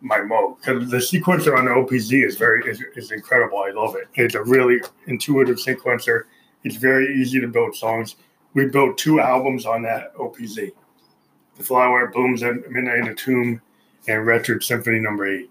my 0.00 0.18
Moog. 0.18 0.58
Because 0.58 0.90
the 0.90 0.98
sequencer 0.98 1.56
on 1.56 1.64
the 1.64 1.72
OPZ 1.72 2.24
is 2.24 2.36
very 2.36 2.68
is, 2.70 2.82
is 2.96 3.10
incredible. 3.10 3.58
I 3.58 3.70
love 3.70 3.96
it. 3.96 4.08
It's 4.14 4.34
a 4.34 4.42
really 4.42 4.80
intuitive 5.06 5.56
sequencer. 5.56 6.24
It's 6.64 6.76
very 6.76 7.20
easy 7.20 7.40
to 7.40 7.48
build 7.48 7.74
songs. 7.74 8.16
We 8.54 8.66
built 8.66 8.98
two 8.98 9.20
albums 9.20 9.66
on 9.66 9.82
that 9.82 10.14
OPZ: 10.16 10.72
"The 11.56 11.62
Flower 11.62 12.08
Blooms 12.08 12.42
at 12.42 12.70
Midnight 12.70 12.98
in 12.98 13.04
the 13.06 13.14
Tomb" 13.14 13.62
and 14.08 14.26
"Wretched 14.26 14.62
Symphony 14.62 14.98
Number 14.98 15.26
8. 15.26 15.50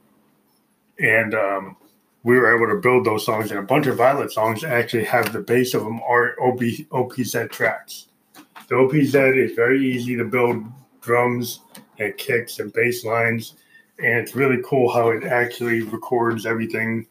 And 0.99 1.33
um, 1.33 1.77
we 2.23 2.37
were 2.37 2.55
able 2.55 2.67
to 2.73 2.81
build 2.81 3.05
those 3.05 3.25
songs, 3.25 3.51
and 3.51 3.59
a 3.59 3.63
bunch 3.63 3.87
of 3.87 3.97
Violet 3.97 4.31
songs 4.31 4.63
actually 4.63 5.05
have 5.05 5.31
the 5.31 5.39
base 5.39 5.73
of 5.73 5.83
them 5.83 6.01
are 6.01 6.35
OPZ 6.41 7.49
tracks. 7.51 8.07
The 8.67 8.75
OPZ 8.75 9.37
is 9.37 9.53
very 9.53 9.83
easy 9.83 10.15
to 10.17 10.25
build 10.25 10.63
drums 11.01 11.61
and 11.97 12.15
kicks 12.17 12.59
and 12.59 12.73
bass 12.73 13.05
lines, 13.05 13.55
and 13.97 14.17
it's 14.19 14.35
really 14.35 14.61
cool 14.65 14.91
how 14.91 15.09
it 15.09 15.23
actually 15.23 15.81
records 15.81 16.45
everything 16.45 17.07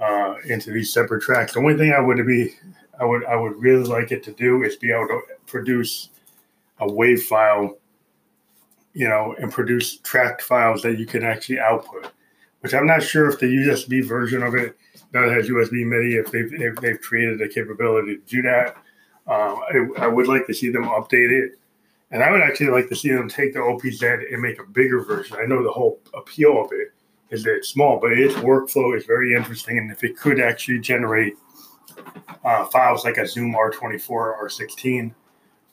uh, 0.00 0.34
into 0.46 0.70
these 0.70 0.92
separate 0.92 1.22
tracks. 1.22 1.52
The 1.52 1.60
only 1.60 1.76
thing 1.76 1.92
I 1.92 2.00
would 2.00 2.24
be, 2.26 2.54
I 3.00 3.04
would, 3.04 3.24
I 3.24 3.36
would 3.36 3.60
really 3.60 3.84
like 3.84 4.12
it 4.12 4.22
to 4.24 4.32
do 4.32 4.62
is 4.62 4.76
be 4.76 4.92
able 4.92 5.08
to 5.08 5.20
produce 5.46 6.10
a 6.80 6.90
wave 6.90 7.22
file, 7.22 7.76
you 8.94 9.08
know, 9.08 9.34
and 9.38 9.52
produce 9.52 9.98
tracked 9.98 10.42
files 10.42 10.82
that 10.82 10.98
you 10.98 11.06
can 11.06 11.24
actually 11.24 11.58
output 11.58 12.12
which 12.66 12.74
I'm 12.74 12.86
not 12.86 13.00
sure 13.00 13.28
if 13.28 13.38
the 13.38 13.46
USB 13.46 14.04
version 14.04 14.42
of 14.42 14.56
it 14.56 14.76
that 15.12 15.30
has 15.30 15.48
USB 15.48 15.86
MIDI, 15.86 16.16
if 16.16 16.32
they've, 16.32 16.52
if 16.52 16.74
they've 16.80 17.00
created 17.00 17.38
the 17.38 17.48
capability 17.48 18.16
to 18.16 18.22
do 18.22 18.42
that. 18.42 18.76
Um, 19.28 19.60
I, 19.98 20.04
I, 20.04 20.06
would 20.08 20.26
like 20.26 20.48
to 20.48 20.54
see 20.54 20.70
them 20.70 20.82
update 20.82 21.30
it. 21.30 21.52
And 22.10 22.24
I 22.24 22.30
would 22.32 22.40
actually 22.40 22.70
like 22.70 22.88
to 22.88 22.96
see 22.96 23.10
them 23.10 23.28
take 23.28 23.52
the 23.52 23.60
OPZ 23.60 24.32
and 24.32 24.42
make 24.42 24.58
a 24.58 24.64
bigger 24.64 25.00
version. 25.00 25.36
I 25.40 25.46
know 25.46 25.62
the 25.62 25.70
whole 25.70 26.00
appeal 26.12 26.60
of 26.60 26.72
it 26.72 26.88
is 27.30 27.44
that 27.44 27.54
it's 27.54 27.68
small, 27.68 28.00
but 28.00 28.12
its 28.12 28.34
workflow 28.34 28.96
is 28.96 29.04
very 29.04 29.36
interesting. 29.36 29.78
And 29.78 29.92
if 29.92 30.02
it 30.02 30.16
could 30.16 30.40
actually 30.40 30.80
generate 30.80 31.34
uh, 32.44 32.64
files 32.66 33.04
like 33.04 33.16
a 33.16 33.26
Zoom 33.26 33.54
R24 33.54 34.10
or 34.10 34.48
R16 34.48 35.14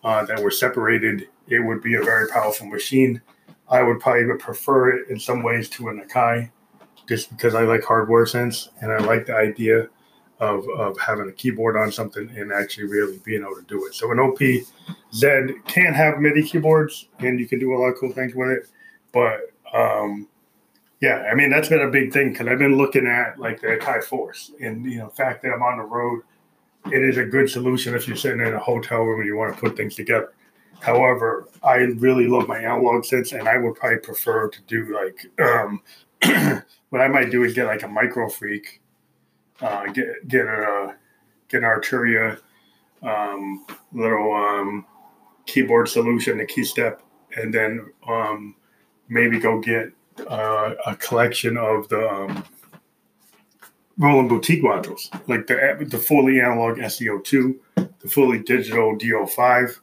uh, 0.03 0.26
that 0.26 0.41
were 0.41 0.51
separated, 0.51 1.28
it 1.47 1.59
would 1.59 1.82
be 1.82 1.95
a 1.95 2.01
very 2.01 2.28
powerful 2.28 2.68
machine. 2.68 3.22
I 3.70 3.82
would 3.84 3.99
probably 3.99 4.26
prefer 4.38 4.89
it 4.91 5.09
in 5.09 5.20
some 5.20 5.43
ways 5.43 5.70
to 5.70 5.89
an 5.89 6.03
Akai 6.07 6.51
just 7.07 7.30
because 7.30 7.55
I 7.55 7.64
like 7.64 7.84
hardware 7.84 8.26
synths 8.26 8.70
and 8.82 8.91
I 8.91 8.97
like 8.99 9.26
the 9.26 9.36
idea 9.36 9.89
of, 10.39 10.68
of 10.78 10.99
having 10.99 11.30
a 11.30 11.32
keyboard 11.32 11.78
on 11.78 11.91
something 11.91 12.30
and 12.36 12.51
actually 12.51 12.86
really 12.86 13.20
being 13.24 13.41
able 13.41 13.55
to 13.55 13.64
do 13.64 13.86
it. 13.86 13.93
So 13.93 14.11
an 14.11 14.18
OPZ 14.18 15.66
can 15.66 15.93
have 15.93 16.20
MIDI 16.20 16.43
keyboards 16.43 17.07
and 17.20 17.39
you 17.39 17.47
can 17.47 17.59
do 17.59 17.74
a 17.74 17.78
lot 17.78 17.88
of 17.88 17.97
cool 17.97 18.11
things 18.11 18.36
with 18.36 18.49
it. 18.49 18.70
But 19.11 19.53
um, 19.74 20.28
yeah, 21.04 21.28
I 21.30 21.36
mean 21.36 21.49
that's 21.49 21.68
been 21.68 21.82
a 21.82 21.89
big 21.89 22.14
thing 22.14 22.32
because 22.32 22.47
I've 22.47 22.60
been 22.60 22.78
looking 22.78 23.06
at 23.06 23.38
like 23.38 23.60
the 23.60 23.68
Akai 23.68 24.01
Force 24.01 24.51
and 24.62 24.89
you 24.89 24.99
know 24.99 25.10
the 25.10 25.16
fact 25.16 25.43
that 25.43 25.51
I'm 25.51 25.62
on 25.62 25.78
the 25.78 25.84
road, 25.84 26.22
it 26.93 27.04
is 27.04 27.18
a 27.18 27.26
good 27.26 27.49
solution 27.49 27.93
if 27.93 28.08
you're 28.08 28.16
sitting 28.16 28.39
in 28.39 28.54
a 28.54 28.60
hotel 28.60 29.01
room 29.01 29.20
and 29.20 29.28
you 29.28 29.36
want 29.36 29.54
to 29.54 29.60
put 29.60 29.76
things 29.76 29.95
together. 29.95 30.32
However, 30.80 31.49
I 31.62 31.76
really 31.76 32.28
love 32.28 32.47
my 32.47 32.60
analog 32.60 33.04
synths, 33.04 33.38
and 33.38 33.49
I 33.49 33.58
would 33.58 33.76
probably 33.76 33.99
prefer 33.99 34.47
to 34.47 34.62
do 34.62 34.95
like 34.95 35.28
um, 35.45 35.82
what 36.89 37.01
I 37.01 37.10
might 37.10 37.32
do 37.32 37.43
is 37.43 37.54
get 37.54 37.66
like 37.66 37.84
a 37.84 37.88
Microfreak, 37.88 38.64
uh, 39.60 39.88
get 39.88 40.26
get 40.30 40.45
a 40.45 40.95
get 41.49 41.64
an 41.64 41.70
Arturia 41.70 42.39
um, 43.01 43.66
little 43.91 44.34
um, 44.34 44.86
keyboard 45.47 45.89
solution, 45.89 46.39
a 46.39 46.45
KeyStep, 46.45 46.99
and 47.36 47.54
then 47.54 47.91
um, 48.08 48.56
maybe 49.10 49.38
go 49.38 49.60
get 49.60 49.91
uh, 50.28 50.76
a 50.86 50.95
collection 50.95 51.57
of 51.57 51.88
the 51.89 52.09
um, 52.09 52.43
Roland 53.97 54.30
Boutique 54.30 54.64
modules, 54.64 55.09
like 55.28 55.47
the 55.47 55.86
the 55.87 55.97
fully 55.97 56.39
analog 56.39 56.78
SE02, 56.78 57.55
the 57.75 58.09
fully 58.09 58.39
digital 58.39 58.97
D05, 58.97 59.78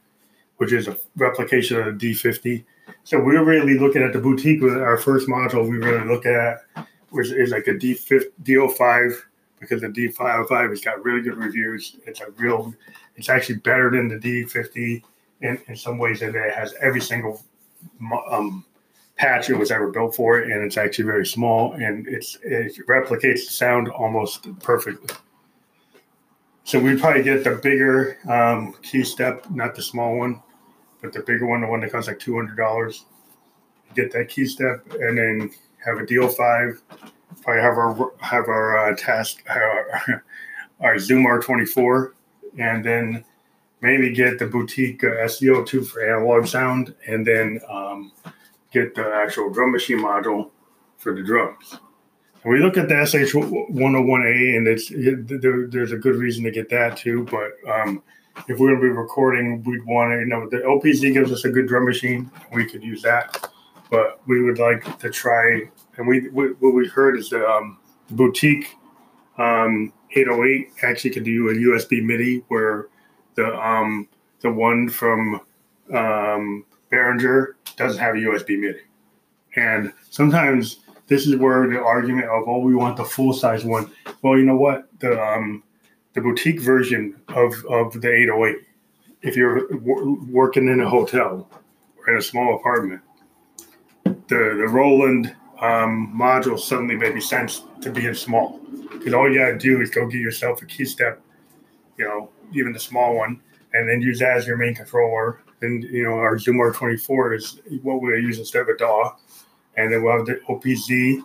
which 0.57 0.73
is 0.73 0.89
a 0.89 0.97
replication 1.17 1.79
of 1.79 1.99
the 1.99 2.13
D50. 2.13 2.65
So 3.05 3.21
we're 3.21 3.45
really 3.45 3.79
looking 3.79 4.03
at 4.03 4.13
the 4.13 4.21
boutique 4.21 4.61
with 4.61 4.77
our 4.77 4.99
first 4.99 5.29
module. 5.29 5.69
We 5.69 5.79
really 5.79 6.07
look 6.07 6.27
at 6.27 6.65
which 7.11 7.31
is 7.31 7.51
like 7.51 7.67
a 7.67 7.75
D5, 7.75 8.25
D05 8.43 9.23
because 9.59 9.83
the 9.83 9.89
D505 9.89 10.71
has 10.71 10.81
got 10.81 11.05
really 11.05 11.21
good 11.21 11.37
reviews. 11.37 11.97
It's 12.07 12.21
a 12.21 12.31
real, 12.37 12.75
it's 13.17 13.29
actually 13.29 13.57
better 13.57 13.91
than 13.91 14.09
the 14.09 14.17
D50 14.17 15.03
in, 15.43 15.59
in 15.69 15.77
some 15.77 15.99
ways 15.99 16.23
and 16.23 16.35
it 16.35 16.55
has 16.55 16.75
every 16.81 17.01
single 17.01 17.43
um, 18.31 18.65
patch 19.21 19.51
it 19.51 19.55
was 19.55 19.71
ever 19.71 19.91
built 19.91 20.17
for 20.17 20.41
it, 20.41 20.51
and 20.51 20.65
it's 20.65 20.79
actually 20.79 21.05
very 21.05 21.27
small 21.27 21.75
and 21.75 22.09
it's 22.09 22.39
it 22.43 22.73
replicates 22.89 23.45
the 23.45 23.53
sound 23.53 23.89
almost 23.91 24.49
perfectly. 24.61 25.15
So 26.65 26.79
we'd 26.81 27.01
probably 27.01 27.23
get 27.23 27.45
the 27.45 27.57
bigger 27.57 28.17
um, 28.25 28.75
KeyStep, 28.83 29.51
not 29.51 29.75
the 29.75 29.83
small 29.83 30.17
one, 30.17 30.43
but 31.03 31.13
the 31.13 31.21
bigger 31.21 31.47
one, 31.47 31.61
the 31.61 31.67
one 31.67 31.81
that 31.81 31.93
costs 31.93 32.09
like 32.09 32.19
two 32.19 32.35
hundred 32.35 32.57
dollars. 32.57 33.05
Get 33.95 34.11
that 34.13 34.31
key 34.31 34.47
step, 34.47 34.87
and 34.99 35.19
then 35.19 35.51
have 35.85 35.99
a 35.99 36.07
D05, 36.07 36.79
probably 37.43 37.63
have 37.63 37.77
our 37.77 38.13
have 38.21 38.49
our 38.49 38.79
uh, 38.79 38.97
task 38.97 39.43
our, 39.51 40.25
our 40.81 40.99
Zoom 40.99 41.25
R24, 41.27 42.13
and 42.59 42.83
then 42.83 43.23
maybe 43.83 44.15
get 44.15 44.39
the 44.39 44.47
boutique 44.47 45.05
uh, 45.05 45.27
SE02 45.27 45.87
for 45.87 46.07
analog 46.07 46.47
sound, 46.47 46.95
and 47.07 47.27
then 47.27 47.61
um, 47.69 48.13
get 48.71 48.95
the 48.95 49.07
actual 49.15 49.51
drum 49.51 49.73
machine 49.73 49.99
module 49.99 50.51
for 50.99 51.15
the 51.15 51.23
drums. 51.23 51.79
And 52.43 52.53
we 52.53 52.61
look 52.61 52.77
at 52.77 52.89
the 52.89 52.95
SH101A, 52.95 54.57
and 54.57 54.69
it's 54.69 54.91
it, 54.91 55.43
there, 55.43 55.67
there's 55.67 55.93
a 55.93 55.97
good 55.97 56.17
reason 56.17 56.45
to 56.45 56.51
get 56.51 56.71
that 56.71 56.97
too. 56.97 57.27
But 57.31 57.53
um, 57.71 58.03
if 58.49 58.59
we're 58.59 58.71
going 58.71 58.81
to 58.81 58.83
be 58.83 58.89
recording, 58.89 59.63
we'd 59.65 59.85
want 59.85 60.13
to, 60.13 60.19
you 60.21 60.27
know, 60.27 60.49
the 60.49 60.59
OPZ 60.59 61.13
gives 61.13 61.33
us 61.33 61.45
a 61.45 61.51
good 61.51 61.69
drum 61.69 61.85
machine. 61.85 62.31
We 62.53 62.65
could 62.65 62.83
use 62.83 63.03
that. 63.03 63.51
But 63.91 64.21
we 64.27 64.43
would 64.43 64.59
like 64.59 64.99
to 65.01 65.11
try, 65.11 65.63
and 65.97 66.07
we 66.07 66.29
what 66.29 66.61
we 66.61 66.87
heard 66.87 67.19
is 67.19 67.31
the, 67.31 67.45
um, 67.45 67.79
the 68.09 68.15
boutique 68.15 68.77
um, 69.37 69.93
808 70.13 70.71
actually 70.83 71.11
could 71.11 71.25
do 71.25 71.49
a 71.49 71.55
USB 71.55 72.01
MIDI 72.01 72.45
where 72.49 72.87
the 73.35 73.53
um, 73.59 74.09
the 74.43 74.51
one 74.51 74.89
from 74.89 75.41
um, 75.93 76.65
Behringer 76.93 77.53
doesn't 77.77 78.01
have 78.01 78.15
a 78.15 78.19
USB 78.19 78.59
MIDI. 78.59 78.81
And 79.57 79.93
sometimes 80.11 80.81
this 81.07 81.27
is 81.27 81.37
where 81.37 81.67
the 81.69 81.81
argument 81.81 82.27
of, 82.27 82.45
oh, 82.47 82.59
we 82.59 82.75
want 82.75 82.97
the 82.97 83.05
full 83.05 83.33
size 83.33 83.65
one. 83.65 83.91
Well, 84.23 84.39
you 84.39 84.45
know 84.45 84.57
what? 84.57 84.89
The 85.01 85.21
um, 85.21 85.62
the 86.15 86.21
boutique 86.21 86.61
version 86.61 87.21
of, 87.29 87.53
of 87.67 88.01
the 88.01 88.12
808, 88.12 88.57
if 89.23 89.37
you're 89.37 89.77
working 89.77 90.69
in 90.69 90.81
a 90.81 90.89
hotel 90.89 91.49
or 91.99 92.12
in 92.12 92.19
a 92.19 92.23
small 92.23 92.57
apartment, 92.57 93.01
the, 94.05 94.19
the 94.29 94.69
Roland 94.69 95.35
um, 95.61 96.12
module 96.17 96.59
suddenly 96.59 96.97
makes 96.97 97.29
sense 97.29 97.62
to 97.83 97.91
be 97.91 98.07
in 98.07 98.15
small. 98.15 98.61
Because 98.93 99.15
all 99.15 99.31
you 99.31 99.39
got 99.39 99.51
to 99.51 99.59
do 99.59 99.81
is 99.81 99.91
go 99.91 100.07
get 100.07 100.21
yourself 100.21 100.62
a 100.62 100.67
KeyStep, 100.67 101.19
you 101.97 102.05
know, 102.05 102.31
even 102.53 102.73
the 102.73 102.81
small 102.81 103.15
one, 103.15 103.41
and 103.73 103.89
then 103.89 104.01
use 104.01 104.19
that 104.19 104.37
as 104.37 104.47
your 104.47 104.57
main 104.57 104.75
controller. 104.75 105.43
And, 105.62 105.85
you 105.85 106.05
know, 106.05 106.15
our 106.15 106.39
Zoom 106.39 106.57
R24 106.57 107.37
is 107.37 107.61
what 107.82 108.01
we 108.01 108.11
use 108.15 108.39
instead 108.39 108.62
of 108.62 108.69
a 108.69 108.77
DAW. 108.77 109.16
And 109.77 109.93
then 109.93 110.03
we'll 110.03 110.16
have 110.16 110.27
the 110.27 110.41
OPZ. 110.49 111.23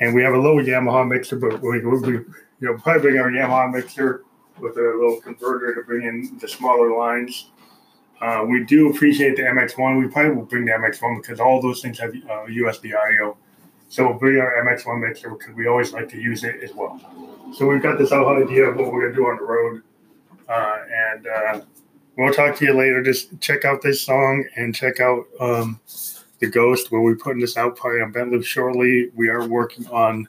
And 0.00 0.14
we 0.14 0.22
have 0.22 0.34
a 0.34 0.38
little 0.38 0.58
Yamaha 0.58 1.08
mixer, 1.08 1.36
but 1.36 1.60
we, 1.60 1.80
we, 1.84 2.12
you 2.12 2.24
know, 2.60 2.76
probably 2.78 3.02
bring 3.02 3.18
our 3.18 3.30
Yamaha 3.30 3.72
mixer 3.72 4.24
with 4.60 4.76
a 4.76 4.80
little 4.80 5.20
converter 5.20 5.74
to 5.74 5.82
bring 5.82 6.06
in 6.06 6.38
the 6.40 6.48
smaller 6.48 6.96
lines. 6.96 7.50
Uh, 8.20 8.44
we 8.48 8.64
do 8.64 8.90
appreciate 8.90 9.36
the 9.36 9.42
MX1. 9.42 10.00
We 10.00 10.08
probably 10.08 10.32
will 10.32 10.44
bring 10.44 10.64
the 10.64 10.72
MX1 10.72 11.22
because 11.22 11.40
all 11.40 11.62
those 11.62 11.80
things 11.80 11.98
have 11.98 12.10
uh, 12.10 12.46
USB 12.46 12.92
audio. 12.96 13.36
So 13.88 14.08
we'll 14.08 14.18
bring 14.18 14.38
our 14.40 14.64
MX1 14.64 15.00
mixer 15.00 15.30
because 15.30 15.54
we 15.54 15.66
always 15.66 15.92
like 15.92 16.08
to 16.10 16.20
use 16.20 16.44
it 16.44 16.62
as 16.62 16.74
well. 16.74 17.00
So 17.56 17.66
we've 17.66 17.82
got 17.82 17.98
this 17.98 18.10
whole 18.10 18.42
idea 18.42 18.64
of 18.64 18.76
what 18.76 18.92
we're 18.92 19.02
going 19.02 19.12
to 19.12 19.16
do 19.16 19.26
on 19.26 19.36
the 19.36 19.44
road. 19.44 19.82
Uh, 20.48 20.78
and 21.12 21.26
uh, 21.26 21.60
we'll 22.18 22.34
talk 22.34 22.56
to 22.56 22.64
you 22.64 22.74
later. 22.74 23.02
Just 23.02 23.40
check 23.40 23.64
out 23.64 23.80
this 23.80 24.02
song 24.02 24.44
and 24.56 24.74
check 24.74 25.00
out 25.00 25.24
um, 25.40 25.80
The 26.40 26.48
Ghost. 26.48 26.90
We'll 26.90 27.14
be 27.14 27.18
putting 27.18 27.40
this 27.40 27.56
out 27.56 27.76
probably 27.76 28.02
on 28.02 28.12
Bentley 28.12 28.42
shortly. 28.42 29.10
We 29.14 29.28
are 29.28 29.46
working 29.46 29.86
on 29.86 30.28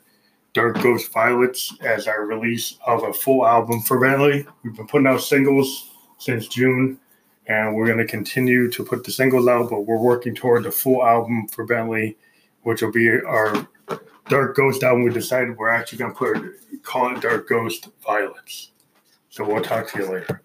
Dark 0.54 0.82
Ghost 0.82 1.12
Violence 1.12 1.76
as 1.82 2.08
our 2.08 2.26
release 2.26 2.78
of 2.86 3.04
a 3.04 3.14
full 3.14 3.46
album 3.46 3.82
for 3.82 4.00
Bentley. 4.00 4.46
We've 4.64 4.76
been 4.76 4.88
putting 4.88 5.08
out 5.08 5.22
singles 5.22 5.90
since 6.20 6.48
June, 6.48 7.00
and 7.48 7.76
we're 7.76 7.88
going 7.88 8.00
to 8.00 8.06
continue 8.06 8.70
to 8.72 8.84
put 8.84 9.04
the 9.04 9.12
singles 9.12 9.48
out, 9.48 9.70
but 9.70 9.82
we're 9.82 9.98
working 9.98 10.36
toward 10.36 10.64
the 10.64 10.72
full 10.72 11.04
album 11.04 11.48
for 11.48 11.66
Bentley, 11.66 12.18
which 12.64 12.82
will 12.82 12.92
be 12.92 13.10
our 13.10 13.68
Dark 14.28 14.56
Ghost 14.56 14.84
album. 14.84 15.04
We 15.04 15.12
decided 15.12 15.58
we're 15.58 15.70
actually 15.70 16.00
going 16.00 16.12
to 16.12 16.18
put 16.18 16.84
call 16.84 17.16
it 17.16 17.22
Dark 17.22 17.50
Ghost 17.50 17.90
Violence. 18.04 18.72
So 19.30 19.44
we'll 19.44 19.64
talk 19.64 19.92
to 19.92 20.00
you 20.00 20.12
later. 20.12 20.42